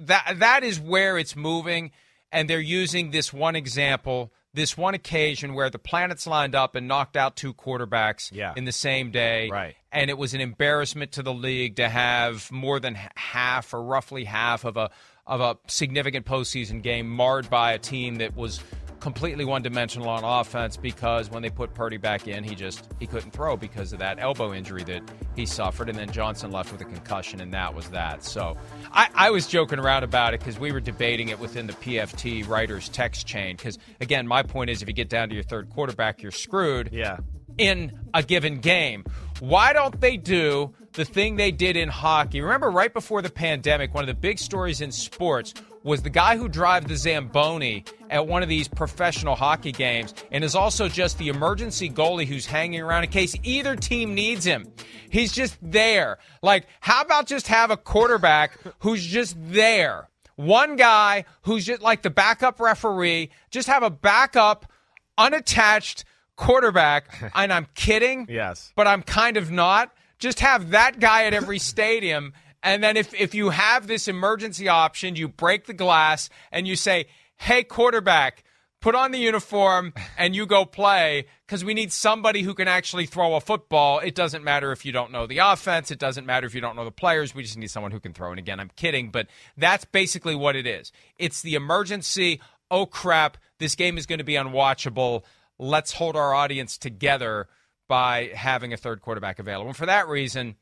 that 0.00 0.36
that 0.38 0.64
is 0.64 0.80
where 0.80 1.18
it's 1.18 1.36
moving 1.36 1.92
and 2.32 2.48
they're 2.48 2.60
using 2.60 3.10
this 3.10 3.32
one 3.32 3.56
example, 3.56 4.32
this 4.58 4.76
one 4.76 4.94
occasion 4.94 5.54
where 5.54 5.70
the 5.70 5.78
planets 5.78 6.26
lined 6.26 6.54
up 6.54 6.74
and 6.74 6.86
knocked 6.86 7.16
out 7.16 7.36
two 7.36 7.54
quarterbacks 7.54 8.30
yeah. 8.32 8.52
in 8.56 8.64
the 8.64 8.72
same 8.72 9.10
day. 9.10 9.48
Right. 9.48 9.76
And 9.90 10.10
it 10.10 10.18
was 10.18 10.34
an 10.34 10.40
embarrassment 10.40 11.12
to 11.12 11.22
the 11.22 11.32
league 11.32 11.76
to 11.76 11.88
have 11.88 12.50
more 12.52 12.78
than 12.78 12.94
half 13.14 13.72
or 13.72 13.82
roughly 13.82 14.24
half 14.24 14.64
of 14.64 14.76
a 14.76 14.90
of 15.26 15.40
a 15.42 15.58
significant 15.66 16.24
postseason 16.24 16.82
game 16.82 17.08
marred 17.08 17.50
by 17.50 17.72
a 17.72 17.78
team 17.78 18.16
that 18.16 18.34
was 18.34 18.60
completely 19.00 19.44
one-dimensional 19.44 20.08
on 20.08 20.24
offense 20.24 20.76
because 20.76 21.30
when 21.30 21.42
they 21.42 21.50
put 21.50 21.74
Purdy 21.74 21.96
back 21.96 22.28
in, 22.28 22.44
he 22.44 22.54
just 22.54 22.88
he 22.98 23.06
couldn't 23.06 23.30
throw 23.30 23.56
because 23.56 23.92
of 23.92 23.98
that 24.00 24.18
elbow 24.18 24.52
injury 24.52 24.84
that 24.84 25.02
he 25.36 25.46
suffered, 25.46 25.88
and 25.88 25.98
then 25.98 26.10
Johnson 26.10 26.50
left 26.50 26.72
with 26.72 26.80
a 26.80 26.84
concussion, 26.84 27.40
and 27.40 27.52
that 27.54 27.74
was 27.74 27.88
that. 27.90 28.24
So 28.24 28.56
I, 28.92 29.08
I 29.14 29.30
was 29.30 29.46
joking 29.46 29.78
around 29.78 30.04
about 30.04 30.34
it 30.34 30.40
because 30.40 30.58
we 30.58 30.72
were 30.72 30.80
debating 30.80 31.28
it 31.28 31.38
within 31.38 31.66
the 31.66 31.72
PFT 31.74 32.46
writers 32.48 32.88
text 32.88 33.26
chain. 33.26 33.56
Because 33.56 33.78
again, 34.00 34.26
my 34.26 34.42
point 34.42 34.70
is, 34.70 34.82
if 34.82 34.88
you 34.88 34.94
get 34.94 35.08
down 35.08 35.28
to 35.28 35.34
your 35.34 35.44
third 35.44 35.70
quarterback, 35.70 36.22
you're 36.22 36.32
screwed. 36.32 36.90
Yeah. 36.92 37.18
In 37.56 37.98
a 38.14 38.22
given 38.22 38.60
game, 38.60 39.04
why 39.40 39.72
don't 39.72 40.00
they 40.00 40.16
do 40.16 40.72
the 40.92 41.04
thing 41.04 41.34
they 41.34 41.50
did 41.50 41.76
in 41.76 41.88
hockey? 41.88 42.40
Remember, 42.40 42.70
right 42.70 42.92
before 42.92 43.20
the 43.20 43.30
pandemic, 43.30 43.92
one 43.92 44.04
of 44.04 44.06
the 44.08 44.14
big 44.14 44.38
stories 44.38 44.80
in 44.80 44.92
sports 44.92 45.54
was 45.82 46.02
the 46.02 46.10
guy 46.10 46.36
who 46.36 46.48
drives 46.48 46.86
the 46.86 46.96
Zamboni 46.96 47.84
at 48.10 48.26
one 48.26 48.42
of 48.42 48.48
these 48.48 48.68
professional 48.68 49.34
hockey 49.34 49.72
games 49.72 50.14
and 50.30 50.44
is 50.44 50.54
also 50.54 50.88
just 50.88 51.18
the 51.18 51.28
emergency 51.28 51.88
goalie 51.90 52.26
who's 52.26 52.46
hanging 52.46 52.80
around 52.80 53.04
in 53.04 53.10
case 53.10 53.36
either 53.42 53.76
team 53.76 54.14
needs 54.14 54.44
him. 54.44 54.66
He's 55.10 55.32
just 55.32 55.56
there. 55.62 56.18
Like, 56.42 56.66
how 56.80 57.02
about 57.02 57.26
just 57.26 57.48
have 57.48 57.70
a 57.70 57.76
quarterback 57.76 58.58
who's 58.80 59.04
just 59.04 59.36
there? 59.38 60.08
One 60.36 60.76
guy 60.76 61.24
who's 61.42 61.66
just 61.66 61.82
like 61.82 62.02
the 62.02 62.10
backup 62.10 62.60
referee, 62.60 63.30
just 63.50 63.68
have 63.68 63.82
a 63.82 63.90
backup, 63.90 64.70
unattached 65.16 66.04
quarterback. 66.36 67.32
And 67.34 67.52
I'm 67.52 67.66
kidding. 67.74 68.26
Yes. 68.28 68.72
But 68.76 68.86
I'm 68.86 69.02
kind 69.02 69.36
of 69.36 69.50
not. 69.50 69.92
Just 70.18 70.40
have 70.40 70.70
that 70.70 70.98
guy 70.98 71.24
at 71.24 71.34
every 71.34 71.58
stadium 71.60 72.32
and 72.62 72.82
then 72.82 72.96
if, 72.96 73.14
if 73.14 73.34
you 73.34 73.50
have 73.50 73.86
this 73.86 74.08
emergency 74.08 74.68
option, 74.68 75.16
you 75.16 75.28
break 75.28 75.66
the 75.66 75.74
glass 75.74 76.28
and 76.50 76.66
you 76.66 76.76
say, 76.76 77.06
hey, 77.36 77.62
quarterback, 77.62 78.44
put 78.80 78.94
on 78.94 79.10
the 79.10 79.18
uniform 79.18 79.92
and 80.16 80.34
you 80.34 80.46
go 80.46 80.64
play 80.64 81.26
because 81.46 81.64
we 81.64 81.74
need 81.74 81.92
somebody 81.92 82.42
who 82.42 82.54
can 82.54 82.68
actually 82.68 83.06
throw 83.06 83.34
a 83.34 83.40
football. 83.40 84.00
It 84.00 84.14
doesn't 84.14 84.44
matter 84.44 84.72
if 84.72 84.84
you 84.84 84.92
don't 84.92 85.12
know 85.12 85.26
the 85.26 85.38
offense. 85.38 85.90
It 85.90 85.98
doesn't 85.98 86.26
matter 86.26 86.46
if 86.46 86.54
you 86.54 86.60
don't 86.60 86.76
know 86.76 86.84
the 86.84 86.90
players. 86.90 87.34
We 87.34 87.42
just 87.42 87.56
need 87.56 87.70
someone 87.70 87.92
who 87.92 88.00
can 88.00 88.12
throw. 88.12 88.30
And 88.30 88.38
again, 88.38 88.60
I'm 88.60 88.70
kidding, 88.76 89.10
but 89.10 89.28
that's 89.56 89.84
basically 89.84 90.34
what 90.34 90.56
it 90.56 90.66
is. 90.66 90.92
It's 91.18 91.42
the 91.42 91.54
emergency. 91.54 92.40
Oh, 92.70 92.86
crap. 92.86 93.38
This 93.58 93.74
game 93.74 93.98
is 93.98 94.06
going 94.06 94.18
to 94.18 94.24
be 94.24 94.34
unwatchable. 94.34 95.22
Let's 95.58 95.92
hold 95.92 96.16
our 96.16 96.34
audience 96.34 96.78
together 96.78 97.48
by 97.88 98.30
having 98.34 98.72
a 98.72 98.76
third 98.76 99.00
quarterback 99.00 99.38
available. 99.38 99.68
And 99.68 99.76
for 99.76 99.86
that 99.86 100.08
reason, 100.08 100.56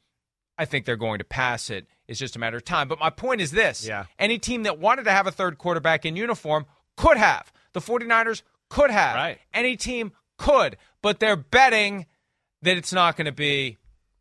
I 0.58 0.64
think 0.64 0.86
they're 0.86 0.96
going 0.96 1.18
to 1.18 1.24
pass 1.24 1.70
it. 1.70 1.86
It's 2.08 2.18
just 2.18 2.36
a 2.36 2.38
matter 2.38 2.56
of 2.56 2.64
time. 2.64 2.88
But 2.88 2.98
my 2.98 3.10
point 3.10 3.40
is 3.40 3.50
this 3.50 3.86
yeah. 3.86 4.04
any 4.18 4.38
team 4.38 4.62
that 4.62 4.78
wanted 4.78 5.04
to 5.04 5.12
have 5.12 5.26
a 5.26 5.32
third 5.32 5.58
quarterback 5.58 6.04
in 6.06 6.16
uniform 6.16 6.66
could 6.96 7.16
have. 7.16 7.52
The 7.72 7.80
49ers 7.80 8.42
could 8.68 8.90
have. 8.90 9.16
Right. 9.16 9.38
Any 9.52 9.76
team 9.76 10.12
could. 10.38 10.76
But 11.02 11.20
they're 11.20 11.36
betting 11.36 12.06
that 12.62 12.76
it's 12.76 12.92
not 12.92 13.16
going 13.16 13.26
to 13.26 13.32
be 13.32 13.76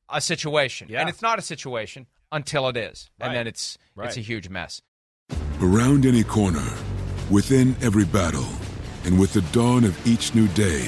a 0.09 0.19
situation. 0.19 0.87
Yeah. 0.89 1.01
And 1.01 1.09
it's 1.09 1.21
not 1.21 1.39
a 1.39 1.41
situation 1.41 2.07
until 2.31 2.67
it 2.67 2.77
is. 2.77 3.09
Right. 3.19 3.27
And 3.27 3.35
then 3.35 3.47
it's 3.47 3.77
right. 3.95 4.07
it's 4.07 4.17
a 4.17 4.21
huge 4.21 4.49
mess. 4.49 4.81
Around 5.61 6.05
any 6.05 6.23
corner, 6.23 6.67
within 7.31 7.75
every 7.81 8.05
battle, 8.05 8.47
and 9.05 9.19
with 9.19 9.33
the 9.33 9.41
dawn 9.53 9.83
of 9.83 10.05
each 10.05 10.35
new 10.35 10.47
day, 10.49 10.87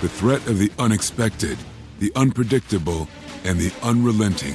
the 0.00 0.08
threat 0.08 0.44
of 0.46 0.58
the 0.58 0.72
unexpected, 0.78 1.58
the 1.98 2.10
unpredictable, 2.16 3.08
and 3.44 3.58
the 3.58 3.72
unrelenting 3.82 4.54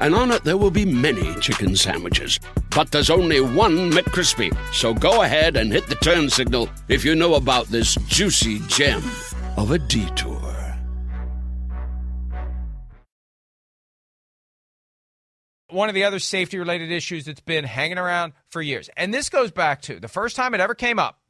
and 0.00 0.14
on 0.14 0.30
it 0.30 0.44
there 0.44 0.56
will 0.56 0.70
be 0.70 0.84
many 0.84 1.34
chicken 1.40 1.76
sandwiches. 1.76 2.40
But 2.74 2.90
there's 2.90 3.10
only 3.10 3.40
one 3.40 3.90
McCrispy. 3.90 4.56
So 4.72 4.94
go 4.94 5.22
ahead 5.22 5.56
and 5.56 5.72
hit 5.72 5.86
the 5.86 5.94
turn 5.96 6.30
signal 6.30 6.68
if 6.88 7.04
you 7.04 7.14
know 7.14 7.34
about 7.34 7.66
this 7.66 7.94
juicy 8.06 8.60
gem 8.60 9.02
of 9.56 9.70
a 9.70 9.78
detour. 9.78 10.38
One 15.68 15.88
of 15.88 15.94
the 15.94 16.02
other 16.02 16.18
safety 16.18 16.58
related 16.58 16.90
issues 16.90 17.26
that's 17.26 17.40
been 17.40 17.62
hanging 17.62 17.98
around 17.98 18.32
for 18.48 18.60
years, 18.60 18.90
and 18.96 19.14
this 19.14 19.28
goes 19.28 19.52
back 19.52 19.82
to 19.82 20.00
the 20.00 20.08
first 20.08 20.34
time 20.34 20.52
it 20.52 20.60
ever 20.60 20.74
came 20.74 20.98
up, 20.98 21.20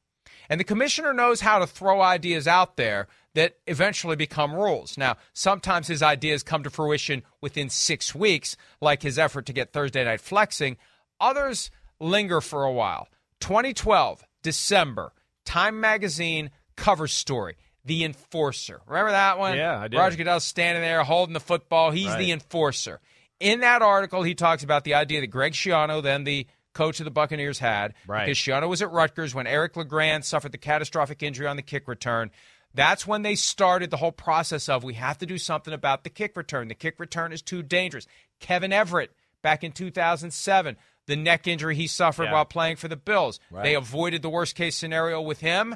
and 0.48 0.58
the 0.58 0.64
commissioner 0.64 1.12
knows 1.12 1.42
how 1.42 1.58
to 1.58 1.66
throw 1.66 2.00
ideas 2.00 2.48
out 2.48 2.76
there 2.76 3.08
that 3.34 3.54
eventually 3.66 4.16
become 4.16 4.54
rules. 4.54 4.98
Now, 4.98 5.16
sometimes 5.32 5.86
his 5.86 6.02
ideas 6.02 6.42
come 6.42 6.62
to 6.64 6.70
fruition 6.70 7.22
within 7.40 7.68
six 7.68 8.14
weeks, 8.14 8.56
like 8.80 9.02
his 9.02 9.18
effort 9.18 9.46
to 9.46 9.52
get 9.52 9.72
Thursday 9.72 10.04
night 10.04 10.20
flexing. 10.20 10.76
Others 11.20 11.70
linger 12.00 12.40
for 12.40 12.64
a 12.64 12.72
while. 12.72 13.08
2012, 13.40 14.24
December, 14.42 15.12
Time 15.44 15.80
Magazine 15.80 16.50
cover 16.76 17.06
story. 17.08 17.56
the 17.82 18.04
enforcer. 18.04 18.82
Remember 18.86 19.10
that 19.12 19.38
one? 19.38 19.56
Yeah, 19.56 19.80
I 19.80 19.88
did. 19.88 19.96
Roger 19.96 20.16
Goodell's 20.18 20.44
standing 20.44 20.82
there 20.82 21.02
holding 21.02 21.32
the 21.32 21.40
football. 21.40 21.90
He's 21.90 22.08
Right. 22.08 22.18
the 22.18 22.30
enforcer. 22.30 23.00
In 23.40 23.60
that 23.60 23.80
article, 23.80 24.22
he 24.22 24.34
talks 24.34 24.62
about 24.62 24.84
the 24.84 24.92
idea 24.94 25.22
that 25.22 25.28
Greg 25.28 25.54
Schiano, 25.54 26.02
then 26.02 26.24
the 26.24 26.46
coach 26.74 27.00
of 27.00 27.04
the 27.04 27.10
Buccaneers, 27.10 27.58
had. 27.58 27.94
Right. 28.06 28.26
Because 28.26 28.36
Schiano 28.36 28.68
was 28.68 28.82
at 28.82 28.90
Rutgers 28.90 29.34
when 29.34 29.46
Eric 29.46 29.76
LeGrand 29.76 30.26
suffered 30.26 30.52
the 30.52 30.58
catastrophic 30.58 31.22
injury 31.22 31.46
on 31.46 31.56
the 31.56 31.62
kick 31.62 31.88
return. 31.88 32.30
That's 32.74 33.06
when 33.06 33.22
they 33.22 33.34
started 33.34 33.90
the 33.90 33.96
whole 33.96 34.12
process 34.12 34.68
of 34.68 34.84
we 34.84 34.94
have 34.94 35.18
to 35.18 35.26
do 35.26 35.38
something 35.38 35.74
about 35.74 36.04
the 36.04 36.10
kick 36.10 36.36
return. 36.36 36.68
The 36.68 36.74
kick 36.74 37.00
return 37.00 37.32
is 37.32 37.42
too 37.42 37.62
dangerous. 37.62 38.06
Kevin 38.38 38.72
Everett, 38.72 39.10
back 39.42 39.64
in 39.64 39.72
2007, 39.72 40.76
the 41.06 41.16
neck 41.16 41.48
injury 41.48 41.74
he 41.74 41.86
suffered 41.88 42.24
Yeah. 42.24 42.32
while 42.32 42.44
playing 42.44 42.76
for 42.76 42.86
the 42.88 42.96
Bills. 42.96 43.40
They 43.50 43.74
avoided 43.74 44.22
the 44.22 44.30
worst 44.30 44.54
case 44.54 44.76
scenario 44.76 45.20
with 45.20 45.40
him, 45.40 45.74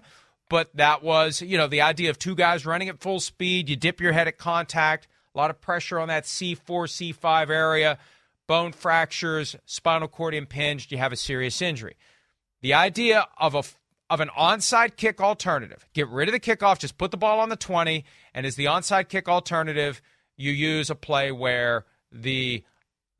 but 0.49 0.70
that 0.76 1.03
was, 1.03 1.42
you 1.42 1.59
know, 1.59 1.66
the 1.66 1.80
idea 1.80 2.11
of 2.11 2.18
two 2.18 2.36
guys 2.36 2.64
running 2.64 2.88
at 2.88 3.01
full 3.01 3.18
speed, 3.18 3.68
you 3.68 3.74
dip 3.76 4.01
your 4.01 4.12
head 4.12 4.28
at 4.28 4.38
contact, 4.38 5.09
a 5.34 5.38
lot 5.38 5.51
of 5.51 5.61
pressure 5.61 5.99
on 5.99 6.09
that 6.09 6.24
C4, 6.24 6.86
C5 6.86 7.51
area, 7.51 7.99
bone 8.47 8.70
fractures, 8.72 9.57
spinal 9.66 10.07
cord 10.07 10.34
impinged, 10.34 10.92
you 10.92 10.99
have 10.99 11.12
a 11.12 11.16
serious 11.16 11.61
injury. 11.61 11.97
The 12.61 12.74
idea 12.74 13.26
of 13.36 13.55
a 13.57 13.62
of 14.14 14.20
an 14.20 14.30
onside 14.38 14.96
kick 14.96 15.20
alternative. 15.20 15.86
Get 15.92 16.08
rid 16.08 16.28
of 16.28 16.32
the 16.32 16.40
kickoff, 16.40 16.78
just 16.78 16.96
put 16.96 17.10
the 17.10 17.16
ball 17.16 17.40
on 17.40 17.48
the 17.48 17.56
20, 17.56 18.04
and 18.32 18.46
as 18.46 18.54
the 18.54 18.66
onside 18.66 19.08
kick 19.08 19.28
alternative, 19.28 20.00
you 20.36 20.52
use 20.52 20.88
a 20.88 20.94
play 20.94 21.32
where 21.32 21.84
the 22.10 22.64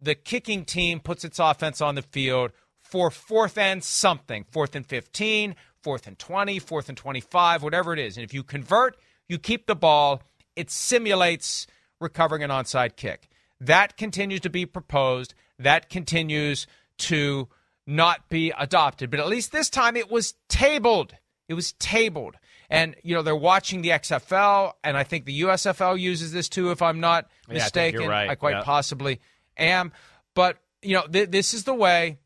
the 0.01 0.14
kicking 0.14 0.64
team 0.64 1.01
puts 1.01 1.24
its 1.24 1.38
offense 1.38 1.80
on 1.80 1.95
the 1.95 2.03
field 2.03 2.53
for 2.82 3.11
fourth 3.11 3.57
and 3.57 3.82
something, 3.82 4.45
fourth 4.51 4.76
and 4.76 4.86
15, 4.86 5.57
fourth 5.82 6.07
and 6.07 6.18
20, 6.18 6.59
fourth 6.59 6.88
and 6.88 6.99
25, 6.99 7.62
whatever 7.62 7.92
it 7.92 7.99
is. 7.99 8.16
And 8.16 8.24
if 8.24 8.34
you 8.34 8.42
convert, 8.42 8.97
you 9.28 9.38
keep 9.38 9.66
the 9.66 9.74
ball. 9.74 10.22
It 10.55 10.70
simulates 10.70 11.66
recovering 12.01 12.42
an 12.42 12.51
onside 12.51 12.97
kick. 12.97 13.28
That 13.61 13.97
continues 13.97 14.40
to 14.40 14.51
be 14.51 14.66
proposed. 14.66 15.34
That 15.59 15.88
continues 15.88 16.66
to 16.99 17.49
not 17.87 18.28
be 18.28 18.53
adopted. 18.59 19.11
But 19.11 19.20
at 19.20 19.28
least 19.28 19.53
this 19.53 19.68
time 19.70 19.97
it 19.97 20.11
was 20.11 20.35
tabled. 20.49 21.14
It 21.49 21.55
was 21.55 21.72
tabled. 21.74 22.37
And, 22.70 22.97
you 23.03 23.14
know, 23.14 23.22
they're 23.22 23.37
watching 23.37 23.82
the 23.82 23.91
XFL, 23.91 24.72
and 24.82 24.97
I 24.97 25.05
think 25.05 25.26
the 25.26 25.43
USFL 25.43 25.99
uses 26.01 26.32
this 26.32 26.49
too, 26.49 26.70
if 26.70 26.80
I'm 26.80 26.99
not 27.01 27.30
mistaken. 27.49 28.01
Yeah, 28.03 28.07
I 28.07 28.11
right. 28.11 28.30
I 28.30 28.35
quite 28.37 28.57
Yeah. 28.57 28.62
possibly 28.62 29.20
am. 29.59 29.93
But, 30.35 30.59
you 30.82 30.95
know, 30.95 31.07
th- 31.07 31.30
this 31.30 31.53
is 31.53 31.64
the 31.64 31.74
way, 31.74 32.18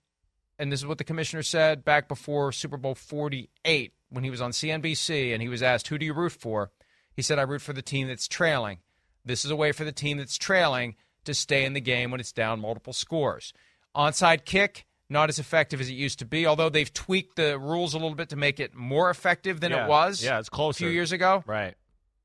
and 0.59 0.71
this 0.71 0.81
is 0.81 0.87
what 0.87 0.99
the 0.99 1.05
commissioner 1.05 1.43
said 1.43 1.85
back 1.85 2.07
before 2.09 2.53
Super 2.53 2.77
Bowl 2.77 2.95
48 2.95 3.93
when 4.11 4.23
he 4.25 4.31
was 4.31 4.41
on 4.41 4.53
CNBC 4.53 5.33
and 5.33 5.43
he 5.43 5.49
was 5.49 5.63
asked, 5.63 5.89
Who 5.89 5.99
do 5.99 6.07
you 6.07 6.15
root 6.15 6.33
for? 6.33 6.71
He 7.13 7.21
said, 7.23 7.39
I 7.39 7.43
root 7.43 7.61
for 7.63 7.73
the 7.73 7.83
team 7.83 8.07
that's 8.07 8.29
trailing. 8.29 8.79
This 9.25 9.45
is 9.45 9.51
a 9.51 9.57
way 9.57 9.73
for 9.73 9.85
the 9.85 9.93
team 9.93 10.19
that's 10.19 10.39
trailing 10.39 10.95
to 11.25 11.35
stay 11.35 11.65
in 11.65 11.73
the 11.73 11.81
game 11.81 12.11
when 12.13 12.21
it's 12.21 12.33
down 12.33 12.61
multiple 12.61 12.93
scores. 12.93 13.53
Onside 13.95 14.45
kick, 14.45 14.87
not 15.11 15.29
as 15.29 15.39
effective 15.39 15.81
as 15.81 15.89
it 15.89 15.95
used 15.95 16.19
to 16.19 16.25
be, 16.27 16.47
although 16.47 16.69
they've 16.69 16.93
tweaked 16.93 17.37
the 17.37 17.59
rules 17.59 17.95
a 17.95 17.99
little 17.99 18.15
bit 18.15 18.29
to 18.31 18.37
make 18.37 18.61
it 18.61 18.75
more 18.75 19.09
effective 19.11 19.61
than 19.61 19.73
Yeah. 19.73 19.85
it 19.85 19.89
was 19.89 20.23
Yeah, 20.23 20.39
it's 20.39 20.49
closer. 20.49 20.85
a 20.85 20.89
few 20.89 20.95
years 20.95 21.13
ago 21.13 21.43
Right. 21.47 21.75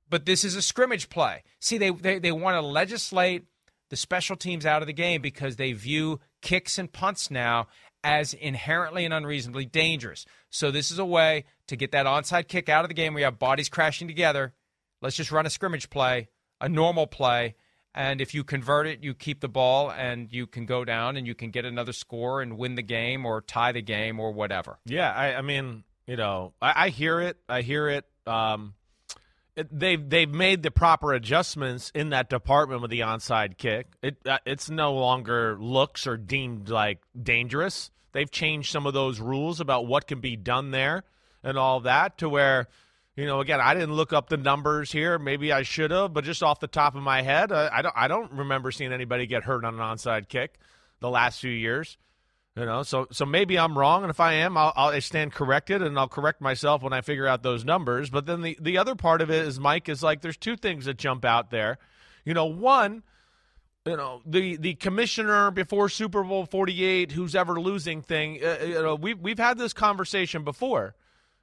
but 0.09 0.25
this 0.25 0.43
is 0.43 0.55
a 0.55 0.61
scrimmage 0.61 1.09
play. 1.09 1.43
See, 1.59 1.77
they, 1.77 1.89
they, 1.91 2.19
they 2.19 2.31
want 2.31 2.55
to 2.55 2.61
legislate 2.61 3.45
the 3.89 3.95
special 3.95 4.35
teams 4.35 4.65
out 4.65 4.81
of 4.81 4.87
the 4.87 4.93
game 4.93 5.21
because 5.21 5.55
they 5.55 5.71
view 5.73 6.19
kicks 6.41 6.77
and 6.77 6.91
punts 6.91 7.31
now 7.31 7.67
as 8.03 8.33
inherently 8.33 9.05
and 9.05 9.13
unreasonably 9.13 9.65
dangerous. 9.65 10.25
So 10.49 10.71
this 10.71 10.91
is 10.91 10.99
a 10.99 11.05
way 11.05 11.45
to 11.67 11.75
get 11.77 11.91
that 11.93 12.05
onside 12.05 12.47
kick 12.49 12.67
out 12.67 12.83
of 12.83 12.89
the 12.89 12.93
game 12.95 13.13
where 13.13 13.19
you 13.21 13.25
have 13.25 13.39
bodies 13.39 13.69
crashing 13.69 14.07
together. 14.09 14.53
Let's 15.01 15.15
just 15.15 15.31
run 15.31 15.45
a 15.45 15.49
scrimmage 15.49 15.89
play, 15.89 16.27
a 16.59 16.67
normal 16.67 17.07
play. 17.07 17.55
And 17.95 18.21
if 18.21 18.33
you 18.33 18.43
convert 18.43 18.87
it, 18.87 19.03
you 19.03 19.13
keep 19.13 19.39
the 19.39 19.47
ball 19.47 19.91
and 19.91 20.31
you 20.31 20.47
can 20.47 20.65
go 20.65 20.83
down 20.83 21.15
and 21.15 21.27
you 21.27 21.35
can 21.35 21.51
get 21.51 21.63
another 21.63 21.93
score 21.93 22.41
and 22.41 22.57
win 22.57 22.75
the 22.75 22.81
game 22.81 23.25
or 23.25 23.41
tie 23.41 23.71
the 23.71 23.83
game 23.83 24.19
or 24.19 24.31
whatever. 24.31 24.79
Yeah, 24.85 25.11
I, 25.11 25.35
I 25.35 25.41
mean, 25.41 25.83
you 26.07 26.15
know, 26.15 26.53
I, 26.61 26.85
I 26.85 26.89
hear 26.89 27.21
it. 27.21 27.37
I 27.47 27.61
hear 27.61 27.89
it. 27.89 28.05
Um, 28.25 28.73
it, 29.55 29.67
they've 29.71 30.09
they've 30.09 30.29
made 30.29 30.63
the 30.63 30.71
proper 30.71 31.13
adjustments 31.13 31.91
in 31.93 32.09
that 32.09 32.29
department 32.29 32.81
with 32.81 32.89
the 32.89 33.01
onside 33.01 33.57
kick. 33.57 33.87
It 34.01 34.17
uh, 34.25 34.39
it's 34.45 34.69
no 34.69 34.93
longer 34.93 35.57
looks 35.59 36.07
or 36.07 36.17
deemed 36.17 36.69
like 36.69 36.99
dangerous. 37.21 37.91
They've 38.13 38.29
changed 38.29 38.71
some 38.71 38.87
of 38.87 38.93
those 38.93 39.19
rules 39.19 39.59
about 39.59 39.85
what 39.85 40.07
can 40.07 40.19
be 40.19 40.35
done 40.35 40.71
there 40.71 41.03
and 41.43 41.57
all 41.57 41.81
that 41.81 42.17
to 42.19 42.29
where. 42.29 42.67
You 43.15 43.27
know, 43.27 43.41
again, 43.41 43.61
I 43.61 43.75
didn't 43.75 43.93
look 43.93 44.11
up 44.11 44.29
the 44.29 44.37
numbers 44.37 44.91
here. 44.91 45.19
Maybe 45.19 45.51
I 45.51 45.61
should 45.61 45.91
have, 45.91 46.13
but 46.13 46.23
just 46.23 46.41
off 46.41 46.59
the 46.59 46.67
top 46.67 46.95
of 46.95 47.03
my 47.03 47.21
head, 47.21 47.51
uh, 47.51 47.69
I 47.71 47.83
don't. 47.83 47.93
I 47.95 48.07
don't 48.07 48.31
remember 48.31 48.71
seeing 48.71 48.91
anybody 48.91 49.27
get 49.27 49.43
hurt 49.43 49.63
on 49.63 49.75
an 49.75 49.79
onside 49.79 50.29
kick 50.29 50.57
the 50.99 51.09
last 51.11 51.39
few 51.39 51.51
years. 51.51 51.97
You 52.55 52.65
know, 52.65 52.81
so 52.83 53.07
so 53.11 53.25
maybe 53.25 53.57
I'm 53.57 53.77
wrong, 53.77 54.03
and 54.03 54.09
if 54.09 54.19
I 54.19 54.33
am, 54.33 54.57
I'll, 54.57 54.73
I'll 54.75 55.01
stand 55.01 55.31
corrected, 55.31 55.83
and 55.83 55.97
I'll 55.97 56.07
correct 56.07 56.41
myself 56.41 56.81
when 56.81 56.93
I 56.93 57.01
figure 57.01 57.27
out 57.27 57.43
those 57.43 57.63
numbers. 57.63 58.09
But 58.09 58.25
then 58.25 58.41
the 58.41 58.57
the 58.59 58.79
other 58.79 58.95
part 58.95 59.21
of 59.21 59.29
it 59.29 59.45
is, 59.45 59.59
Mike, 59.59 59.89
is 59.89 60.01
like 60.01 60.21
there's 60.21 60.37
two 60.37 60.55
things 60.55 60.85
that 60.85 60.97
jump 60.97 61.23
out 61.23 61.51
there. 61.51 61.77
You 62.25 62.33
know, 62.33 62.45
one, 62.45 63.03
you 63.85 63.97
know, 63.97 64.21
the 64.25 64.55
the 64.57 64.73
commissioner 64.75 65.51
before 65.51 65.89
Super 65.89 66.23
Bowl 66.23 66.45
48, 66.45 67.11
who's 67.11 67.35
ever 67.35 67.59
losing 67.59 68.01
thing. 68.01 68.39
Uh, 68.43 68.57
you 68.63 68.81
know, 68.81 68.95
we 68.95 69.13
we've 69.13 69.39
had 69.39 69.57
this 69.59 69.73
conversation 69.73 70.43
before. 70.43 70.95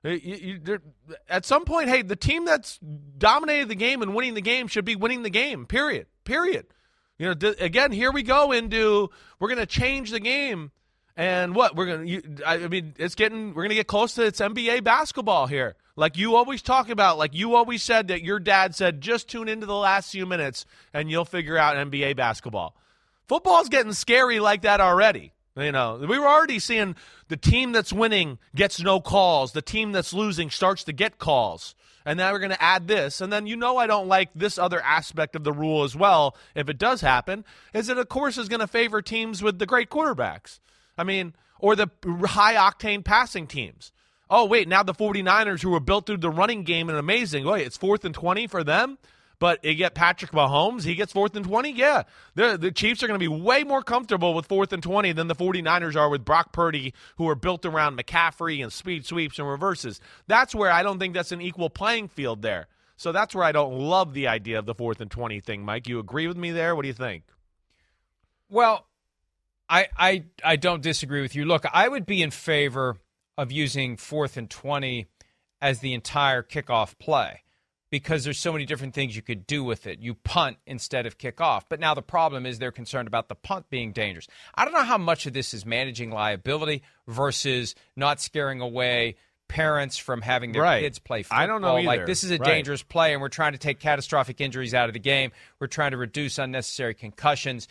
You- 0.03 0.61
you- 0.67 0.81
at 1.29 1.45
some 1.45 1.65
point, 1.65 1.89
hey, 1.89 2.03
the 2.03 2.17
team 2.17 2.45
that's 2.47 2.79
dominated 2.79 3.69
the 3.69 3.75
game 3.75 4.01
and 4.03 4.15
winning 4.15 4.35
the 4.35 4.41
game 4.41 4.67
should 4.67 4.85
be 4.85 4.97
winning 4.97 5.23
the 5.23 5.31
game. 5.31 5.67
Period. 5.67 6.07
Period. 6.25 6.67
You 7.19 7.35
know, 7.35 7.55
again, 7.59 7.93
here 7.93 8.11
we 8.11 8.23
go 8.23 8.51
into 8.53 9.11
we're 9.39 9.49
going 9.49 9.59
to 9.59 9.67
change 9.67 10.11
the 10.11 10.21
game, 10.21 10.71
and 11.19 11.55
what 11.55 11.77
we're 11.77 11.85
going 11.85 12.07
to. 12.07 12.43
I 12.47 12.67
mean, 12.69 12.95
it's 12.99 13.15
getting 13.15 13.49
we're 13.49 13.63
going 13.65 13.71
to 13.71 13.75
get 13.75 13.89
close 13.89 14.15
to 14.15 14.25
it's 14.25 14.41
NBA 14.41 14.83
basketball 14.85 15.47
here. 15.47 15.77
Like 15.97 16.17
you 16.17 16.35
always 16.37 16.63
talk 16.63 16.89
about, 16.89 17.19
like 17.19 17.35
you 17.35 17.57
always 17.57 17.83
said 17.83 18.09
that 18.09 18.23
your 18.23 18.41
dad 18.41 18.75
said, 18.75 19.03
just 19.03 19.29
tune 19.29 19.49
into 19.51 19.67
the 19.67 19.75
last 19.75 20.11
few 20.13 20.25
minutes 20.25 20.65
and 20.95 21.11
you'll 21.11 21.27
figure 21.27 21.59
out 21.59 21.77
NBA 21.77 22.17
basketball. 22.17 22.75
Football's 23.29 23.69
getting 23.69 23.93
scary 23.93 24.41
like 24.41 24.63
that 24.63 24.81
already. 24.81 25.33
You 25.57 25.73
know, 25.73 25.97
we 26.09 26.19
were 26.19 26.27
already 26.29 26.59
seeing 26.59 26.97
the 27.31 27.37
team 27.37 27.71
that's 27.71 27.93
winning 27.93 28.39
gets 28.57 28.81
no 28.81 29.01
calls. 29.01 29.53
The 29.53 29.63
team 29.63 29.93
that's 29.93 30.13
losing 30.13 30.51
starts 30.51 30.83
to 30.85 30.93
get 30.93 31.19
calls. 31.19 31.77
And 32.05 32.17
now 32.17 32.33
we're 32.33 32.41
going 32.41 32.51
to 32.51 32.63
add 32.63 32.89
this. 32.89 33.21
And 33.21 33.33
then 33.33 33.47
you 33.47 33.55
know 33.55 33.77
I 33.77 33.87
don't 33.87 34.09
like 34.09 34.31
this 34.35 34.59
other 34.59 34.83
aspect 34.83 35.37
of 35.37 35.45
the 35.45 35.53
rule 35.53 35.85
as 35.85 35.95
well, 35.95 36.37
if 36.57 36.69
it 36.69 36.77
does 36.77 37.03
happen, 37.03 37.45
is 37.73 37.87
that, 37.87 37.99
of 37.99 38.09
course, 38.09 38.37
is 38.37 38.49
going 38.49 38.61
to 38.61 38.67
favor 38.67 39.01
teams 39.01 39.45
with 39.45 39.61
the 39.61 39.67
great 39.67 39.91
quarterbacks. 39.91 40.59
I 40.99 41.05
mean, 41.05 41.35
or 41.61 41.77
the 41.77 41.89
high 42.05 42.55
octane 42.55 43.05
passing 43.05 43.47
teams. 43.47 43.93
Oh, 44.29 44.45
wait, 44.47 44.67
now 44.67 44.83
the 44.83 44.93
49ers, 44.93 45.63
who 45.63 45.71
were 45.71 45.79
built 45.79 46.07
through 46.07 46.17
the 46.17 46.31
running 46.31 46.65
game 46.65 46.89
and 46.89 46.99
amazing, 46.99 47.45
wait, 47.45 47.65
it's 47.65 47.77
fourth 47.77 48.05
and 48.05 48.15
20 48.15 48.49
for 48.49 48.65
them? 48.65 48.99
But 49.41 49.65
you 49.65 49.75
get 49.75 49.95
Patrick 49.95 50.33
Mahomes, 50.33 50.85
he 50.85 50.95
gets 50.95 51.13
fourth 51.13 51.35
and 51.35 51.45
20. 51.45 51.73
Yeah, 51.73 52.03
the, 52.35 52.59
the 52.59 52.71
Chiefs 52.71 53.03
are 53.03 53.07
going 53.07 53.19
to 53.19 53.31
be 53.31 53.43
way 53.43 53.65
more 53.65 53.83
comfortable 53.83 54.35
with 54.35 54.47
fourth 54.47 54.71
and 54.73 54.83
20 54.83 55.13
than 55.13 55.29
the 55.29 55.35
49ers 55.35 55.97
are 55.97 56.11
with 56.11 56.27
Brock 56.27 56.53
Purdy, 56.53 56.93
who 57.17 57.27
are 57.27 57.35
built 57.35 57.65
around 57.65 57.99
McCaffrey 57.99 58.63
and 58.63 58.71
speed 58.71 59.07
sweeps 59.07 59.39
and 59.39 59.49
reverses. 59.49 59.99
That's 60.27 60.55
where 60.55 60.71
I 60.71 60.83
don't 60.83 60.99
think 60.99 61.15
that's 61.15 61.33
an 61.33 61.41
equal 61.41 61.71
playing 61.71 62.09
field 62.09 62.43
there. 62.43 62.69
So 62.97 63.13
that's 63.13 63.35
where 63.35 63.45
I 63.45 63.53
don't 63.53 63.73
love 63.73 64.13
the 64.13 64.29
idea 64.29 64.59
of 64.59 64.67
the 64.67 64.75
fourth 64.75 65.01
and 65.01 65.11
20 65.11 65.41
thing, 65.41 65.65
Mike. 65.65 65.89
You 65.89 65.99
agree 66.01 66.29
with 66.29 66.37
me 66.37 66.51
there? 66.51 66.77
What 66.77 66.83
do 66.83 66.89
you 66.89 66.95
think? 66.95 67.25
Well, 68.51 68.87
I 69.71 69.87
I 69.97 70.25
I 70.45 70.57
don't 70.57 70.83
disagree 70.83 71.23
with 71.23 71.35
you. 71.35 71.45
Look, 71.47 71.65
I 71.73 71.89
would 71.89 72.05
be 72.05 72.21
in 72.21 72.33
favor 72.33 72.97
of 73.39 73.53
using 73.53 73.97
fourth 73.97 74.37
and 74.37 74.51
twenty 74.51 75.07
as 75.63 75.79
the 75.79 75.95
entire 75.95 76.43
kickoff 76.43 76.99
play 76.99 77.43
because 77.91 78.25
there's 78.25 78.39
so 78.39 78.53
many 78.53 78.65
different 78.65 78.95
things 78.95 79.17
you 79.17 79.23
could 79.23 79.47
do 79.47 79.63
with 79.65 79.87
it. 79.87 79.99
You 79.99 80.15
punt 80.15 80.57
instead 80.67 81.07
of 81.07 81.19
kick 81.19 81.41
off. 81.41 81.69
But 81.69 81.81
now 81.81 81.95
the 81.95 82.03
problem 82.03 82.47
is 82.47 82.59
they're 82.59 82.71
concerned 82.73 83.09
about 83.09 83.29
the 83.29 83.35
punt 83.35 83.69
being 83.69 83.93
dangerous. 83.93 84.29
I 84.55 84.65
don't 84.65 84.75
know 84.75 84.85
how 84.85 84.99
much 84.99 85.27
of 85.27 85.33
this 85.33 85.53
is 85.53 85.67
managing 85.67 86.11
liability 86.11 86.83
versus 87.09 87.75
not 87.97 88.21
scaring 88.21 88.61
away 88.61 89.17
parents 89.49 89.97
from 89.99 90.23
having 90.23 90.53
their 90.53 90.63
Right. 90.63 90.81
kids 90.83 91.01
play 91.01 91.25
football. 91.25 91.41
I 91.41 91.47
don't 91.47 91.61
know 91.61 91.75
Like 91.81 92.07
this 92.07 92.23
is 92.23 92.31
a 92.31 92.37
Right. 92.37 92.45
dangerous 92.45 92.85
play 92.85 93.13
and 93.13 93.21
we're 93.21 93.29
trying 93.29 93.51
to 93.53 93.59
take 93.59 93.81
catastrophic 93.81 94.41
injuries 94.41 94.75
out 94.75 94.89
of 94.89 94.93
the 94.93 95.01
game. 95.01 95.33
We're 95.59 95.67
trying 95.67 95.91
to 95.91 95.97
reduce 95.97 96.39
unnecessary 96.39 96.95
concussions. 96.95 97.67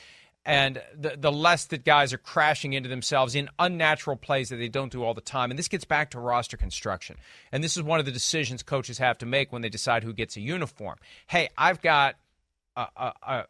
And 0.46 0.82
the, 0.98 1.16
the 1.18 1.32
less 1.32 1.66
that 1.66 1.86
guys 1.86 2.14
are 2.14 2.18
crashing 2.18 2.74
into 2.74 2.90
themselves 2.90 3.36
in 3.36 3.50
unnatural 3.60 4.16
plays 4.16 4.50
that 4.50 4.56
they 4.56 4.70
don't 4.70 4.92
do 4.92 5.04
all 5.04 5.14
the 5.14 5.22
time. 5.22 5.52
And 5.52 5.60
this 5.60 5.68
gets 5.68 5.86
back 5.86 6.12
to 6.12 6.20
roster 6.20 6.58
construction. 6.58 7.18
And 7.52 7.64
this 7.64 7.78
is 7.78 7.84
one 7.84 8.00
of 8.00 8.06
the 8.06 8.12
decisions 8.12 8.64
coaches 8.64 8.98
have 8.98 9.18
to 9.20 9.26
make 9.26 9.52
when 9.52 9.62
they 9.62 9.70
decide 9.70 10.04
who 10.04 10.14
gets 10.14 10.38
a 10.38 10.42
uniform. 10.42 10.98
Hey, 11.28 11.50
I've 11.58 11.82
got 11.82 12.16
a, 12.76 12.88
a, 12.96 13.46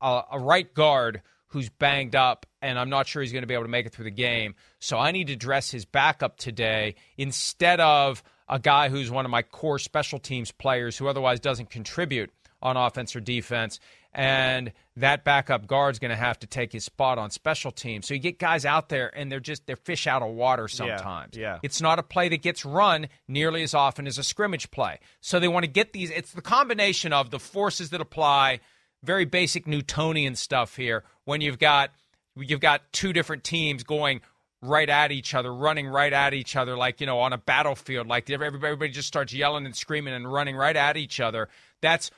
a, 0.00 0.22
a, 0.32 0.38
right 0.38 0.72
guard 0.72 1.22
who's 1.48 1.68
banged 1.68 2.14
up 2.14 2.46
and 2.60 2.78
I'm 2.78 2.90
not 2.90 3.06
sure 3.06 3.22
he's 3.22 3.32
going 3.32 3.42
to 3.42 3.46
be 3.46 3.54
able 3.54 3.64
to 3.64 3.70
make 3.70 3.86
it 3.86 3.92
through 3.92 4.04
the 4.04 4.10
game. 4.10 4.54
So 4.78 4.98
I 4.98 5.12
need 5.12 5.28
to 5.28 5.36
dress 5.36 5.70
his 5.70 5.84
backup 5.84 6.36
today 6.36 6.96
instead 7.16 7.80
of 7.80 8.22
a 8.48 8.58
guy 8.58 8.88
who's 8.88 9.10
one 9.10 9.24
of 9.24 9.30
my 9.30 9.42
core 9.42 9.78
special 9.78 10.18
teams 10.18 10.52
players 10.52 10.96
who 10.96 11.08
otherwise 11.08 11.40
doesn't 11.40 11.70
contribute 11.70 12.30
on 12.62 12.76
offense 12.76 13.14
or 13.14 13.20
defense. 13.20 13.80
And 14.16 14.72
that 14.96 15.24
backup 15.24 15.66
guard's 15.66 15.98
going 15.98 16.10
to 16.10 16.16
have 16.16 16.38
to 16.38 16.46
take 16.46 16.72
his 16.72 16.84
spot 16.84 17.18
on 17.18 17.30
special 17.30 17.70
teams. 17.70 18.08
So 18.08 18.14
you 18.14 18.20
get 18.20 18.38
guys 18.38 18.64
out 18.64 18.88
there 18.88 19.14
and 19.14 19.30
they're 19.30 19.40
just 19.40 19.66
they're 19.66 19.76
fish 19.76 20.06
out 20.06 20.22
of 20.22 20.30
water 20.34 20.68
sometimes. 20.68 21.36
yeah. 21.36 21.58
It's 21.62 21.82
not 21.82 21.98
a 21.98 22.02
play 22.02 22.30
that 22.30 22.40
gets 22.40 22.64
run 22.64 23.08
nearly 23.28 23.62
as 23.62 23.74
often 23.74 24.06
as 24.06 24.16
a 24.16 24.22
scrimmage 24.22 24.70
play. 24.70 25.00
So 25.20 25.38
they 25.38 25.48
want 25.48 25.64
to 25.64 25.70
get 25.70 25.92
these 25.92 26.10
it's 26.10 26.32
the 26.32 26.40
combination 26.40 27.12
of 27.12 27.30
the 27.30 27.38
forces 27.38 27.90
that 27.90 28.00
apply, 28.00 28.60
very 29.02 29.26
basic 29.26 29.66
Newtonian 29.66 30.34
stuff 30.34 30.76
here 30.76 31.04
when 31.26 31.42
you've 31.42 31.58
got 31.58 31.90
you've 32.36 32.60
got 32.60 32.90
two 32.92 33.12
different 33.12 33.44
teams 33.44 33.82
going 33.82 34.22
right 34.62 34.88
at 34.88 35.12
each 35.12 35.34
other, 35.34 35.52
running 35.54 35.86
right 35.86 36.12
at 36.12 36.32
each 36.32 36.56
other, 36.56 36.76
like, 36.76 37.00
you 37.00 37.06
know, 37.06 37.18
on 37.20 37.32
a 37.32 37.38
battlefield, 37.38 38.06
like 38.06 38.28
everybody, 38.30 38.66
everybody 38.66 38.90
just 38.90 39.08
starts 39.08 39.32
yelling 39.32 39.66
and 39.66 39.76
screaming 39.76 40.14
and 40.14 40.32
running 40.32 40.56
right 40.56 40.76
at 40.76 40.96
each 40.96 41.20
other. 41.20 41.48
That's 41.82 42.10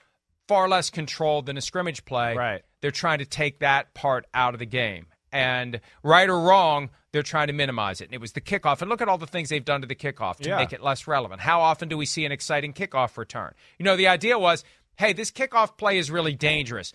far 0.48 0.68
less 0.68 0.90
controlled 0.90 1.46
than 1.46 1.56
a 1.56 1.60
scrimmage 1.60 2.04
play. 2.04 2.34
Right. 2.34 2.62
They're 2.80 2.90
trying 2.90 3.18
to 3.18 3.26
take 3.26 3.60
that 3.60 3.94
part 3.94 4.26
out 4.34 4.54
of 4.54 4.58
the 4.58 4.66
game. 4.66 5.06
And 5.30 5.80
right 6.02 6.28
or 6.28 6.40
wrong, 6.40 6.90
they're 7.12 7.22
trying 7.22 7.48
to 7.48 7.52
minimize 7.52 8.00
it. 8.00 8.04
And 8.06 8.14
it 8.14 8.20
was 8.20 8.32
the 8.32 8.40
kickoff. 8.40 8.80
And 8.80 8.88
look 8.88 9.02
at 9.02 9.08
all 9.08 9.18
the 9.18 9.26
things 9.26 9.50
they've 9.50 9.64
done 9.64 9.82
to 9.82 9.86
the 9.86 9.94
kickoff 9.94 10.36
to 10.38 10.48
Yeah. 10.48 10.56
make 10.56 10.72
it 10.72 10.82
less 10.82 11.06
relevant. 11.06 11.42
How 11.42 11.60
often 11.60 11.88
do 11.88 11.98
we 11.98 12.06
see 12.06 12.24
an 12.24 12.32
exciting 12.32 12.72
kickoff 12.72 13.16
return? 13.18 13.52
You 13.78 13.84
know, 13.84 13.96
the 13.96 14.08
idea 14.08 14.38
was 14.38 14.64
hey, 14.96 15.12
this 15.12 15.30
kickoff 15.30 15.76
play 15.78 15.96
is 15.96 16.10
really 16.10 16.34
dangerous. 16.34 16.92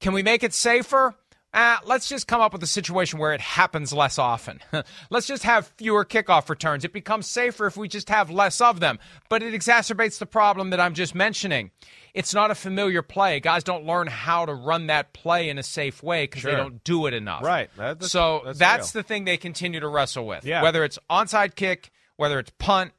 Can 0.00 0.12
we 0.12 0.22
make 0.22 0.42
it 0.42 0.52
safer? 0.52 1.14
Uh, 1.56 1.78
let's 1.86 2.06
just 2.06 2.26
come 2.26 2.42
up 2.42 2.52
with 2.52 2.62
a 2.62 2.66
situation 2.66 3.18
where 3.18 3.32
it 3.32 3.40
happens 3.40 3.90
less 3.92 4.18
often. 4.18 4.60
let's 5.10 5.26
just 5.26 5.42
have 5.42 5.66
fewer 5.78 6.04
kickoff 6.04 6.50
returns. 6.50 6.84
It 6.84 6.92
becomes 6.92 7.26
safer 7.26 7.66
if 7.66 7.78
we 7.78 7.88
just 7.88 8.10
have 8.10 8.30
less 8.30 8.60
of 8.60 8.78
them. 8.78 8.98
But 9.30 9.42
it 9.42 9.54
exacerbates 9.54 10.18
the 10.18 10.26
problem 10.26 10.68
that 10.70 10.80
I'm 10.80 10.92
just 10.92 11.14
mentioning. 11.14 11.70
It's 12.12 12.34
not 12.34 12.50
a 12.50 12.54
familiar 12.54 13.00
play. 13.00 13.40
Guys 13.40 13.64
don't 13.64 13.86
learn 13.86 14.06
how 14.06 14.44
to 14.44 14.52
run 14.52 14.88
that 14.88 15.14
play 15.14 15.48
in 15.48 15.56
a 15.56 15.62
safe 15.62 16.02
way 16.02 16.24
because 16.24 16.42
they 16.42 16.50
don't 16.56 16.84
do 16.84 17.06
it 17.06 17.14
enough. 17.14 17.42
Right. 17.42 17.70
That- 17.76 18.00
that's- 18.00 18.10
so 18.12 18.42
that's 18.44 18.58
that's 18.58 18.90
the 18.92 19.02
thing 19.02 19.24
they 19.24 19.38
continue 19.38 19.80
to 19.80 19.88
wrestle 19.88 20.26
with. 20.26 20.44
Yeah. 20.44 20.62
Whether 20.62 20.84
it's 20.84 20.98
onside 21.08 21.54
kick, 21.54 21.90
whether 22.16 22.38
it's 22.38 22.52
punt, 22.58 22.92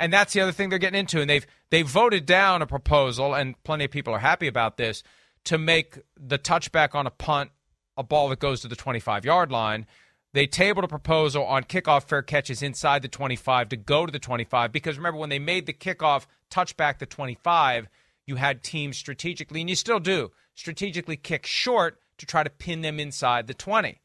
and 0.00 0.12
that's 0.12 0.32
the 0.32 0.40
other 0.40 0.52
thing 0.52 0.68
they're 0.68 0.78
getting 0.80 0.98
into. 0.98 1.20
And 1.20 1.30
they've 1.30 1.46
they've 1.70 1.86
voted 1.86 2.26
down 2.26 2.60
a 2.60 2.66
proposal, 2.66 3.34
and 3.34 3.54
plenty 3.62 3.84
of 3.84 3.92
people 3.92 4.12
are 4.14 4.18
happy 4.18 4.48
about 4.48 4.78
this, 4.78 5.04
to 5.44 5.58
make 5.58 5.98
the 6.16 6.38
touchback 6.40 6.94
on 6.96 7.06
a 7.06 7.10
punt 7.10 7.50
a 7.96 8.02
ball 8.02 8.28
that 8.28 8.38
goes 8.38 8.60
to 8.60 8.68
the 8.68 8.76
25 8.76 9.24
yard 9.24 9.50
line. 9.50 9.86
They 10.32 10.46
tabled 10.46 10.84
a 10.84 10.88
proposal 10.88 11.44
on 11.44 11.64
kickoff 11.64 12.04
fair 12.04 12.22
catches 12.22 12.62
inside 12.62 13.02
the 13.02 13.08
25 13.08 13.70
to 13.70 13.76
go 13.76 14.06
to 14.06 14.12
the 14.12 14.18
25 14.20 14.70
because 14.70 14.96
remember 14.96 15.18
when 15.18 15.30
they 15.30 15.40
made 15.40 15.66
the 15.66 15.72
kickoff 15.72 16.26
touchback 16.50 16.98
the 16.98 17.06
25, 17.06 17.88
you 18.26 18.36
had 18.36 18.62
teams 18.62 18.96
strategically, 18.96 19.60
and 19.60 19.68
you 19.68 19.74
still 19.74 19.98
do, 19.98 20.30
strategically 20.54 21.16
kick 21.16 21.46
short 21.46 21.98
to 22.18 22.26
try 22.26 22.44
to 22.44 22.50
pin 22.50 22.82
them 22.82 23.00
inside 23.00 23.48
the 23.48 23.54
20 23.54 24.00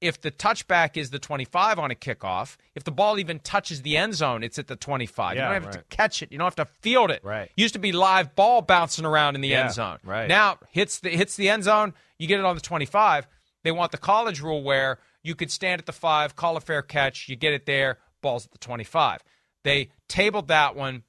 if 0.00 0.20
the 0.20 0.30
touchback 0.30 0.96
is 0.96 1.10
the 1.10 1.18
25 1.18 1.78
on 1.78 1.90
a 1.90 1.94
kickoff, 1.94 2.56
if 2.74 2.84
the 2.84 2.90
ball 2.90 3.18
even 3.18 3.38
touches 3.38 3.82
the 3.82 3.96
end 3.96 4.14
zone, 4.14 4.42
it's 4.42 4.58
at 4.58 4.66
the 4.66 4.76
25. 4.76 5.36
you 5.36 5.42
don't 5.42 5.52
have 5.52 5.70
to 5.70 5.84
catch 5.90 6.22
it. 6.22 6.32
You 6.32 6.38
don't 6.38 6.46
have 6.46 6.56
to 6.56 6.64
field 6.80 7.10
it. 7.10 7.22
Right. 7.22 7.50
Used 7.56 7.74
to 7.74 7.80
be 7.80 7.92
live 7.92 8.34
ball 8.34 8.62
bouncing 8.62 9.04
around 9.04 9.34
in 9.34 9.40
the 9.40 9.48
Yeah, 9.48 9.64
end 9.64 9.74
zone. 9.74 9.98
right. 10.04 10.28
Now 10.28 10.58
hits 10.70 11.00
the 11.00 11.10
hits 11.10 11.36
the 11.36 11.48
end 11.50 11.64
zone, 11.64 11.92
you 12.20 12.26
get 12.26 12.38
it 12.38 12.44
on 12.44 12.54
the 12.54 12.60
25. 12.60 13.26
They 13.64 13.72
want 13.72 13.92
the 13.92 13.98
college 13.98 14.40
rule 14.40 14.62
where 14.62 14.98
you 15.22 15.34
could 15.34 15.50
stand 15.50 15.80
at 15.80 15.86
the 15.86 15.92
5, 15.92 16.36
call 16.36 16.56
a 16.56 16.60
fair 16.60 16.82
catch, 16.82 17.28
you 17.28 17.36
get 17.36 17.54
it 17.54 17.64
there, 17.64 17.98
balls 18.20 18.44
at 18.44 18.52
the 18.52 18.58
25. 18.58 19.22
They 19.64 19.88
tabled 20.06 20.48
that 20.48 20.76
one. 20.76 21.02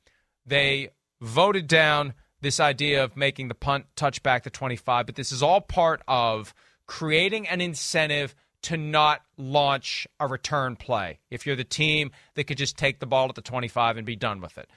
They 0.45 0.89
voted 1.19 1.67
down 1.67 2.13
this 2.39 2.59
idea 2.59 3.03
of 3.03 3.17
making 3.17 3.49
the 3.49 3.55
punt 3.55 3.85
touchback 3.95 4.43
the 4.43 4.49
25, 4.49 5.05
but 5.05 5.15
this 5.15 5.31
is 5.31 5.43
all 5.43 5.61
part 5.61 6.01
of 6.07 6.53
creating 6.87 7.47
an 7.47 7.61
incentive 7.61 8.33
to 8.63 8.77
not 8.77 9.21
launch 9.37 10.07
a 10.19 10.27
return 10.27 10.75
play. 10.75 11.19
If 11.29 11.45
you're 11.45 11.55
the 11.55 11.63
team 11.63 12.11
that 12.35 12.45
could 12.45 12.57
just 12.57 12.77
take 12.77 12.99
the 12.99 13.05
ball 13.05 13.27
at 13.27 13.35
the 13.35 13.41
25 13.41 13.97
and 13.97 14.05
be 14.05 14.15
done 14.15 14.39
with 14.39 14.57
it. 14.57 14.69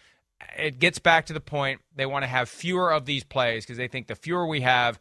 It 0.59 0.79
gets 0.79 0.99
back 0.99 1.27
to 1.27 1.33
the 1.33 1.41
point 1.41 1.81
they 1.95 2.07
want 2.07 2.25
to 2.25 2.27
have 2.27 2.49
fewer 2.49 2.93
of 2.93 3.07
these 3.07 3.25
plays 3.25 3.65
because 3.65 3.79
they 3.79 3.89
think 3.89 4.09
the 4.09 4.15
fewer 4.15 4.47
we 4.47 4.63
have, 4.63 4.99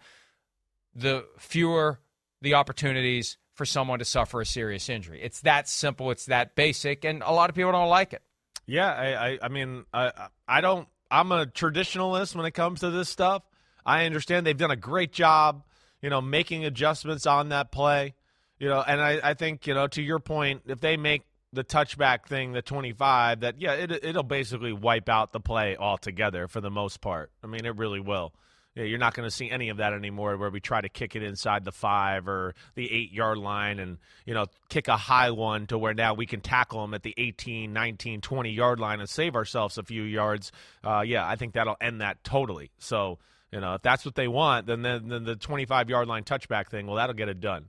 the 0.96 1.26
fewer 1.38 2.00
the 2.41 2.56
opportunities 2.56 3.38
for 3.54 3.66
someone 3.66 4.00
to 4.00 4.06
suffer 4.06 4.41
a 4.41 4.46
serious 4.46 4.89
injury. 4.89 5.22
It's 5.22 5.41
that 5.41 5.70
simple, 5.70 6.12
it's 6.12 6.26
that 6.26 6.56
basic, 6.56 7.06
and 7.06 7.22
a 7.24 7.32
lot 7.32 7.50
of 7.50 7.56
people 7.56 7.72
don't 7.72 7.89
like 7.89 8.14
it. 8.14 8.22
Yeah, 8.66 8.91
I, 8.91 9.28
I, 9.28 9.39
I 9.44 9.48
mean, 9.50 9.86
I, 9.94 10.12
I 10.48 10.62
don't. 10.62 10.88
I'm 11.12 11.32
a 11.32 11.46
traditionalist 11.46 12.36
when 12.36 12.46
it 12.46 12.52
comes 12.52 12.80
to 12.80 12.89
this 12.89 13.10
stuff. 13.10 13.44
I 13.86 14.06
understand 14.06 14.46
they've 14.46 14.58
done 14.58 14.72
a 14.72 14.76
great 14.76 15.12
job, 15.12 15.64
you 16.02 16.10
know, 16.10 16.22
making 16.22 16.66
adjustments 16.66 17.28
on 17.28 17.50
that 17.50 17.72
play, 17.72 18.16
you 18.58 18.68
know, 18.68 18.82
and 18.82 19.00
I, 19.00 19.20
I 19.24 19.34
think, 19.34 19.68
you 19.68 19.74
know, 19.74 19.88
to 19.88 20.02
your 20.02 20.20
point, 20.20 20.64
if 20.68 20.80
they 20.80 20.98
make 20.98 21.24
the 21.52 21.64
touchback 21.64 22.26
thing 22.26 22.54
the 22.54 22.62
25, 22.62 23.41
that 23.41 23.62
yeah, 23.62 23.74
it, 23.74 23.91
it'll 23.91 24.24
basically 24.24 24.74
wipe 24.74 25.10
out 25.10 25.34
the 25.34 25.39
play 25.39 25.78
altogether 25.78 26.48
for 26.48 26.62
the 26.62 26.72
most 26.72 27.02
part. 27.02 27.32
I 27.44 27.48
mean, 27.48 27.66
it 27.66 27.76
really 27.76 28.00
will. 28.00 28.34
Yeah, 28.76 28.86
you're 28.86 28.99
not 28.99 29.13
going 29.13 29.28
to 29.28 29.36
see 29.36 29.51
any 29.51 29.69
of 29.69 29.78
that 29.78 29.93
anymore 29.93 30.36
where 30.36 30.49
we 30.49 30.59
try 30.59 30.82
to 30.82 30.89
kick 30.89 31.15
it 31.15 31.21
inside 31.21 31.63
the 31.63 31.71
five 31.71 32.28
or 32.28 32.55
the 32.74 32.91
eight 32.91 33.11
yard 33.11 33.38
line 33.38 33.80
and, 33.80 33.99
you 34.26 34.34
know, 34.34 34.47
kick 34.69 34.88
a 34.88 34.97
high 34.97 35.30
one 35.30 35.67
to 35.67 35.78
where 35.78 35.93
now 35.93 36.15
we 36.15 36.26
can 36.26 36.41
tackle 36.41 36.82
them 36.82 36.95
at 36.95 37.03
the 37.03 37.13
18, 37.17 37.71
19, 37.71 38.21
20 38.21 38.49
yard 38.49 38.80
line 38.80 38.99
and 38.99 39.07
save 39.07 39.36
ourselves 39.36 39.78
a 39.78 39.84
few 39.84 40.01
yards. 40.01 40.51
Uh, 40.84 41.01
yeah, 41.01 41.28
I 41.28 41.36
think 41.36 41.53
that'll 41.53 41.78
end 41.80 42.01
that 42.01 42.24
totally. 42.24 42.71
So, 42.80 43.19
you 43.51 43.59
know, 43.59 43.76
if 43.76 43.84
that's 43.84 44.05
what 44.05 44.15
they 44.15 44.28
want, 44.28 44.65
then, 44.65 44.82
then, 44.82 45.07
then 45.07 45.24
the 45.24 45.36
25 45.36 45.89
yard 45.89 46.07
line 46.07 46.24
touchback 46.24 46.69
thing, 46.69 46.88
well, 46.88 46.95
that'll 46.95 47.13
get 47.13 47.30
it 47.30 47.39
done. 47.39 47.67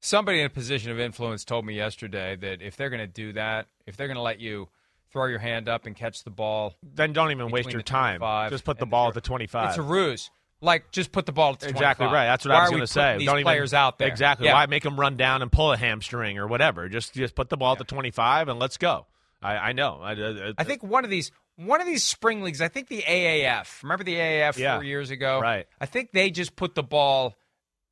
Somebody 0.00 0.40
in 0.40 0.46
a 0.46 0.50
position 0.50 0.90
of 0.90 1.00
influence 1.00 1.44
told 1.44 1.64
me 1.64 1.74
yesterday 1.74 2.36
that 2.36 2.60
if 2.60 2.76
they're 2.76 2.90
going 2.90 3.00
to 3.00 3.06
do 3.06 3.32
that, 3.32 3.68
if 3.86 3.96
they're 3.96 4.06
going 4.06 4.16
to 4.16 4.22
let 4.22 4.40
you 4.40 4.68
throw 5.12 5.26
your 5.26 5.38
hand 5.38 5.68
up 5.68 5.86
and 5.86 5.94
catch 5.96 6.24
the 6.24 6.30
ball, 6.30 6.74
Then 6.82 7.12
don't 7.12 7.30
even 7.30 7.50
waste 7.50 7.72
your 7.72 7.82
time. 7.82 8.20
Just 8.50 8.64
put 8.64 8.78
the 8.78 8.86
ball 8.86 9.08
at 9.08 9.14
the 9.14 9.20
25. 9.20 9.68
it's 9.70 9.78
a 9.78 9.82
ruse. 9.82 10.30
Like, 10.62 10.90
just 10.92 11.10
put 11.10 11.24
the 11.24 11.32
ball 11.32 11.52
at 11.54 11.60
the 11.60 11.68
Exactly 11.70 12.04
25. 12.04 12.12
right. 12.12 12.26
That's 12.26 12.44
what 12.44 12.52
Why 12.52 12.58
I 12.58 12.62
was 12.62 12.70
going 12.70 12.80
to 12.82 12.86
say. 12.86 13.18
These 13.18 13.26
Don't 13.26 13.36
even 13.36 13.44
players 13.44 13.72
out 13.72 13.98
there. 13.98 14.08
Exactly. 14.08 14.46
Yeah. 14.46 14.52
Why 14.54 14.66
make 14.66 14.82
them 14.82 15.00
run 15.00 15.16
down 15.16 15.40
and 15.40 15.50
pull 15.50 15.72
a 15.72 15.76
hamstring 15.78 16.36
or 16.36 16.46
whatever? 16.46 16.88
Just 16.90 17.14
just 17.14 17.34
put 17.34 17.48
the 17.48 17.56
ball 17.56 17.72
at 17.72 17.78
the 17.78 17.84
25 17.84 18.48
and 18.48 18.58
let's 18.58 18.76
go. 18.76 19.06
I, 19.42 19.56
I 19.56 19.72
know. 19.72 20.00
I, 20.02 20.12
I, 20.12 20.52
I 20.58 20.64
think 20.64 20.82
one 20.82 21.04
of 21.04 21.10
these 21.10 21.32
one 21.56 21.80
of 21.80 21.86
these 21.86 22.04
spring 22.04 22.42
leagues, 22.42 22.60
I 22.60 22.68
think 22.68 22.88
the 22.88 23.00
AAF. 23.00 23.82
Remember 23.82 24.04
the 24.04 24.16
AAF 24.16 24.58
Yeah. 24.58 24.76
four 24.76 24.84
years 24.84 25.10
ago? 25.10 25.40
Right. 25.40 25.66
I 25.80 25.86
think 25.86 26.12
they 26.12 26.30
just 26.30 26.56
put 26.56 26.74
the 26.74 26.82
ball 26.82 27.36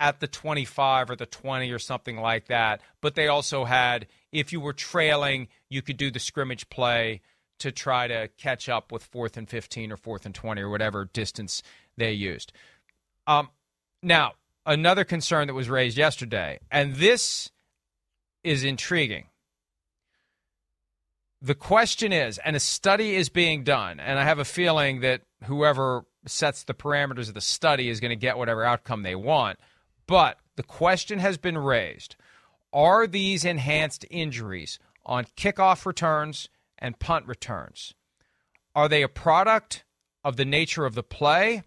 at 0.01 0.21
the 0.21 0.29
25 0.29 1.11
or 1.11 1.17
the 1.17 1.27
20 1.27 1.71
or 1.71 1.79
something 1.79 2.19
like 2.19 2.47
that. 2.47 2.81
But 3.01 3.15
they 3.15 3.29
also 3.29 3.65
had, 3.65 4.07
if 4.33 4.53
you 4.53 4.61
were 4.61 4.73
trailing, 4.73 5.49
you 5.69 5.83
could 5.83 5.97
do 5.97 6.11
the 6.11 6.21
scrimmage 6.21 6.69
play 6.69 7.21
to 7.59 7.73
try 7.73 8.07
to 8.07 8.29
catch 8.39 8.69
up 8.69 8.93
with 8.93 9.03
fourth 9.03 9.37
and 9.37 9.49
15 9.49 9.93
or 9.93 9.97
fourth 9.97 10.25
and 10.25 10.35
20 10.35 10.63
or 10.63 10.69
whatever 10.69 11.07
distance 11.07 11.63
they 11.97 12.13
used. 12.13 12.53
Um, 13.27 13.49
now, 14.03 14.35
another 14.65 15.05
concern 15.05 15.49
that 15.49 15.55
was 15.55 15.69
raised 15.69 15.99
yesterday, 15.99 16.61
and 16.71 16.97
this 16.97 17.51
is 18.45 18.65
intriguing. 18.65 19.27
The 21.41 21.55
question 21.55 22.13
is, 22.13 22.39
and 22.39 22.57
a 22.57 22.61
study 22.61 23.15
is 23.15 23.29
being 23.29 23.65
done, 23.65 24.01
and 24.01 24.19
I 24.19 24.25
have 24.25 24.39
a 24.39 24.45
feeling 24.45 25.01
that 25.01 25.23
whoever 25.45 26.05
sets 26.27 26.65
the 26.65 26.75
parameters 26.75 27.29
of 27.29 27.35
the 27.35 27.41
study 27.41 27.89
is 27.89 28.01
going 28.01 28.11
to 28.11 28.17
get 28.17 28.39
whatever 28.39 28.65
outcome 28.65 29.03
they 29.03 29.15
want. 29.15 29.59
But 30.09 30.39
the 30.57 30.65
question 30.65 31.21
has 31.21 31.39
been 31.39 31.57
raised 31.57 32.17
are 32.73 33.07
these 33.07 33.45
enhanced 33.45 34.05
injuries 34.11 34.79
on 35.07 35.27
kickoff 35.37 35.87
returns 35.87 36.49
and 36.79 36.99
punt 36.99 37.27
returns? 37.27 37.95
Are 38.75 38.89
they 38.89 39.03
a 39.03 39.09
product 39.09 39.85
of 40.25 40.37
the 40.37 40.45
nature 40.45 40.85
of 40.85 40.95
the 40.95 41.03
play, 41.03 41.63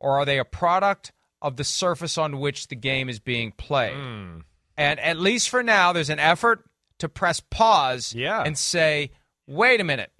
or 0.00 0.18
are 0.18 0.24
they 0.24 0.38
a 0.38 0.44
product 0.44 1.12
of 1.40 1.56
the 1.56 1.64
surface 1.64 2.18
on 2.18 2.38
which 2.40 2.68
the 2.68 2.74
game 2.76 3.08
is 3.08 3.18
being 3.20 3.52
played? 3.52 3.94
Hmm. 3.96 4.38
And 4.76 5.00
at 5.00 5.18
least 5.18 5.48
for 5.48 5.62
now, 5.62 5.92
there's 5.92 6.10
an 6.10 6.18
effort 6.18 6.64
to 6.98 7.08
press 7.08 7.40
pause 7.40 8.14
Yeah. 8.14 8.42
and 8.42 8.58
say, 8.58 9.10
wait 9.46 9.80
a 9.80 9.84
minute, 9.84 10.12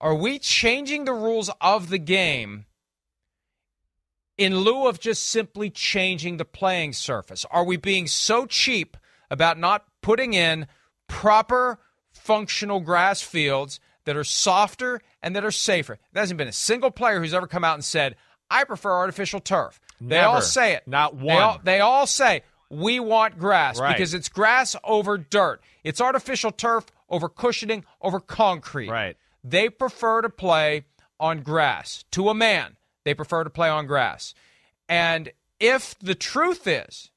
are 0.00 0.14
we 0.14 0.38
changing 0.38 1.04
the 1.04 1.12
rules 1.12 1.50
of 1.60 1.88
the 1.88 1.98
game 1.98 2.66
in 4.38 4.58
lieu 4.60 4.86
of 4.86 5.00
just 5.00 5.26
simply 5.26 5.68
changing 5.68 6.36
the 6.38 6.44
playing 6.44 6.92
surface? 6.94 7.44
Are 7.50 7.64
we 7.64 7.76
being 7.76 8.06
so 8.06 8.46
cheap 8.46 8.96
about 9.30 9.58
not 9.58 9.84
putting 10.00 10.32
in 10.32 10.66
proper 11.08 11.78
functional 12.12 12.80
grass 12.80 13.20
fields 13.22 13.80
that 14.04 14.16
are 14.16 14.24
softer 14.24 15.00
and 15.22 15.34
that 15.36 15.44
are 15.44 15.50
safer? 15.50 15.98
There 16.12 16.22
hasn't 16.22 16.38
been 16.38 16.48
a 16.48 16.52
single 16.52 16.90
player 16.90 17.20
who's 17.20 17.34
ever 17.34 17.46
come 17.46 17.64
out 17.64 17.74
and 17.74 17.84
said, 17.84 18.16
I 18.50 18.64
prefer 18.64 18.92
artificial 18.92 19.40
turf. 19.40 19.80
They 20.00 20.20
all 20.20 20.40
say 20.40 20.74
it. 20.74 20.84
Not 20.86 21.18
They 21.18 21.24
one. 21.24 21.42
all, 21.42 21.60
they 21.64 21.80
all 21.80 22.06
say, 22.06 22.42
we 22.70 23.00
want 23.00 23.38
grass 23.38 23.80
Right. 23.80 23.94
because 23.96 24.14
it's 24.14 24.28
grass 24.28 24.76
over 24.84 25.18
dirt. 25.18 25.60
It's 25.82 26.00
artificial 26.00 26.52
turf 26.52 26.86
over 27.10 27.28
cushioning 27.28 27.84
over 28.00 28.20
concrete. 28.20 28.88
Right. 28.90 29.16
they 29.42 29.68
prefer 29.70 30.22
to 30.22 30.28
play 30.28 30.84
on 31.18 31.40
grass. 31.40 32.04
To 32.12 32.28
a 32.28 32.34
man, 32.34 32.76
they 33.04 33.14
prefer 33.14 33.44
to 33.44 33.50
play 33.50 33.68
on 33.68 33.86
grass. 33.86 34.34
And 34.88 35.30
if 35.60 35.98
the 35.98 36.14
truth 36.14 36.66
is 36.66 37.10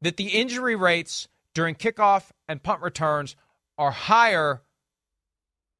that 0.00 0.16
the 0.16 0.28
injury 0.28 0.76
rates 0.76 1.28
during 1.54 1.74
kickoff 1.74 2.30
and 2.48 2.62
punt 2.62 2.82
returns 2.82 3.36
are 3.78 3.90
higher 3.90 4.62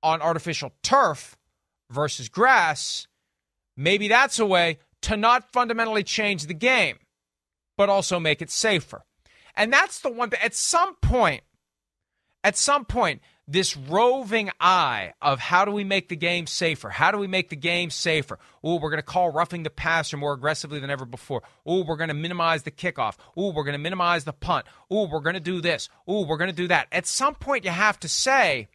on 0.03 0.23
artificial 0.23 0.73
turf 0.83 1.37
versus 1.91 2.29
grass, 2.29 3.07
maybe 3.77 4.09
that's 4.09 4.39
a 4.39 4.47
way 4.47 4.79
to 5.03 5.17
not 5.17 5.53
fundamentally 5.53 6.03
change 6.03 6.47
the 6.47 6.55
game, 6.55 6.99
but 7.77 7.89
also 7.89 8.19
make 8.19 8.41
it 8.41 8.51
safer. 8.51 9.05
And 9.57 9.73
that's 9.73 10.01
the 10.01 10.11
one 10.11 10.31
that 10.31 10.45
at 10.45 10.55
some 10.55 10.95
point, 10.97 11.43
at 12.43 12.57
some 12.57 12.85
point, 12.85 13.21
this 13.47 13.77
roving 13.77 14.51
eye 14.59 15.13
of 15.21 15.39
how 15.39 15.65
do 15.65 15.71
we 15.71 15.85
make 15.85 16.09
the 16.09 16.17
game 16.17 16.47
safer? 16.47 16.89
How 16.89 17.11
do 17.11 17.19
we 17.19 17.27
make 17.27 17.51
the 17.51 17.57
game 17.57 17.91
safer? 17.91 18.39
Oh, 18.63 18.79
we're 18.79 18.91
going 18.91 18.99
to 18.99 19.03
call 19.03 19.31
roughing 19.31 19.63
the 19.63 19.71
passer 19.71 20.17
more 20.17 20.33
aggressively 20.33 20.81
than 20.81 20.91
ever 20.91 21.05
before. 21.05 21.43
Oh, 21.67 21.85
we're 21.85 21.97
going 21.97 22.09
to 22.09 22.15
minimize 22.15 22.63
the 22.63 22.71
kickoff. 22.71 23.17
Oh, 23.37 23.53
we're 23.53 23.65
going 23.65 23.75
to 23.75 23.79
minimize 23.79 24.25
the 24.25 24.33
punt. 24.33 24.67
Oh, 24.91 25.09
we're 25.09 25.21
going 25.21 25.35
to 25.35 25.41
do 25.41 25.61
this. 25.61 25.89
Oh, 26.07 26.25
we're 26.25 26.39
going 26.39 26.51
to 26.51 26.57
do 26.57 26.69
that. 26.69 26.89
At 26.91 27.07
some 27.07 27.35
point, 27.35 27.65
you 27.65 27.71
have 27.71 28.01
to 28.01 28.09
say, 28.09 28.69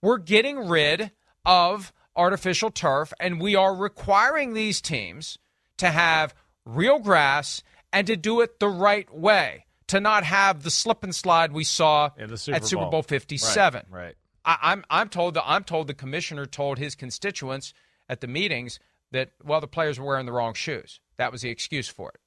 we're 0.00 0.18
getting 0.18 0.68
rid 0.68 1.10
of 1.44 1.92
artificial 2.16 2.70
turf 2.70 3.12
and 3.20 3.40
we 3.40 3.54
are 3.56 3.74
requiring 3.74 4.54
these 4.54 4.80
teams 4.80 5.38
to 5.76 5.90
have 5.90 6.34
real 6.64 6.98
grass 6.98 7.62
and 7.92 8.06
to 8.06 8.16
do 8.16 8.40
it 8.40 8.58
the 8.58 8.68
right 8.68 9.12
way 9.14 9.66
to 9.88 10.00
not 10.00 10.24
have 10.24 10.62
the 10.62 10.70
slip 10.70 11.02
and 11.02 11.14
slide 11.14 11.52
we 11.52 11.64
saw 11.64 12.10
Super 12.36 12.56
at 12.56 12.64
Super 12.64 12.82
Bowl. 12.82 12.90
Bowl 12.90 13.02
57. 13.02 13.86
Right. 13.90 14.00
right. 14.00 14.14
I, 14.44 14.72
I'm 14.72 14.84
I'm 14.88 15.08
told 15.08 15.34
that 15.34 15.44
I'm 15.46 15.64
told 15.64 15.88
the 15.88 15.94
commissioner 15.94 16.46
told 16.46 16.78
his 16.78 16.94
constituents 16.94 17.74
at 18.08 18.20
the 18.20 18.26
meetings 18.26 18.78
that 19.12 19.32
well 19.42 19.60
the 19.60 19.66
players 19.66 19.98
were 19.98 20.06
wearing 20.06 20.26
the 20.26 20.32
wrong 20.32 20.54
shoes. 20.54 21.00
That 21.16 21.32
was 21.32 21.42
the 21.42 21.50
excuse 21.50 21.88
for 21.88 22.10
it. 22.10 22.20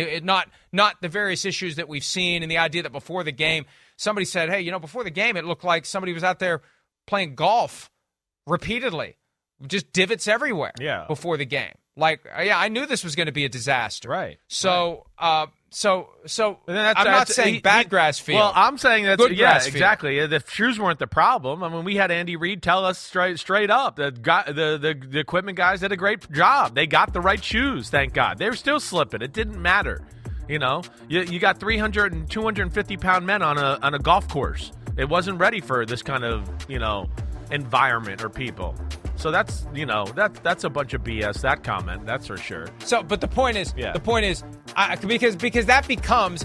It, 0.00 0.08
it. 0.08 0.24
Not 0.24 0.48
not 0.72 1.00
the 1.00 1.08
various 1.08 1.44
issues 1.44 1.76
that 1.76 1.88
we've 1.88 2.04
seen 2.04 2.42
and 2.42 2.50
the 2.50 2.58
idea 2.58 2.82
that 2.82 2.92
before 2.92 3.24
the 3.24 3.32
game 3.32 3.64
somebody 3.96 4.24
said, 4.24 4.50
hey, 4.50 4.60
you 4.60 4.70
know, 4.70 4.78
before 4.78 5.04
the 5.04 5.10
game 5.10 5.36
it 5.36 5.44
looked 5.44 5.64
like 5.64 5.86
somebody 5.86 6.12
was 6.12 6.24
out 6.24 6.38
there 6.38 6.62
playing 7.06 7.34
golf 7.34 7.90
repeatedly, 8.46 9.16
just 9.66 9.92
divots 9.92 10.28
everywhere. 10.28 10.72
Yeah. 10.80 11.06
Before 11.08 11.36
the 11.36 11.44
game, 11.44 11.74
like 11.96 12.24
yeah, 12.24 12.58
I 12.58 12.68
knew 12.68 12.86
this 12.86 13.04
was 13.04 13.16
going 13.16 13.26
to 13.26 13.32
be 13.32 13.44
a 13.44 13.48
disaster. 13.48 14.08
Right. 14.08 14.38
So. 14.48 15.06
Uh, 15.18 15.46
so, 15.72 16.10
so 16.26 16.58
I'm 16.68 17.04
not 17.04 17.28
saying 17.28 17.54
he- 17.54 17.60
bad 17.60 17.86
he- 17.86 17.88
grass 17.90 18.18
field. 18.18 18.38
Well, 18.38 18.52
I'm 18.54 18.78
saying 18.78 19.04
that's 19.06 19.20
Good 19.20 19.32
yeah, 19.36 19.52
grass 19.52 19.64
field. 19.64 19.74
exactly. 19.76 20.26
The 20.26 20.42
shoes 20.48 20.78
weren't 20.78 20.98
the 20.98 21.06
problem. 21.06 21.62
I 21.64 21.68
mean, 21.68 21.84
we 21.84 21.96
had 21.96 22.10
Andy 22.10 22.36
Reid 22.36 22.62
tell 22.62 22.84
us 22.84 22.98
straight 22.98 23.38
straight 23.38 23.70
up 23.70 23.96
that 23.96 24.22
guy, 24.22 24.44
the, 24.46 24.78
the 24.78 25.06
the 25.08 25.18
equipment 25.18 25.56
guys 25.56 25.80
did 25.80 25.90
a 25.92 25.96
great 25.96 26.30
job. 26.30 26.74
They 26.74 26.86
got 26.86 27.12
the 27.12 27.20
right 27.20 27.42
shoes, 27.42 27.88
thank 27.90 28.12
God. 28.12 28.38
They 28.38 28.48
were 28.48 28.56
still 28.56 28.80
slipping. 28.80 29.22
It 29.22 29.32
didn't 29.32 29.60
matter. 29.60 30.02
You 30.48 30.58
know, 30.58 30.82
you, 31.08 31.22
you 31.22 31.38
got 31.38 31.58
300 31.60 32.12
and 32.12 32.28
250 32.28 32.96
pound 32.98 33.26
men 33.26 33.42
on 33.42 33.58
a 33.58 33.78
on 33.82 33.94
a 33.94 33.98
golf 33.98 34.28
course. 34.28 34.72
It 34.98 35.08
wasn't 35.08 35.38
ready 35.38 35.60
for 35.60 35.86
this 35.86 36.02
kind 36.02 36.24
of 36.24 36.48
you 36.68 36.78
know 36.78 37.08
environment 37.52 38.22
or 38.24 38.28
people. 38.28 38.74
So 39.16 39.30
that's 39.30 39.66
you 39.74 39.86
know 39.86 40.04
that 40.16 40.34
that's 40.42 40.64
a 40.64 40.70
bunch 40.70 40.94
of 40.94 41.04
BS. 41.04 41.42
That 41.42 41.62
comment, 41.62 42.04
that's 42.06 42.26
for 42.26 42.36
sure. 42.36 42.66
So, 42.84 43.02
but 43.02 43.20
the 43.20 43.28
point 43.28 43.56
is, 43.56 43.72
Yeah. 43.76 43.92
the 43.92 44.00
point 44.00 44.24
is, 44.24 44.42
I, 44.74 44.96
because 44.96 45.36
because 45.36 45.66
that 45.66 45.86
becomes 45.86 46.44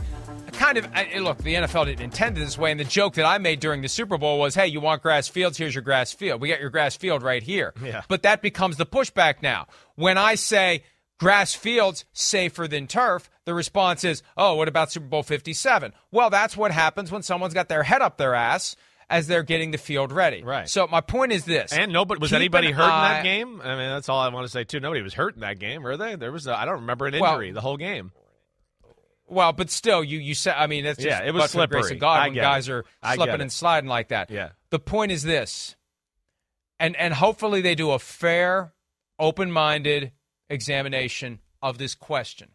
kind 0.54 0.78
of 0.78 0.88
I, 0.94 1.18
look. 1.20 1.38
The 1.40 1.56
NFL 1.56 1.86
didn't 1.86 2.02
intend 2.02 2.38
it 2.38 2.42
this 2.42 2.58
way, 2.58 2.70
and 2.72 2.80
the 2.80 2.84
joke 2.84 3.16
that 3.16 3.26
I 3.26 3.38
made 3.40 3.60
during 3.60 3.82
the 3.82 3.88
Super 3.88 4.18
Bowl 4.18 4.38
was, 4.40 4.54
"Hey, 4.54 4.68
you 4.68 4.80
want 4.80 5.02
grass 5.02 5.28
fields? 5.28 5.58
Here's 5.58 5.74
your 5.74 5.82
grass 5.82 6.14
field. 6.14 6.40
We 6.42 6.50
got 6.50 6.60
your 6.60 6.70
grass 6.70 6.96
field 6.96 7.24
right 7.24 7.42
here." 7.42 7.74
Yeah. 7.84 8.02
But 8.08 8.24
that 8.24 8.42
becomes 8.42 8.78
the 8.78 8.86
pushback 8.86 9.36
now. 9.42 9.68
When 9.96 10.18
I 10.18 10.36
say 10.36 10.84
grass 11.20 11.54
fields 11.56 12.06
safer 12.14 12.68
than 12.68 12.86
turf, 12.86 13.30
the 13.46 13.54
response 13.56 14.04
is, 14.04 14.22
"Oh, 14.36 14.56
what 14.56 14.68
about 14.68 14.92
Super 14.92 15.08
Bowl 15.08 15.24
57?" 15.24 15.94
Well, 16.12 16.30
that's 16.30 16.56
what 16.58 16.72
happens 16.72 17.12
when 17.12 17.24
someone's 17.24 17.54
got 17.56 17.70
their 17.70 17.84
head 17.84 18.02
up 18.02 18.18
their 18.18 18.36
ass 18.36 18.76
as 19.10 19.28
they're 19.28 19.44
getting 19.44 19.72
the 19.72 19.78
field 19.78 20.12
ready. 20.12 20.44
Right. 20.44 20.68
So 20.68 20.88
my 20.88 21.02
point 21.02 21.32
is 21.32 21.46
this: 21.46 21.72
And 21.74 21.92
nobody 21.94 22.20
was 22.20 22.34
anybody 22.34 22.68
an 22.68 22.74
hurt 22.74 22.84
in 22.84 22.90
that 22.90 23.24
game? 23.24 23.62
I 23.62 23.76
mean, 23.76 23.90
that's 23.90 24.10
all 24.10 24.20
I 24.20 24.30
want 24.30 24.46
to 24.46 24.52
say 24.52 24.64
too. 24.64 24.80
Nobody 24.80 25.02
was 25.02 25.14
hurt 25.14 25.36
in 25.36 25.42
that 25.42 25.60
game, 25.60 25.84
were 25.84 25.98
they? 25.98 26.16
There 26.16 26.32
was 26.32 26.48
I 26.48 26.62
I 26.64 26.66
don't 26.66 26.82
remember 26.82 27.06
an 27.08 27.20
Well- 27.20 27.34
injury 27.34 27.52
the 27.52 27.62
whole 27.62 27.78
game. 27.78 28.12
Well, 29.30 29.52
but 29.52 29.70
still, 29.70 30.04
you 30.04 30.20
you 30.20 30.34
said. 30.34 30.56
I 30.58 30.68
mean, 30.68 30.86
it's 30.86 30.98
just 31.04 31.08
Yeah, 31.08 31.28
it 31.28 31.34
was 31.34 31.52
the 31.52 31.68
grace 31.68 31.86
slippery. 31.86 31.98
of 31.98 32.00
God 32.00 32.20
I 32.22 32.28
when 32.28 32.36
guys 32.36 32.70
it. 32.70 32.72
are 32.72 32.86
slipping 33.14 33.42
and 33.42 33.52
sliding 33.52 33.90
like 33.90 34.08
that. 34.10 34.30
Yeah. 34.32 34.50
The 34.70 34.80
point 34.80 35.12
is 35.12 35.24
this, 35.24 35.76
and 36.80 36.96
and 36.96 37.14
hopefully 37.14 37.60
they 37.62 37.76
do 37.76 37.92
a 37.92 38.00
fair, 38.00 38.74
open-minded 39.20 40.14
examination 40.50 41.40
of 41.62 41.78
this 41.78 41.94
question. 41.94 42.52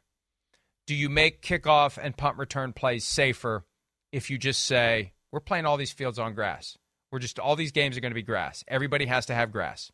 Do 0.86 0.94
you 0.94 1.10
make 1.10 1.42
kickoff 1.42 1.98
and 2.02 2.16
punt 2.16 2.38
return 2.38 2.72
plays 2.72 3.06
safer 3.06 3.64
if 4.10 4.30
you 4.30 4.38
just 4.38 4.64
say 4.64 5.12
we're 5.32 5.40
playing 5.40 5.66
all 5.66 5.76
these 5.76 5.92
fields 5.92 6.18
on 6.18 6.34
grass? 6.34 6.78
We're 7.10 7.18
just 7.18 7.38
all 7.38 7.56
these 7.56 7.72
games 7.72 7.96
are 7.96 8.00
going 8.00 8.12
to 8.12 8.14
be 8.14 8.22
grass. 8.22 8.62
Everybody 8.68 9.06
has 9.06 9.26
to 9.26 9.34
have 9.34 9.50
grass. 9.50 9.90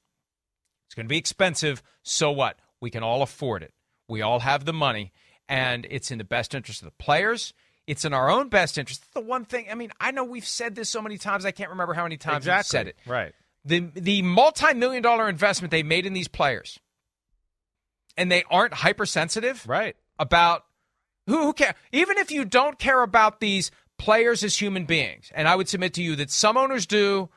It's 0.87 0.95
going 0.95 1.07
to 1.07 1.09
be 1.13 1.19
expensive. 1.19 1.83
So 2.03 2.31
what? 2.31 2.59
We 2.81 2.91
can 2.91 3.03
all 3.03 3.23
afford 3.23 3.63
it. 3.63 3.73
We 4.09 4.23
all 4.23 4.41
have 4.41 4.65
the 4.65 4.73
money, 4.73 5.13
and 5.49 5.87
it's 5.91 6.11
in 6.11 6.19
the 6.19 6.25
best 6.25 6.55
interest 6.55 6.83
of 6.83 6.87
the 6.87 7.03
players. 7.05 7.53
It's 7.87 8.05
in 8.05 8.13
our 8.13 8.31
own 8.31 8.49
best 8.51 8.79
interest. 8.79 9.05
The 9.15 9.21
one 9.21 9.45
thing, 9.45 9.67
I 9.71 9.75
mean, 9.75 9.91
I 10.01 10.11
know 10.11 10.23
we've 10.25 10.47
said 10.47 10.75
this 10.75 10.89
so 10.91 11.01
many 11.03 11.17
times, 11.19 11.45
I 11.45 11.51
can't 11.51 11.71
remember 11.71 11.95
how 11.95 12.03
many 12.05 12.19
times 12.19 12.47
we've 12.47 12.65
said 12.67 12.87
it. 12.89 12.97
Right. 13.07 13.33
The 13.65 13.81
the 13.95 14.23
multi-million 14.23 15.03
dollar 15.03 15.29
investment 15.29 15.71
they 15.71 15.83
made 15.83 16.07
in 16.07 16.13
these 16.13 16.29
players, 16.29 16.79
and 18.17 18.31
they 18.31 18.45
aren't 18.51 18.75
hypersensitive 18.75 19.67
Right. 19.67 19.97
about 20.19 20.65
who, 21.27 21.39
who 21.45 21.53
care. 21.53 21.75
Even 21.93 22.19
if 22.19 22.31
you 22.31 22.45
don't 22.45 22.79
care 22.79 23.03
about 23.03 23.41
these 23.41 23.71
players 23.99 24.43
as 24.43 24.57
human 24.57 24.85
beings, 24.85 25.31
and 25.35 25.47
I 25.49 25.57
would 25.57 25.69
submit 25.69 25.95
to 25.95 26.03
you 26.03 26.17
that 26.17 26.31
some 26.31 26.57
owners 26.57 26.87
do 26.87 27.29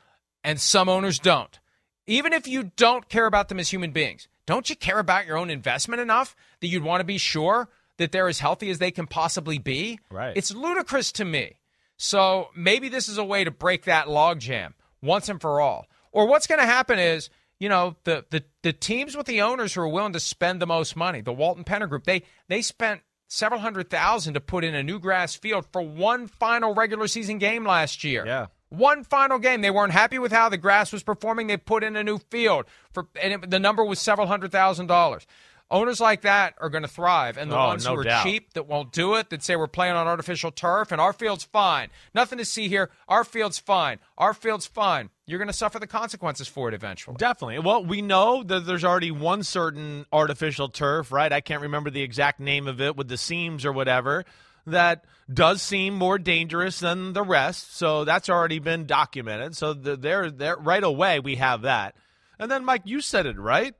and 0.42 0.60
some 0.60 0.88
owners 0.88 1.18
don't. 1.18 1.58
Even 2.06 2.32
if 2.32 2.48
you 2.48 2.72
don't 2.76 3.08
care 3.08 3.26
about 3.26 3.48
them 3.48 3.60
as 3.60 3.70
human 3.70 3.92
beings, 3.92 4.28
don't 4.46 4.68
you 4.68 4.76
care 4.76 4.98
about 4.98 5.26
your 5.26 5.36
own 5.36 5.50
investment 5.50 6.00
enough 6.00 6.34
that 6.60 6.66
you'd 6.68 6.82
want 6.82 7.00
to 7.00 7.04
be 7.04 7.18
sure 7.18 7.68
that 7.98 8.10
they're 8.10 8.28
as 8.28 8.40
healthy 8.40 8.70
as 8.70 8.78
they 8.78 8.90
can 8.90 9.06
possibly 9.06 9.58
be? 9.58 10.00
Right. 10.10 10.36
It's 10.36 10.52
ludicrous 10.52 11.12
to 11.12 11.24
me. 11.24 11.58
So 11.96 12.48
maybe 12.56 12.88
this 12.88 13.08
is 13.08 13.18
a 13.18 13.24
way 13.24 13.44
to 13.44 13.50
break 13.50 13.84
that 13.84 14.06
logjam 14.06 14.72
once 15.00 15.28
and 15.28 15.40
for 15.40 15.60
all. 15.60 15.86
Or 16.10 16.26
what's 16.26 16.46
going 16.46 16.60
to 16.60 16.66
happen 16.66 16.98
is, 16.98 17.30
you 17.60 17.68
know, 17.68 17.94
the, 18.04 18.24
the 18.30 18.42
the 18.62 18.72
teams 18.72 19.16
with 19.16 19.26
the 19.26 19.42
owners 19.42 19.74
who 19.74 19.82
are 19.82 19.88
willing 19.88 20.12
to 20.14 20.20
spend 20.20 20.60
the 20.60 20.66
most 20.66 20.96
money, 20.96 21.20
the 21.20 21.32
Walton 21.32 21.62
Penner 21.64 21.88
Group, 21.88 22.04
they 22.04 22.22
they 22.48 22.60
spent 22.60 23.02
several 23.32 23.60
hundred 23.60 23.88
thousand 23.88 24.34
to 24.34 24.40
put 24.40 24.62
in 24.62 24.74
a 24.74 24.82
new 24.82 24.98
grass 24.98 25.34
field 25.34 25.66
for 25.72 25.80
one 25.80 26.26
final 26.26 26.74
regular 26.74 27.08
season 27.08 27.38
game 27.38 27.64
last 27.64 28.04
year. 28.04 28.26
Yeah. 28.26 28.46
One 28.68 29.04
final 29.04 29.38
game. 29.38 29.60
They 29.60 29.70
weren't 29.70 29.92
happy 29.92 30.18
with 30.18 30.32
how 30.32 30.48
the 30.48 30.56
grass 30.56 30.92
was 30.92 31.02
performing. 31.02 31.46
They 31.46 31.56
put 31.56 31.82
in 31.84 31.96
a 31.96 32.04
new 32.04 32.18
field 32.18 32.66
for, 32.92 33.06
and 33.20 33.32
it, 33.34 33.50
the 33.50 33.58
number 33.58 33.84
was 33.84 34.00
several 34.00 34.26
hundred 34.26 34.52
thousand 34.52 34.86
dollars. 34.86 35.26
Owners 35.72 36.00
like 36.00 36.20
that 36.20 36.54
are 36.60 36.68
going 36.68 36.82
to 36.82 36.88
thrive, 36.88 37.38
and 37.38 37.50
the 37.50 37.56
Oh, 37.58 37.68
ones 37.68 37.84
no 37.86 37.94
who 37.94 38.00
are 38.00 38.04
doubt. 38.04 38.24
cheap 38.24 38.52
that 38.52 38.68
won't 38.68 38.92
do 38.92 39.14
it, 39.14 39.30
that 39.30 39.42
say 39.42 39.56
we're 39.56 39.66
playing 39.66 39.94
on 39.96 40.06
artificial 40.06 40.50
turf 40.52 40.92
and 40.92 41.00
our 41.00 41.12
field's 41.14 41.44
fine, 41.44 41.88
nothing 42.14 42.36
to 42.38 42.44
see 42.44 42.68
here. 42.68 42.90
Our 43.08 43.24
field's 43.24 43.58
fine. 43.58 43.98
Our 44.18 44.34
field's 44.34 44.66
fine. 44.66 45.08
You're 45.26 45.38
going 45.38 45.48
to 45.48 45.54
suffer 45.54 45.78
the 45.78 45.86
consequences 45.86 46.46
for 46.46 46.68
it 46.68 46.74
eventually. 46.74 47.16
Definitely. 47.16 47.60
Well, 47.60 47.84
we 47.84 48.02
know 48.02 48.42
that 48.42 48.66
there's 48.66 48.84
already 48.84 49.10
one 49.10 49.42
certain 49.44 50.04
artificial 50.12 50.68
turf, 50.68 51.10
right? 51.10 51.32
I 51.32 51.40
can't 51.40 51.62
remember 51.62 51.88
the 51.88 52.02
exact 52.02 52.38
name 52.38 52.68
of 52.68 52.80
it 52.80 52.94
with 52.96 53.08
the 53.08 53.16
seams 53.16 53.64
or 53.64 53.72
whatever, 53.72 54.24
that 54.66 55.04
does 55.32 55.62
seem 55.62 55.94
more 55.94 56.18
dangerous 56.18 56.78
than 56.80 57.14
the 57.14 57.22
rest. 57.22 57.74
So 57.76 58.04
that's 58.04 58.28
already 58.28 58.58
been 58.58 58.84
documented. 58.86 59.56
So 59.56 59.72
there, 59.72 60.30
there, 60.30 60.56
right 60.56 60.84
away 60.84 61.18
we 61.18 61.36
have 61.36 61.62
that. 61.62 61.96
And 62.38 62.50
then, 62.50 62.64
Mike, 62.64 62.82
you 62.84 63.00
said 63.00 63.24
it 63.26 63.38
right. 63.38 63.74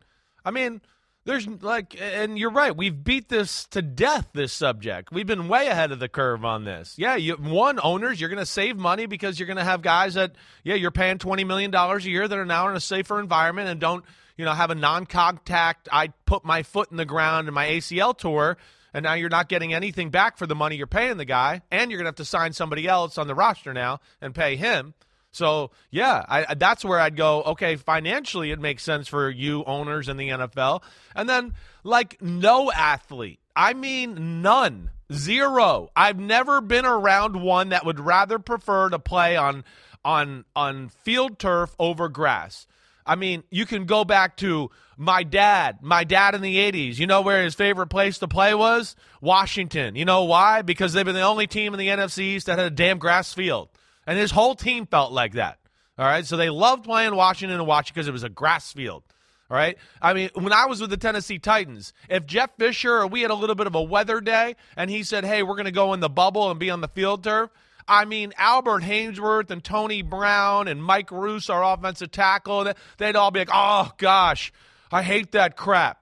I 0.44 0.50
mean, 0.50 0.80
there's 1.24 1.46
like, 1.46 1.96
and 2.00 2.38
you're 2.38 2.50
right. 2.50 2.76
We've 2.76 3.04
beat 3.04 3.28
this 3.28 3.66
to 3.68 3.82
death. 3.82 4.28
This 4.32 4.52
subject. 4.52 5.12
We've 5.12 5.26
been 5.26 5.48
way 5.48 5.68
ahead 5.68 5.92
of 5.92 6.00
the 6.00 6.08
curve 6.08 6.44
on 6.44 6.64
this. 6.64 6.94
Yeah, 6.96 7.16
you 7.16 7.34
one 7.34 7.78
owners, 7.82 8.20
you're 8.20 8.30
going 8.30 8.38
to 8.38 8.46
save 8.46 8.76
money 8.76 9.06
because 9.06 9.38
you're 9.38 9.46
going 9.46 9.58
to 9.58 9.64
have 9.64 9.82
guys 9.82 10.14
that, 10.14 10.32
yeah, 10.64 10.74
you're 10.74 10.90
paying 10.90 11.18
twenty 11.18 11.44
million 11.44 11.70
dollars 11.70 12.04
a 12.06 12.10
year 12.10 12.26
that 12.26 12.38
are 12.38 12.46
now 12.46 12.68
in 12.68 12.76
a 12.76 12.80
safer 12.80 13.20
environment 13.20 13.68
and 13.68 13.80
don't, 13.80 14.04
you 14.36 14.44
know, 14.44 14.52
have 14.52 14.70
a 14.70 14.74
non-contact. 14.74 15.88
I 15.92 16.08
put 16.26 16.44
my 16.44 16.62
foot 16.62 16.90
in 16.90 16.96
the 16.96 17.04
ground 17.04 17.48
in 17.48 17.54
my 17.54 17.66
ACL 17.66 18.16
tour. 18.16 18.56
And 18.94 19.04
now 19.04 19.14
you're 19.14 19.30
not 19.30 19.48
getting 19.48 19.72
anything 19.72 20.10
back 20.10 20.36
for 20.36 20.46
the 20.46 20.54
money 20.54 20.76
you're 20.76 20.86
paying 20.86 21.16
the 21.16 21.24
guy, 21.24 21.62
and 21.70 21.90
you're 21.90 21.96
gonna 21.96 22.08
have 22.08 22.16
to 22.16 22.26
sign 22.26 22.52
somebody 22.52 22.86
else 22.86 23.16
on 23.16 23.26
the 23.26 23.34
roster 23.34 23.72
now 23.72 24.00
and 24.20 24.34
pay 24.34 24.56
him. 24.56 24.92
So 25.32 25.70
yeah, 25.90 26.24
I, 26.28 26.54
that's 26.54 26.84
where 26.84 27.00
I'd 27.00 27.16
go. 27.16 27.42
Okay, 27.42 27.76
financially, 27.76 28.50
it 28.50 28.60
makes 28.60 28.82
sense 28.82 29.08
for 29.08 29.30
you 29.30 29.64
owners 29.64 30.08
in 30.08 30.16
the 30.18 30.28
NFL, 30.28 30.82
and 31.16 31.28
then 31.28 31.54
like 31.82 32.20
no 32.20 32.70
athlete. 32.70 33.40
I 33.56 33.72
mean, 33.72 34.42
none, 34.42 34.90
zero. 35.12 35.90
I've 35.96 36.18
never 36.18 36.60
been 36.60 36.86
around 36.86 37.42
one 37.42 37.70
that 37.70 37.84
would 37.84 37.98
rather 37.98 38.38
prefer 38.38 38.90
to 38.90 38.98
play 38.98 39.36
on 39.36 39.64
on 40.04 40.44
on 40.54 40.88
field 40.88 41.38
turf 41.38 41.74
over 41.78 42.08
grass. 42.08 42.66
I 43.04 43.16
mean, 43.16 43.42
you 43.50 43.66
can 43.66 43.86
go 43.86 44.04
back 44.04 44.36
to 44.38 44.70
my 44.96 45.24
dad, 45.24 45.78
my 45.82 46.04
dad 46.04 46.34
in 46.34 46.40
the 46.40 46.56
80s. 46.56 46.98
You 46.98 47.06
know 47.06 47.22
where 47.22 47.42
his 47.42 47.54
favorite 47.54 47.88
place 47.88 48.18
to 48.18 48.28
play 48.28 48.54
was? 48.54 48.94
Washington. 49.20 49.96
You 49.96 50.04
know 50.04 50.22
why? 50.24 50.62
Because 50.62 50.92
they've 50.92 51.04
been 51.04 51.16
the 51.16 51.22
only 51.22 51.48
team 51.48 51.74
in 51.74 51.80
the 51.80 51.88
NFC 51.88 52.18
East 52.20 52.46
that 52.46 52.58
had 52.58 52.68
a 52.68 52.74
damn 52.74 52.98
grass 52.98 53.32
field. 53.34 53.70
And 54.06 54.18
his 54.18 54.30
whole 54.30 54.54
team 54.54 54.86
felt 54.86 55.12
like 55.12 55.34
that. 55.34 55.58
All 55.98 56.06
right. 56.06 56.26
So 56.26 56.36
they 56.36 56.50
loved 56.50 56.84
playing 56.84 57.14
Washington 57.14 57.58
and 57.58 57.66
watching 57.66 57.92
because 57.94 58.08
it 58.08 58.12
was 58.12 58.24
a 58.24 58.28
grass 58.28 58.72
field. 58.72 59.04
All 59.50 59.56
right. 59.56 59.76
I 60.00 60.14
mean, 60.14 60.30
when 60.34 60.52
I 60.52 60.64
was 60.66 60.80
with 60.80 60.88
the 60.90 60.96
Tennessee 60.96 61.38
Titans, 61.38 61.92
if 62.08 62.24
Jeff 62.24 62.50
Fisher 62.58 63.02
or 63.02 63.06
we 63.06 63.20
had 63.20 63.30
a 63.30 63.34
little 63.34 63.54
bit 63.54 63.66
of 63.66 63.74
a 63.74 63.82
weather 63.82 64.20
day 64.20 64.56
and 64.76 64.90
he 64.90 65.02
said, 65.02 65.24
hey, 65.24 65.42
we're 65.42 65.56
going 65.56 65.66
to 65.66 65.70
go 65.70 65.92
in 65.92 66.00
the 66.00 66.08
bubble 66.08 66.50
and 66.50 66.58
be 66.58 66.70
on 66.70 66.80
the 66.80 66.88
field 66.88 67.22
turf, 67.22 67.50
I 67.86 68.04
mean, 68.06 68.32
Albert 68.38 68.82
Haynesworth 68.82 69.50
and 69.50 69.62
Tony 69.62 70.02
Brown 70.02 70.68
and 70.68 70.82
Mike 70.82 71.10
Roos, 71.10 71.50
our 71.50 71.62
offensive 71.62 72.10
tackle, 72.10 72.72
they'd 72.96 73.16
all 73.16 73.30
be 73.30 73.40
like, 73.40 73.50
oh, 73.52 73.90
gosh, 73.98 74.52
I 74.90 75.02
hate 75.02 75.32
that 75.32 75.56
crap. 75.56 75.98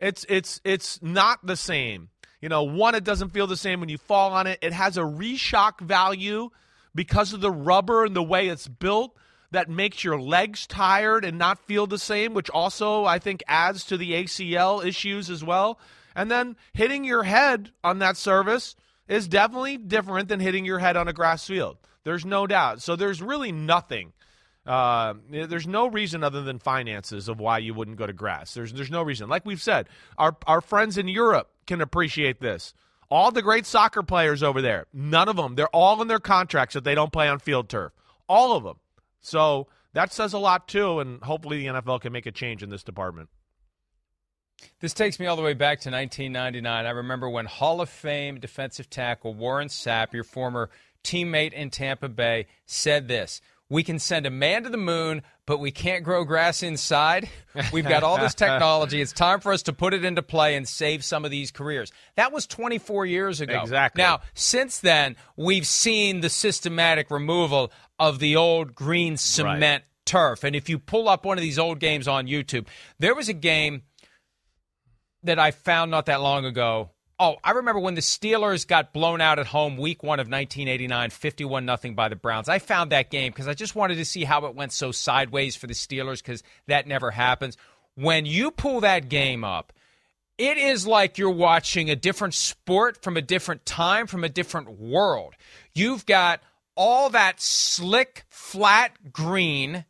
It's, 0.00 0.24
it's, 0.28 0.60
it's 0.64 1.02
not 1.02 1.44
the 1.44 1.56
same. 1.56 2.08
You 2.40 2.48
know, 2.48 2.62
one, 2.62 2.94
it 2.94 3.04
doesn't 3.04 3.30
feel 3.30 3.46
the 3.46 3.56
same 3.56 3.80
when 3.80 3.88
you 3.88 3.98
fall 3.98 4.32
on 4.32 4.46
it. 4.46 4.58
It 4.62 4.72
has 4.72 4.96
a 4.96 5.02
reshock 5.02 5.80
value 5.80 6.50
because 6.94 7.32
of 7.32 7.40
the 7.40 7.50
rubber 7.50 8.04
and 8.04 8.14
the 8.14 8.22
way 8.22 8.48
it's 8.48 8.68
built 8.68 9.16
that 9.50 9.68
makes 9.68 10.04
your 10.04 10.20
legs 10.20 10.66
tired 10.66 11.24
and 11.24 11.38
not 11.38 11.58
feel 11.60 11.86
the 11.86 11.98
same, 11.98 12.34
which 12.34 12.50
also 12.50 13.04
I 13.04 13.18
think 13.18 13.42
adds 13.46 13.84
to 13.84 13.96
the 13.96 14.12
ACL 14.12 14.84
issues 14.84 15.30
as 15.30 15.44
well. 15.44 15.78
And 16.14 16.30
then 16.30 16.56
hitting 16.72 17.04
your 17.04 17.22
head 17.22 17.70
on 17.82 17.98
that 18.00 18.16
surface 18.16 18.76
is 19.08 19.28
definitely 19.28 19.76
different 19.76 20.28
than 20.28 20.40
hitting 20.40 20.64
your 20.64 20.78
head 20.78 20.96
on 20.96 21.08
a 21.08 21.12
grass 21.12 21.46
field. 21.46 21.78
There's 22.04 22.24
no 22.24 22.46
doubt. 22.46 22.82
So 22.82 22.96
there's 22.96 23.22
really 23.22 23.52
nothing. 23.52 24.12
Uh, 24.66 25.14
there's 25.30 25.66
no 25.66 25.88
reason 25.88 26.24
other 26.24 26.42
than 26.42 26.58
finances 26.58 27.28
of 27.28 27.38
why 27.38 27.58
you 27.58 27.74
wouldn't 27.74 27.98
go 27.98 28.06
to 28.06 28.12
grass. 28.12 28.54
There's 28.54 28.72
there's 28.72 28.90
no 28.90 29.02
reason. 29.02 29.28
Like 29.28 29.44
we've 29.44 29.60
said, 29.60 29.88
our 30.16 30.36
our 30.46 30.62
friends 30.62 30.96
in 30.96 31.06
Europe 31.06 31.50
can 31.66 31.80
appreciate 31.80 32.40
this. 32.40 32.72
All 33.14 33.30
the 33.30 33.42
great 33.42 33.64
soccer 33.64 34.02
players 34.02 34.42
over 34.42 34.60
there, 34.60 34.86
none 34.92 35.28
of 35.28 35.36
them, 35.36 35.54
they're 35.54 35.68
all 35.68 36.02
in 36.02 36.08
their 36.08 36.18
contracts 36.18 36.74
that 36.74 36.82
they 36.82 36.96
don't 36.96 37.12
play 37.12 37.28
on 37.28 37.38
field 37.38 37.68
turf. 37.68 37.92
All 38.28 38.56
of 38.56 38.64
them. 38.64 38.78
So 39.20 39.68
that 39.92 40.12
says 40.12 40.32
a 40.32 40.38
lot 40.38 40.66
too, 40.66 40.98
and 40.98 41.22
hopefully 41.22 41.58
the 41.58 41.66
NFL 41.66 42.00
can 42.00 42.12
make 42.12 42.26
a 42.26 42.32
change 42.32 42.60
in 42.60 42.70
this 42.70 42.82
department. 42.82 43.28
This 44.80 44.92
takes 44.92 45.20
me 45.20 45.26
all 45.26 45.36
the 45.36 45.42
way 45.42 45.54
back 45.54 45.78
to 45.82 45.90
1999. 45.90 46.86
I 46.86 46.90
remember 46.90 47.30
when 47.30 47.46
Hall 47.46 47.80
of 47.80 47.88
Fame 47.88 48.40
defensive 48.40 48.90
tackle 48.90 49.32
Warren 49.32 49.68
Sapp, 49.68 50.12
your 50.12 50.24
former 50.24 50.68
teammate 51.04 51.52
in 51.52 51.70
Tampa 51.70 52.08
Bay, 52.08 52.48
said 52.66 53.06
this 53.06 53.40
We 53.68 53.84
can 53.84 54.00
send 54.00 54.26
a 54.26 54.30
man 54.30 54.64
to 54.64 54.70
the 54.70 54.76
moon, 54.76 55.22
but 55.46 55.58
we 55.58 55.70
can't 55.70 56.04
grow 56.04 56.24
grass 56.24 56.62
inside. 56.62 57.28
We've 57.72 57.86
got 57.86 58.02
all 58.02 58.18
this 58.18 58.34
technology. 58.34 59.00
It's 59.00 59.12
time 59.12 59.40
for 59.40 59.52
us 59.52 59.62
to 59.64 59.72
put 59.72 59.94
it 59.94 60.04
into 60.04 60.22
play 60.22 60.56
and 60.56 60.66
save 60.66 61.04
some 61.04 61.24
of 61.24 61.30
these 61.30 61.50
careers. 61.50 61.92
That 62.16 62.32
was 62.32 62.46
24 62.46 63.06
years 63.06 63.40
ago. 63.40 63.60
Exactly. 63.60 64.02
Now, 64.02 64.20
since 64.32 64.80
then, 64.80 65.16
we've 65.36 65.66
seen 65.66 66.20
the 66.20 66.30
systematic 66.30 67.10
removal 67.10 67.72
of 67.98 68.18
the 68.18 68.36
old 68.36 68.74
green 68.74 69.16
cement 69.16 69.60
right. 69.60 69.82
turf. 70.06 70.44
And 70.44 70.56
if 70.56 70.68
you 70.68 70.78
pull 70.78 71.08
up 71.08 71.24
one 71.24 71.38
of 71.38 71.42
these 71.42 71.58
old 71.58 71.78
games 71.78 72.08
on 72.08 72.26
YouTube, 72.26 72.66
there 72.98 73.14
was 73.14 73.28
a 73.28 73.34
game 73.34 73.82
that 75.22 75.38
I 75.38 75.50
found 75.50 75.90
not 75.90 76.06
that 76.06 76.20
long 76.20 76.44
ago. 76.44 76.90
Oh, 77.18 77.36
I 77.44 77.52
remember 77.52 77.80
when 77.80 77.94
the 77.94 78.00
Steelers 78.00 78.66
got 78.66 78.92
blown 78.92 79.20
out 79.20 79.38
at 79.38 79.46
home 79.46 79.76
week 79.76 80.02
one 80.02 80.18
of 80.18 80.26
1989, 80.26 81.10
51 81.10 81.64
nothing 81.64 81.94
by 81.94 82.08
the 82.08 82.16
Browns. 82.16 82.48
I 82.48 82.58
found 82.58 82.90
that 82.90 83.10
game 83.10 83.30
because 83.30 83.46
I 83.46 83.54
just 83.54 83.76
wanted 83.76 83.96
to 83.96 84.04
see 84.04 84.24
how 84.24 84.46
it 84.46 84.56
went 84.56 84.72
so 84.72 84.90
sideways 84.90 85.54
for 85.54 85.68
the 85.68 85.74
Steelers 85.74 86.18
because 86.18 86.42
that 86.66 86.88
never 86.88 87.12
happens. 87.12 87.56
When 87.94 88.26
you 88.26 88.50
pull 88.50 88.80
that 88.80 89.08
game 89.08 89.44
up, 89.44 89.72
it 90.38 90.58
is 90.58 90.88
like 90.88 91.16
you're 91.16 91.30
watching 91.30 91.88
a 91.88 91.96
different 91.96 92.34
sport 92.34 93.00
from 93.02 93.16
a 93.16 93.22
different 93.22 93.64
time, 93.64 94.08
from 94.08 94.24
a 94.24 94.28
different 94.28 94.80
world. 94.80 95.34
You've 95.72 96.06
got 96.06 96.40
all 96.76 97.10
that 97.10 97.40
slick, 97.40 98.24
flat 98.28 99.12
green 99.12 99.84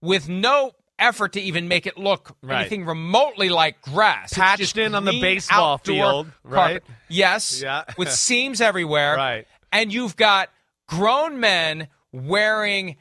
with 0.00 0.28
no 0.28 0.72
effort 1.00 1.32
to 1.32 1.40
even 1.40 1.66
make 1.66 1.86
it 1.86 1.98
look 1.98 2.36
right. 2.42 2.60
anything 2.60 2.84
remotely 2.84 3.48
like 3.48 3.80
grass. 3.82 4.32
Patched 4.32 4.76
in 4.76 4.94
on 4.94 5.04
the 5.04 5.20
baseball 5.20 5.78
field, 5.78 6.28
right? 6.44 6.82
Carpet. 6.82 6.84
Yes, 7.08 7.60
yeah. 7.62 7.84
with 7.98 8.12
seams 8.12 8.60
everywhere. 8.60 9.16
Right. 9.16 9.46
And 9.72 9.92
you've 9.92 10.16
got 10.16 10.50
grown 10.86 11.40
men 11.40 11.88
wearing 12.12 12.96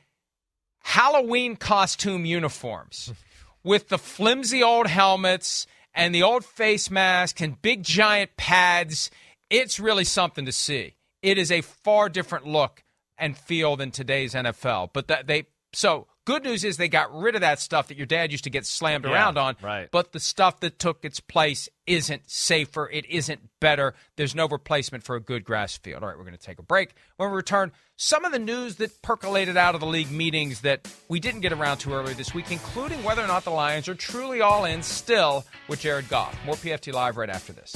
Halloween 0.84 1.56
costume 1.56 2.26
uniforms 2.26 3.14
with 3.64 3.89
the 3.89 3.97
flimsy 3.97 4.64
old 4.64 4.88
helmets 4.88 5.68
and 5.93 6.14
the 6.16 6.24
old 6.24 6.45
face 6.45 6.89
mask 6.89 7.41
and 7.41 7.62
big 7.62 7.84
giant 7.84 8.38
pads. 8.38 9.12
It's 9.50 9.80
really 9.80 10.06
something 10.06 10.45
to 10.45 10.52
see. 10.52 10.95
It 11.22 11.38
is 11.38 11.52
a 11.52 11.62
far 11.62 12.10
different 12.10 12.47
look 12.47 12.84
and 13.18 13.38
feel 13.38 13.76
than 13.76 13.91
today's 13.91 14.34
NFL. 14.34 14.91
But 14.93 15.08
that 15.08 15.28
they 15.28 15.47
so 15.74 16.08
Good 16.30 16.43
news 16.43 16.63
is 16.63 16.77
they 16.77 16.89
got 16.89 17.11
rid 17.11 17.34
of 17.34 17.41
that 17.41 17.59
stuff 17.59 17.88
that 17.88 17.97
your 17.97 18.05
dad 18.05 18.32
used 18.32 18.43
to 18.43 18.51
get 18.51 18.63
slammed 18.63 19.03
yeah, 19.03 19.13
around 19.13 19.39
on. 19.39 19.55
Right. 19.63 19.89
But 19.89 20.11
the 20.11 20.19
stuff 20.19 20.59
that 20.59 20.77
took 20.77 21.03
its 21.03 21.19
place 21.19 21.67
isn't 21.88 22.30
safer. 22.30 22.88
It 22.88 23.09
isn't 23.09 23.41
better. 23.59 23.95
There's 24.15 24.36
no 24.36 24.47
replacement 24.47 25.03
for 25.03 25.15
a 25.15 25.19
good 25.19 25.43
grass 25.43 25.75
field. 25.77 26.03
All 26.03 26.09
right, 26.09 26.15
we're 26.15 26.25
going 26.25 26.38
to 26.38 26.39
take 26.39 26.59
a 26.59 26.61
break. 26.61 26.93
When 27.17 27.32
we 27.32 27.36
return, 27.36 27.71
some 27.95 28.25
of 28.25 28.32
the 28.32 28.38
news 28.38 28.75
that 28.75 29.01
percolated 29.01 29.57
out 29.57 29.73
of 29.73 29.82
the 29.82 29.88
league 29.88 30.11
meetings 30.11 30.61
that 30.61 30.88
we 31.07 31.19
didn't 31.19 31.41
get 31.41 31.51
around 31.51 31.80
to 31.80 31.93
earlier 31.93 32.13
this 32.13 32.32
week, 32.32 32.51
including 32.51 33.03
whether 33.03 33.23
or 33.23 33.27
not 33.27 33.43
the 33.43 33.49
Lions 33.49 33.89
are 33.89 33.95
truly 33.95 34.39
all 34.39 34.65
in 34.65 34.84
still 34.84 35.47
with 35.67 35.80
Jared 35.80 36.09
Goff. 36.09 36.38
More 36.45 36.53
PFT 36.53 36.93
Live 36.93 37.17
right 37.17 37.32
after 37.32 37.53
this. 37.53 37.75